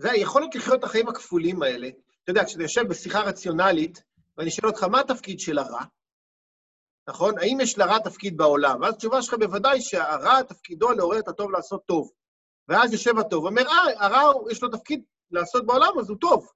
[0.00, 1.88] זה היכולת לחיות את החיים הכפולים האלה.
[2.22, 4.02] אתה יודע, כשאתה יושב בשיחה רציונלית,
[4.36, 5.82] ואני שואל אותך, מה התפקיד של הרע?
[7.08, 7.38] נכון?
[7.38, 8.80] האם יש לרע תפקיד בעולם?
[8.80, 12.10] ואז התשובה שלך בוודאי שהרע תפקידו לעורר את הטוב לעשות טוב.
[12.68, 16.48] ואז יושב הטוב ואומר, אה, הרע יש לו תפקיד לעשות בעולם, אז הוא טוב.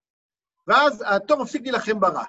[0.67, 2.25] ואז הטוב מפסיק להילחם ברע.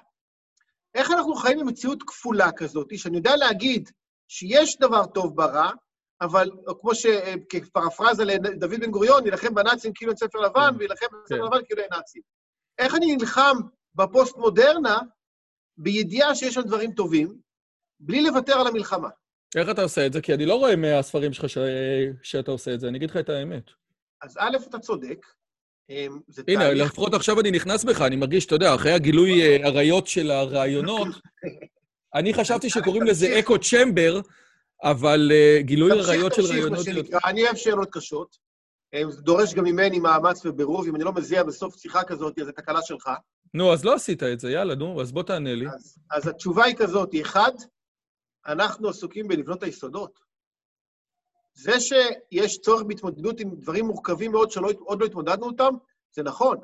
[0.94, 3.90] איך אנחנו חיים במציאות כפולה כזאת, שאני יודע להגיד
[4.28, 5.70] שיש דבר טוב ברע,
[6.20, 10.76] אבל כמו שכפרפרזה לדוד בן גוריון, יילחם בנאצים כאילו אין ספר לבן, כן.
[10.78, 11.44] ויילחם בספר כן.
[11.44, 12.22] לבן כאילו אין נאצים.
[12.78, 13.56] איך אני נלחם
[13.94, 14.98] בפוסט-מודרנה
[15.78, 17.38] בידיעה שיש שם דברים טובים,
[18.00, 19.08] בלי לוותר על המלחמה?
[19.56, 20.20] איך אתה עושה את זה?
[20.20, 21.58] כי אני לא רואה מהספרים שלך ש...
[22.22, 23.70] שאתה עושה את זה, אני אגיד לך את האמת.
[24.22, 25.26] אז א', אתה צודק.
[25.90, 26.18] אמ,
[26.48, 26.86] הנה, תהליך...
[26.86, 31.08] לפחות עכשיו אני נכנס בך, אני מרגיש, אתה יודע, אחרי הגילוי אה, עריות של הרעיונות,
[32.14, 34.20] אני חשבתי שקוראים לזה אקו צ'מבר,
[34.82, 36.86] אבל uh, גילוי עריות של רעיונות...
[37.24, 38.46] אני אוהב שאלות קשות.
[39.10, 40.86] זה דורש גם ממני מאמץ ובירוב.
[40.86, 43.10] אם אני לא מזיע בסוף שיחה כזאת, אז זו תקלה שלך.
[43.54, 45.66] נו, אז לא עשית את זה, יאללה, נו, אז בוא תענה לי.
[45.66, 47.52] אז, אז התשובה היא כזאת, אחד,
[48.46, 50.20] אנחנו עסוקים בלבנות היסודות.
[51.54, 55.74] זה שיש צורך בהתמודדות עם דברים מורכבים מאוד שעוד לא התמודדנו אותם,
[56.12, 56.58] זה נכון.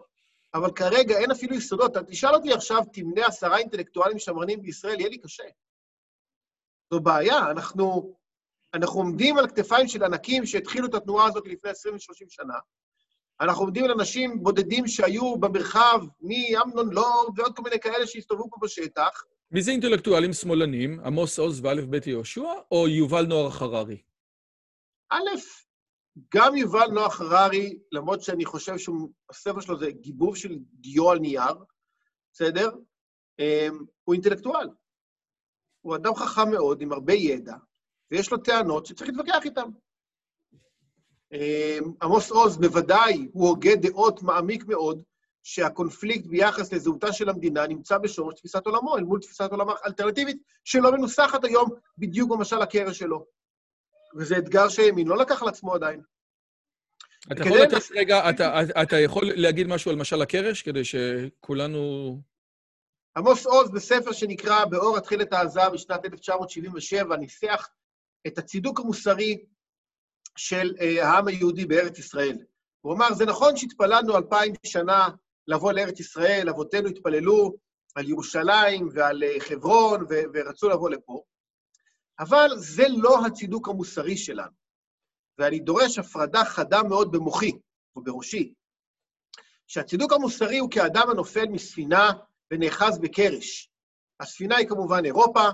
[0.54, 1.96] אבל כרגע אין אפילו יסודות.
[1.96, 5.44] תשאל אותי עכשיו, תמנה עשרה אינטלקטואלים שמרנים בישראל, יהיה לי קשה.
[6.92, 7.50] זו בעיה.
[7.50, 8.14] אנחנו,
[8.74, 12.54] אנחנו עומדים על כתפיים של ענקים שהתחילו את התנועה הזאת לפני 20 ו-30 שנה.
[13.40, 18.56] אנחנו עומדים על אנשים בודדים שהיו במרחב, מאמנון לורד ועוד כל מיני כאלה שהסתובבו פה
[18.62, 19.24] בשטח.
[19.50, 21.00] מי זה אינטלקטואלים שמאלנים?
[21.00, 24.02] עמוס עוז וא' ב' יהושע, או יובל נוער חררי?
[25.10, 25.18] א',
[26.34, 31.54] גם יובל נוח הררי, למרות שאני חושב שהספר שלו זה גיבוב של דיו על נייר,
[32.32, 32.70] בסדר?
[33.38, 34.68] אמ, הוא אינטלקטואל.
[35.82, 37.54] הוא אדם חכם מאוד, עם הרבה ידע,
[38.10, 39.68] ויש לו טענות שצריך להתווכח איתן.
[41.32, 45.02] אמ, עמוס עוז בוודאי הוא הוגה דעות מעמיק מאוד,
[45.42, 50.92] שהקונפליקט ביחס לזהותה של המדינה נמצא בשורש תפיסת עולמו, אל מול תפיסת עולם אלטרנטיבית, שלא
[50.92, 53.26] מנוסחת היום בדיוק במשל הקרש שלו.
[54.16, 56.02] וזה אתגר שהימין לא לקח על עצמו עדיין.
[57.32, 62.31] אתה יכול לתת רגע, אתה, אתה יכול להגיד משהו על משל הקרש, כדי שכולנו...
[63.16, 67.68] עמוס עוז, בספר שנקרא "באור התחיל את העזה" בשנת 1977, ניסח
[68.26, 69.44] את הצידוק המוסרי
[70.36, 72.38] של אה, העם היהודי בארץ ישראל.
[72.80, 75.08] הוא אמר, זה נכון שהתפללנו אלפיים שנה
[75.46, 77.56] לבוא לארץ ישראל, אבותינו התפללו
[77.94, 81.22] על ירושלים ועל אה, חברון, ורצו לבוא לפה,
[82.18, 84.62] אבל זה לא הצידוק המוסרי שלנו.
[85.38, 87.52] ואני דורש הפרדה חדה מאוד במוחי,
[87.96, 88.54] או בראשי,
[89.66, 92.10] שהצידוק המוסרי הוא כאדם הנופל מספינה
[92.52, 93.70] ונאחז בקרש.
[94.20, 95.48] הספינה היא כמובן אירופה,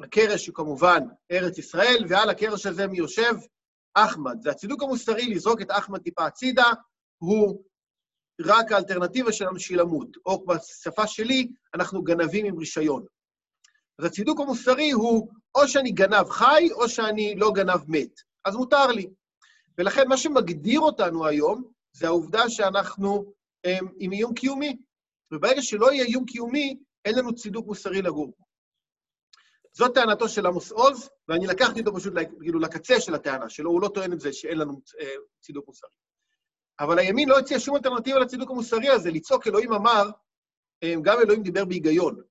[0.00, 0.98] הקרש הוא כמובן
[1.32, 3.34] ארץ ישראל, ועל הקרש הזה מי יושב?
[3.94, 4.38] אחמד.
[4.44, 6.70] והצידוק המוסרי לזרוק את אחמד טיפה הצידה,
[7.18, 7.62] הוא
[8.40, 10.08] רק האלטרנטיבה שלנו שהיא למות.
[10.26, 13.04] או בשפה שלי, אנחנו גנבים עם רישיון.
[13.98, 18.20] אז הצידוק המוסרי הוא או שאני גנב חי, או שאני לא גנב מת.
[18.44, 19.06] אז מותר לי.
[19.78, 23.32] ולכן מה שמגדיר אותנו היום, זה העובדה שאנחנו
[23.64, 24.76] הם, עם איום קיומי.
[25.32, 28.44] וברגע שלא יהיה איום קיומי, אין לנו צידוק מוסרי לגור פה.
[29.72, 33.82] זאת טענתו של עמוס עוז, ואני לקחתי אותו פשוט כאילו לקצה של הטענה שלו, הוא
[33.82, 35.90] לא טוען את זה שאין לנו אה, צידוק מוסרי.
[36.80, 40.10] אבל הימין לא הציע שום אלטרנטיבה לצידוק המוסרי הזה, לצעוק אלוהים אמר,
[40.82, 42.22] אה, גם אלוהים דיבר בהיגיון.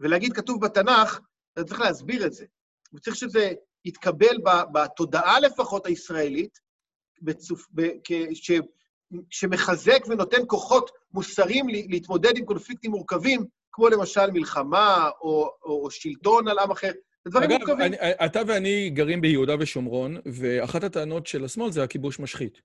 [0.00, 1.20] ולהגיד כתוב בתנ"ך,
[1.52, 2.46] אתה צריך להסביר את זה.
[2.92, 3.52] וצריך שזה
[3.84, 4.36] יתקבל
[4.72, 6.58] בתודעה לפחות הישראלית,
[7.22, 7.66] בצופ...
[7.74, 7.82] ב...
[8.34, 8.50] ש...
[9.30, 16.48] שמחזק ונותן כוחות מוסריים להתמודד עם קונפליקטים מורכבים, כמו למשל מלחמה או, או, או שלטון
[16.48, 16.92] על עם אחר.
[17.28, 17.80] דברים אגב, מורכבים.
[17.80, 22.60] אני, אתה ואני גרים ביהודה ושומרון, ואחת הטענות של השמאל זה הכיבוש משחית.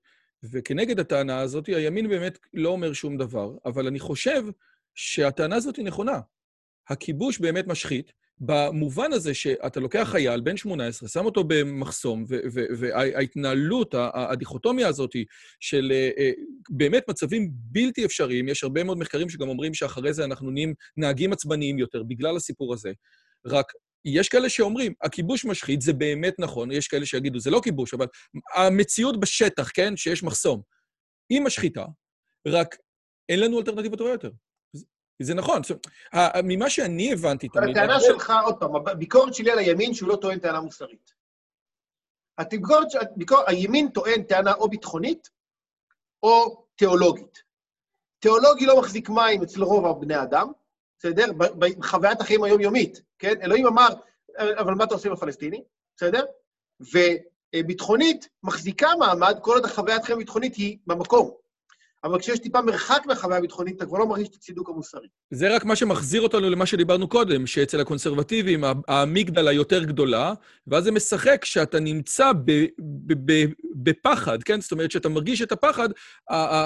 [0.52, 4.44] וכנגד הטענה הזאת, הימין באמת לא אומר שום דבר, אבל אני חושב
[4.94, 6.20] שהטענה הזאת היא נכונה.
[6.88, 12.24] הכיבוש באמת משחית, במובן הזה שאתה לוקח חייל בן 18, שם אותו במחסום,
[12.78, 15.10] וההתנהלות, הדיכוטומיה הזאת
[15.60, 16.30] של אה, אה,
[16.70, 21.32] באמת מצבים בלתי אפשריים, יש הרבה מאוד מחקרים שגם אומרים שאחרי זה אנחנו נהיים נהגים
[21.32, 22.92] עצבניים יותר בגלל הסיפור הזה.
[23.46, 23.72] רק
[24.04, 28.06] יש כאלה שאומרים, הכיבוש משחית, זה באמת נכון, יש כאלה שיגידו, זה לא כיבוש, אבל
[28.56, 30.62] המציאות בשטח, כן, שיש מחסום,
[31.30, 31.84] היא משחיתה,
[32.48, 32.76] רק
[33.28, 34.30] אין לנו אלטרנטיבה טובה יותר.
[35.22, 35.62] זה נכון,
[36.44, 37.78] ממה שאני הבנתי תמיד...
[37.78, 41.14] הטענה שלך, עוד פעם, הביקורת שלי על הימין שהוא לא טוען טענה מוסרית.
[42.38, 45.30] הביקורת, הביקור, הימין טוען טענה או ביטחונית
[46.22, 47.42] או תיאולוגית.
[48.18, 50.52] תיאולוגי לא מחזיק מים אצל רוב הבני אדם,
[50.98, 51.32] בסדר?
[51.58, 53.42] בחוויית החיים היומיומית, כן?
[53.42, 53.88] אלוהים אמר,
[54.38, 55.62] אבל מה אתה עושה עם הפלסטיני?
[55.96, 56.24] בסדר?
[56.80, 61.43] וביטחונית מחזיקה מעמד כל עוד החוויית החיים הביטחונית היא במקום.
[62.04, 65.08] אבל כשיש טיפה מרחק מהחוויה הביטחונית, אתה כבר לא מרגיש את הצידוק המוסרי.
[65.30, 70.34] זה רק מה שמחזיר אותנו למה שדיברנו קודם, שאצל הקונסרבטיבים האמיגדלה יותר גדולה,
[70.66, 72.30] ואז זה משחק שאתה נמצא
[73.74, 74.60] בפחד, כן?
[74.60, 75.88] זאת אומרת, כשאתה מרגיש את הפחד,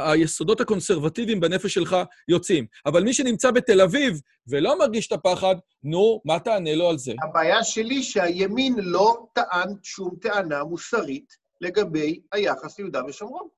[0.05, 1.97] היסודות הקונסרבטיביים בנפש שלך
[2.29, 2.67] יוצאים.
[2.87, 5.55] אבל מי שנמצא בתל אביב ולא מרגיש את הפחד,
[5.85, 7.13] נו, מה תענה לו על זה?
[7.23, 13.58] הבעיה שלי שהימין לא טען שום טענה מוסרית לגבי היחס ליהודה ושומרון.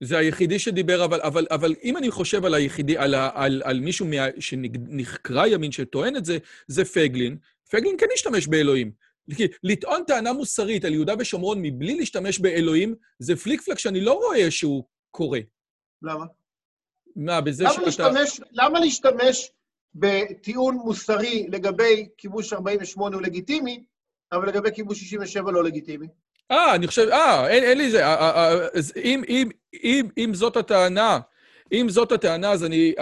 [0.00, 4.06] זה היחידי שדיבר, אבל, אבל, אבל אם אני חושב על היחידי, על, על, על מישהו
[4.06, 7.36] מה, שנחקרא ימין שטוען את זה, זה פייגלין.
[7.70, 8.92] פייגלין כן השתמש באלוהים.
[9.62, 14.50] לטעון טענה מוסרית על יהודה ושומרון מבלי להשתמש באלוהים, זה פליק פלק שאני לא רואה
[14.50, 15.40] שהוא קורה.
[16.02, 16.24] למה?
[17.16, 18.08] מה, בזה למה שאתה...
[18.08, 19.50] להשתמש, למה להשתמש
[19.94, 23.84] בטיעון מוסרי לגבי כיבוש 48 הוא לגיטימי,
[24.32, 26.06] אבל לגבי כיבוש 67 לא לגיטימי?
[26.50, 28.02] אה, אני חושב, אה, אין, אין לי זה.
[28.96, 31.18] אם, אם, אם, אם זאת הטענה,
[31.72, 32.94] אם זאת הטענה, אז אני...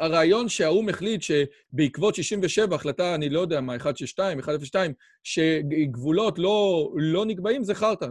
[0.00, 4.92] הרעיון שהאו"ם החליט שבעקבות 67, החלטה, אני לא יודע מה, 162, 102,
[5.22, 8.06] שגבולות לא, לא נקבעים, זה חרטא.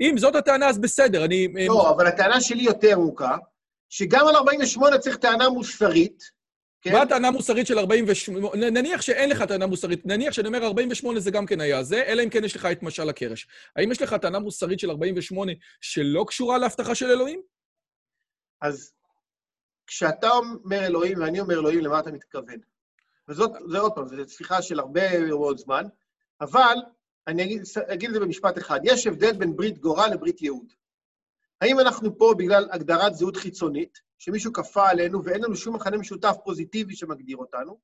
[0.00, 1.48] אם זאת הטענה, אז בסדר, אני...
[1.68, 3.36] לא, אבל הטענה שלי יותר ארוכה,
[3.88, 6.39] שגם על 48 צריך טענה מוסרית,
[6.82, 6.92] כן?
[6.92, 8.70] מה הטענה המוסרית של 48?
[8.70, 12.22] נניח שאין לך טענה מוסרית, נניח שאני אומר 48 זה גם כן היה זה, אלא
[12.22, 13.48] אם כן יש לך את משל הקרש.
[13.76, 17.42] האם יש לך טענה מוסרית של 48 שלא קשורה להבטחה של אלוהים?
[18.62, 18.92] אז
[19.86, 22.58] כשאתה אומר אלוהים ואני אומר אלוהים, למה אתה מתכוון?
[23.28, 25.84] וזאת, זה עוד פעם, זו שיחה של הרבה מאוד זמן,
[26.40, 26.74] אבל
[27.26, 28.80] אני אגיד, אגיד את זה במשפט אחד.
[28.84, 30.72] יש הבדל בין ברית גורל לברית ייעוד.
[31.60, 36.36] האם אנחנו פה בגלל הגדרת זהות חיצונית, שמישהו כפה עלינו ואין לנו שום מכנה משותף
[36.44, 37.78] פוזיטיבי שמגדיר אותנו,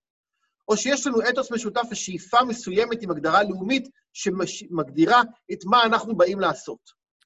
[0.68, 5.22] או שיש לנו אתוס משותף ושאיפה מסוימת עם הגדרה לאומית שמגדירה
[5.52, 6.78] את מה אנחנו באים לעשות.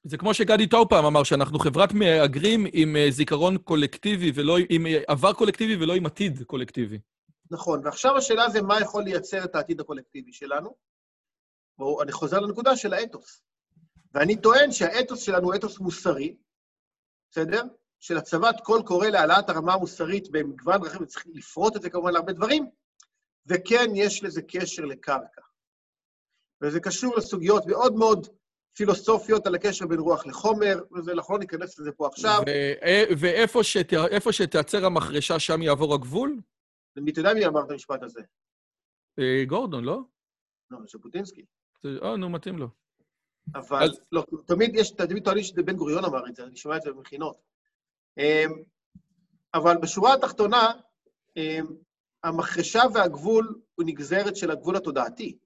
[0.03, 4.87] זה כמו שגדי טאו פעם אמר, שאנחנו חברת מהגרים עם אה, זיכרון קולקטיבי ולא עם
[4.87, 6.99] אה, עבר קולקטיבי ולא עם עתיד קולקטיבי.
[7.51, 10.75] נכון, ועכשיו השאלה זה מה יכול לייצר את העתיד הקולקטיבי שלנו.
[11.77, 13.41] בואו, אני חוזר לנקודה של האתוס.
[14.13, 16.35] ואני טוען שהאתוס שלנו הוא אתוס מוסרי,
[17.31, 17.61] בסדר?
[18.01, 22.33] של הצבת קול קורא להעלאת הרמה המוסרית במגוון דרכים, וצריך לפרוט את זה כמובן להרבה
[22.33, 22.69] דברים,
[23.45, 25.41] וכן, יש לזה קשר לקרקע.
[26.61, 28.27] וזה קשור לסוגיות מאוד מאוד
[28.75, 32.41] פילוסופיות על הקשר בין רוח לחומר, וזה נכון, ניכנס לזה פה עכשיו.
[33.19, 33.91] ואיפה שת,
[34.31, 36.39] שתעצר המחרשה, שם יעבור הגבול?
[36.95, 38.21] מי תדע מי אמר את המשפט הזה?
[39.19, 40.01] אה, גורדון, לא?
[40.71, 41.45] לא, ז'בוטינסקי.
[41.85, 42.67] אה, נו, מתאים לו.
[43.55, 44.01] אבל, אז...
[44.11, 46.91] לא, תמיד יש, תמיד טוענים שזה בן גוריון אמר את זה, אני שומע את זה
[46.91, 47.50] במכינות.
[48.17, 48.63] אמ,
[49.53, 50.71] אבל בשורה התחתונה,
[51.37, 51.65] אמ,
[52.23, 55.37] המחרשה והגבול הוא נגזרת של הגבול התודעתי.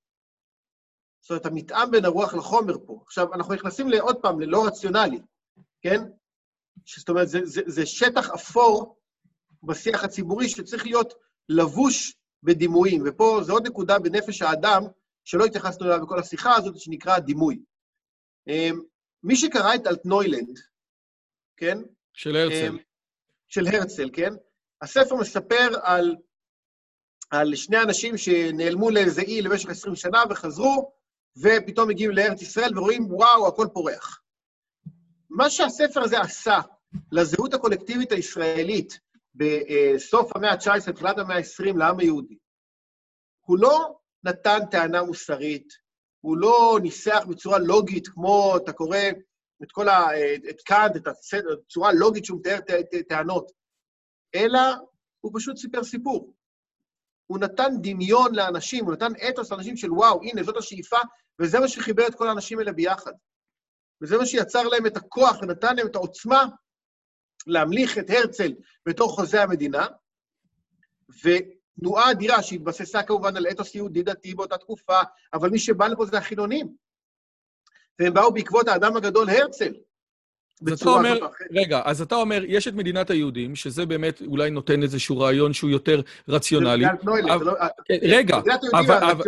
[1.22, 3.00] זאת אומרת, המתאם בין הרוח לחומר פה.
[3.06, 5.22] עכשיו, אנחנו נכנסים לעוד פעם, ללא רציונלי,
[5.82, 6.02] כן?
[6.98, 9.00] זאת אומרת, זה, זה, זה שטח אפור
[9.64, 11.14] בשיח הציבורי שצריך להיות
[11.50, 14.82] לבוש בדימויים, ופה זו עוד נקודה בנפש האדם,
[15.24, 17.60] שלא התייחסנו אליה בכל השיחה הזאת, שנקרא דימוי.
[18.48, 18.82] אמ,
[19.24, 20.60] מי שקרא את אלטנוילנד,
[21.58, 21.78] כן?
[22.16, 22.78] של הרצל.
[23.48, 24.34] של הרצל, כן?
[24.82, 26.16] הספר מספר על,
[27.30, 30.92] על שני אנשים שנעלמו לאיזה אי למשך 20 שנה וחזרו,
[31.38, 34.22] ופתאום מגיעים לארץ ישראל ורואים, וואו, הכל פורח.
[35.30, 36.60] מה שהספר הזה עשה
[37.12, 39.00] לזהות הקולקטיבית הישראלית
[39.36, 42.38] בסוף המאה ה-19, תחילת המאה ה-20, לעם היהודי,
[43.42, 45.74] הוא לא נתן טענה מוסרית,
[46.22, 48.98] הוא לא ניסח בצורה לוגית, כמו אתה קורא
[49.64, 50.07] את כל ה...
[50.49, 52.60] את קאנט, את הצורה הלוגית שהוא מתאר
[53.10, 53.52] טענות,
[54.36, 54.60] אלא
[55.22, 56.34] הוא פשוט סיפר סיפור.
[57.27, 60.98] הוא נתן דמיון לאנשים, הוא נתן אתוס לאנשים של וואו, הנה, זאת השאיפה,
[61.40, 63.11] וזה מה שחיבר את כל האנשים האלה ביחד.
[64.02, 66.45] וזה מה שיצר להם את הכוח ונתן להם את העוצמה
[67.48, 68.53] להמליך את הרצל
[68.86, 69.88] בתור חוזה המדינה,
[71.23, 74.99] ותנועה אדירה שהתבססה כמובן על אתוס יהודי דתי באותה תקופה,
[75.34, 76.76] אבל מי שבא לפה זה החילונים.
[77.99, 79.73] והם באו בעקבות האדם הגדול הרצל.
[80.67, 81.17] אז אתה אומר,
[81.51, 85.69] רגע, אז אתה אומר, יש את מדינת היהודים, שזה באמת אולי נותן איזשהו רעיון שהוא
[85.69, 86.85] יותר רציונלי.
[87.03, 87.53] לא-
[87.85, 88.39] כן, רגע,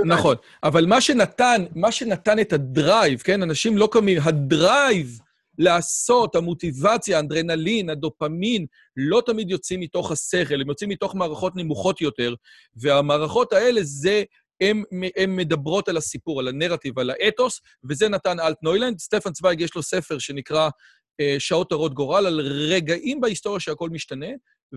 [0.06, 5.20] נכון, אבל מה שנתן, מה שנתן את ה drive, כן, אנשים לא קמים, ה drive
[5.58, 8.66] לעשות, המוטיבציה, האדרנלין, הדופמין,
[8.98, 12.34] לא תמיד יוצאים מתוך השכל, הם יוצאים מתוך מערכות נמוכות יותר,
[12.76, 14.24] והמערכות האלה זה
[14.62, 19.00] הן מדברות על הסיפור, על הנרטיב, על האתוס, וזה נתן אלט נוילנד.
[19.00, 20.70] סטפן צוויג יש לו ספר שנקרא
[21.40, 24.28] שעות הרות גורל, על רגעים בהיסטוריה שהכל משתנה,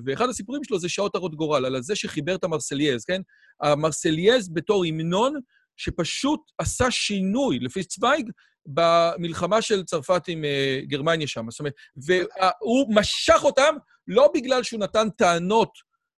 [0.05, 3.21] ואחד הסיפורים שלו זה שעות הרות גורל, על זה שחיבר את המרסלייז, כן?
[3.63, 5.35] המרסלייז בתור המנון
[5.77, 8.31] שפשוט עשה שינוי, לפי צוויג,
[8.67, 11.51] במלחמה של צרפת עם uh, גרמניה שם.
[11.51, 13.75] זאת אומרת, והוא משך אותם
[14.07, 15.71] לא בגלל שהוא נתן טענות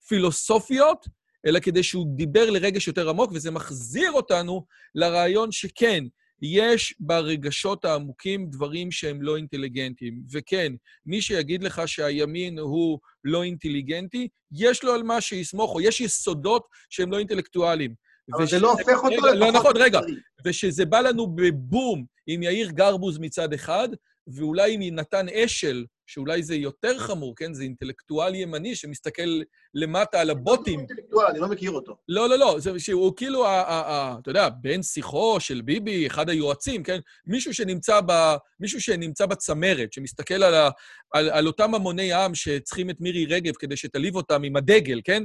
[0.09, 1.07] פילוסופיות,
[1.47, 6.05] אלא כדי שהוא דיבר לרגש יותר עמוק, וזה מחזיר אותנו לרעיון שכן,
[6.43, 10.23] יש ברגשות העמוקים דברים שהם לא אינטליגנטיים.
[10.33, 10.73] וכן,
[11.07, 16.67] מי שיגיד לך שהימין הוא לא אינטליגנטי, יש לו על מה שיסמוך, או יש יסודות
[16.91, 17.95] שהם לא אינטלקטואליים.
[18.37, 19.37] אבל זה לא הופך אותו לפחות...
[19.37, 20.01] לא נכון, רגע.
[20.45, 23.89] ושזה בא לנו בבום עם יאיר גרבוז מצד אחד,
[24.27, 27.55] ואולי עם נתן אשל, שאולי זה יותר חמור, כן?
[27.55, 29.41] זה אינטלקטואל ימני שמסתכל
[29.75, 30.81] למטה על הבוטים.
[30.81, 31.97] לא אינטלקטואל, אני לא מכיר אותו.
[32.09, 37.01] לא, לא, לא, זה שהוא כאילו, אתה יודע, בן שיחו של ביבי, אחד היועצים, כן?
[37.27, 38.13] מישהו שנמצא, ב,
[38.61, 40.71] מישהו שנמצא בצמרת, שמסתכל על, ה,
[41.13, 45.23] על, על אותם המוני עם שצריכים את מירי רגב כדי שתליב אותם עם הדגל, כן?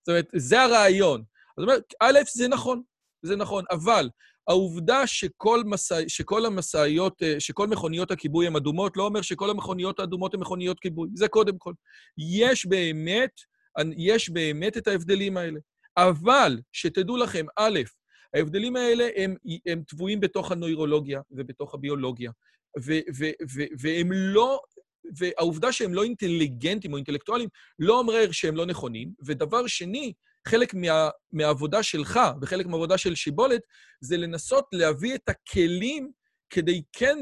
[0.00, 1.22] זאת אומרת, זה הרעיון.
[1.56, 2.82] זאת אומרת, א', זה נכון,
[3.22, 4.08] זה נכון, אבל
[4.48, 10.00] העובדה שכל, מסע, שכל המשאיות, אה, שכל מכוניות הכיבוי הן אדומות, לא אומר שכל המכוניות
[10.00, 11.08] האדומות הן מכוניות כיבוי.
[11.14, 11.72] זה קודם כל.
[12.18, 13.30] יש באמת,
[13.96, 15.60] יש באמת את ההבדלים האלה.
[15.96, 17.80] אבל, שתדעו לכם, א',
[18.34, 19.34] ההבדלים האלה הם,
[19.66, 22.30] הם טבועים בתוך הנוירולוגיה ובתוך הביולוגיה,
[22.78, 23.24] ו, ו,
[23.54, 24.60] ו, והם לא...
[25.16, 27.48] והעובדה שהם לא אינטליגנטים או אינטלקטואלים
[27.78, 29.12] לא אומר שהם לא נכונים.
[29.26, 30.12] ודבר שני,
[30.48, 33.60] חלק מה, מהעבודה שלך וחלק מהעבודה של שיבולת
[34.00, 36.10] זה לנסות להביא את הכלים
[36.50, 37.18] כדי כן,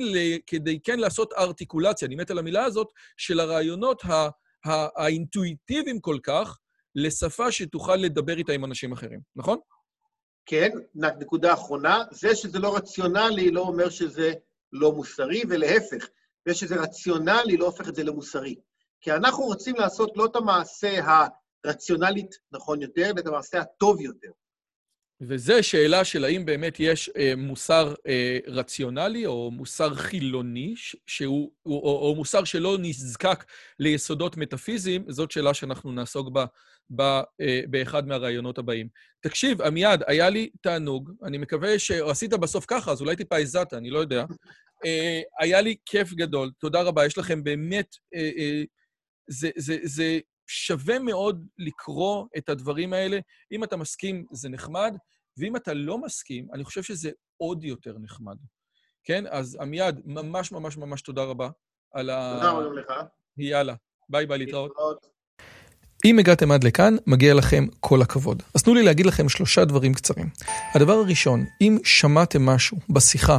[0.47, 4.29] כדי כן לעשות ארטיקולציה, אני מת על המילה הזאת, של הרעיונות הא,
[4.65, 6.59] הא, האינטואיטיביים כל כך
[6.95, 9.59] לשפה שתוכל לדבר איתה עם אנשים אחרים, נכון?
[10.47, 14.33] כן, נקודה אחרונה, זה שזה לא רציונלי לא אומר שזה
[14.73, 16.09] לא מוסרי, ולהפך,
[16.49, 18.55] זה שזה רציונלי לא הופך את זה למוסרי.
[19.01, 21.27] כי אנחנו רוצים לעשות לא את המעשה ה...
[21.67, 24.31] רציונלית נכון יותר, ואת המעשה הטוב יותר.
[25.23, 30.75] וזו שאלה של האם באמת יש אה, מוסר אה, רציונלי או מוסר חילוני,
[31.07, 33.45] שהוא, או, או, או מוסר שלא נזקק
[33.79, 36.45] ליסודות מטאפיזיים, זאת שאלה שאנחנו נעסוק בה,
[36.91, 38.89] בה אה, באחד מהרעיונות הבאים.
[39.21, 43.91] תקשיב, עמיעד, היה לי תענוג, אני מקווה שעשית בסוף ככה, אז אולי טיפה הזעת, אני
[43.91, 44.25] לא יודע.
[44.85, 47.97] אה, היה לי כיף גדול, תודה רבה, יש לכם באמת...
[48.15, 48.63] אה, אה,
[49.33, 53.19] זה, זה, זה שווה מאוד לקרוא את הדברים האלה.
[53.53, 54.97] אם אתה מסכים, זה נחמד,
[55.37, 58.37] ואם אתה לא מסכים, אני חושב שזה עוד יותר נחמד.
[59.05, 59.25] כן?
[59.31, 61.49] אז עמיעד, ממש ממש ממש תודה רבה
[61.93, 62.33] על ה...
[62.35, 62.93] תודה רבה לך.
[63.39, 63.75] יאללה,
[64.09, 64.73] ביי ביי, להתראות.
[66.05, 68.43] אם הגעתם עד לכאן, מגיע לכם כל הכבוד.
[68.55, 70.29] אז תנו לי להגיד לכם שלושה דברים קצרים.
[70.75, 73.39] הדבר הראשון, אם שמעתם משהו בשיחה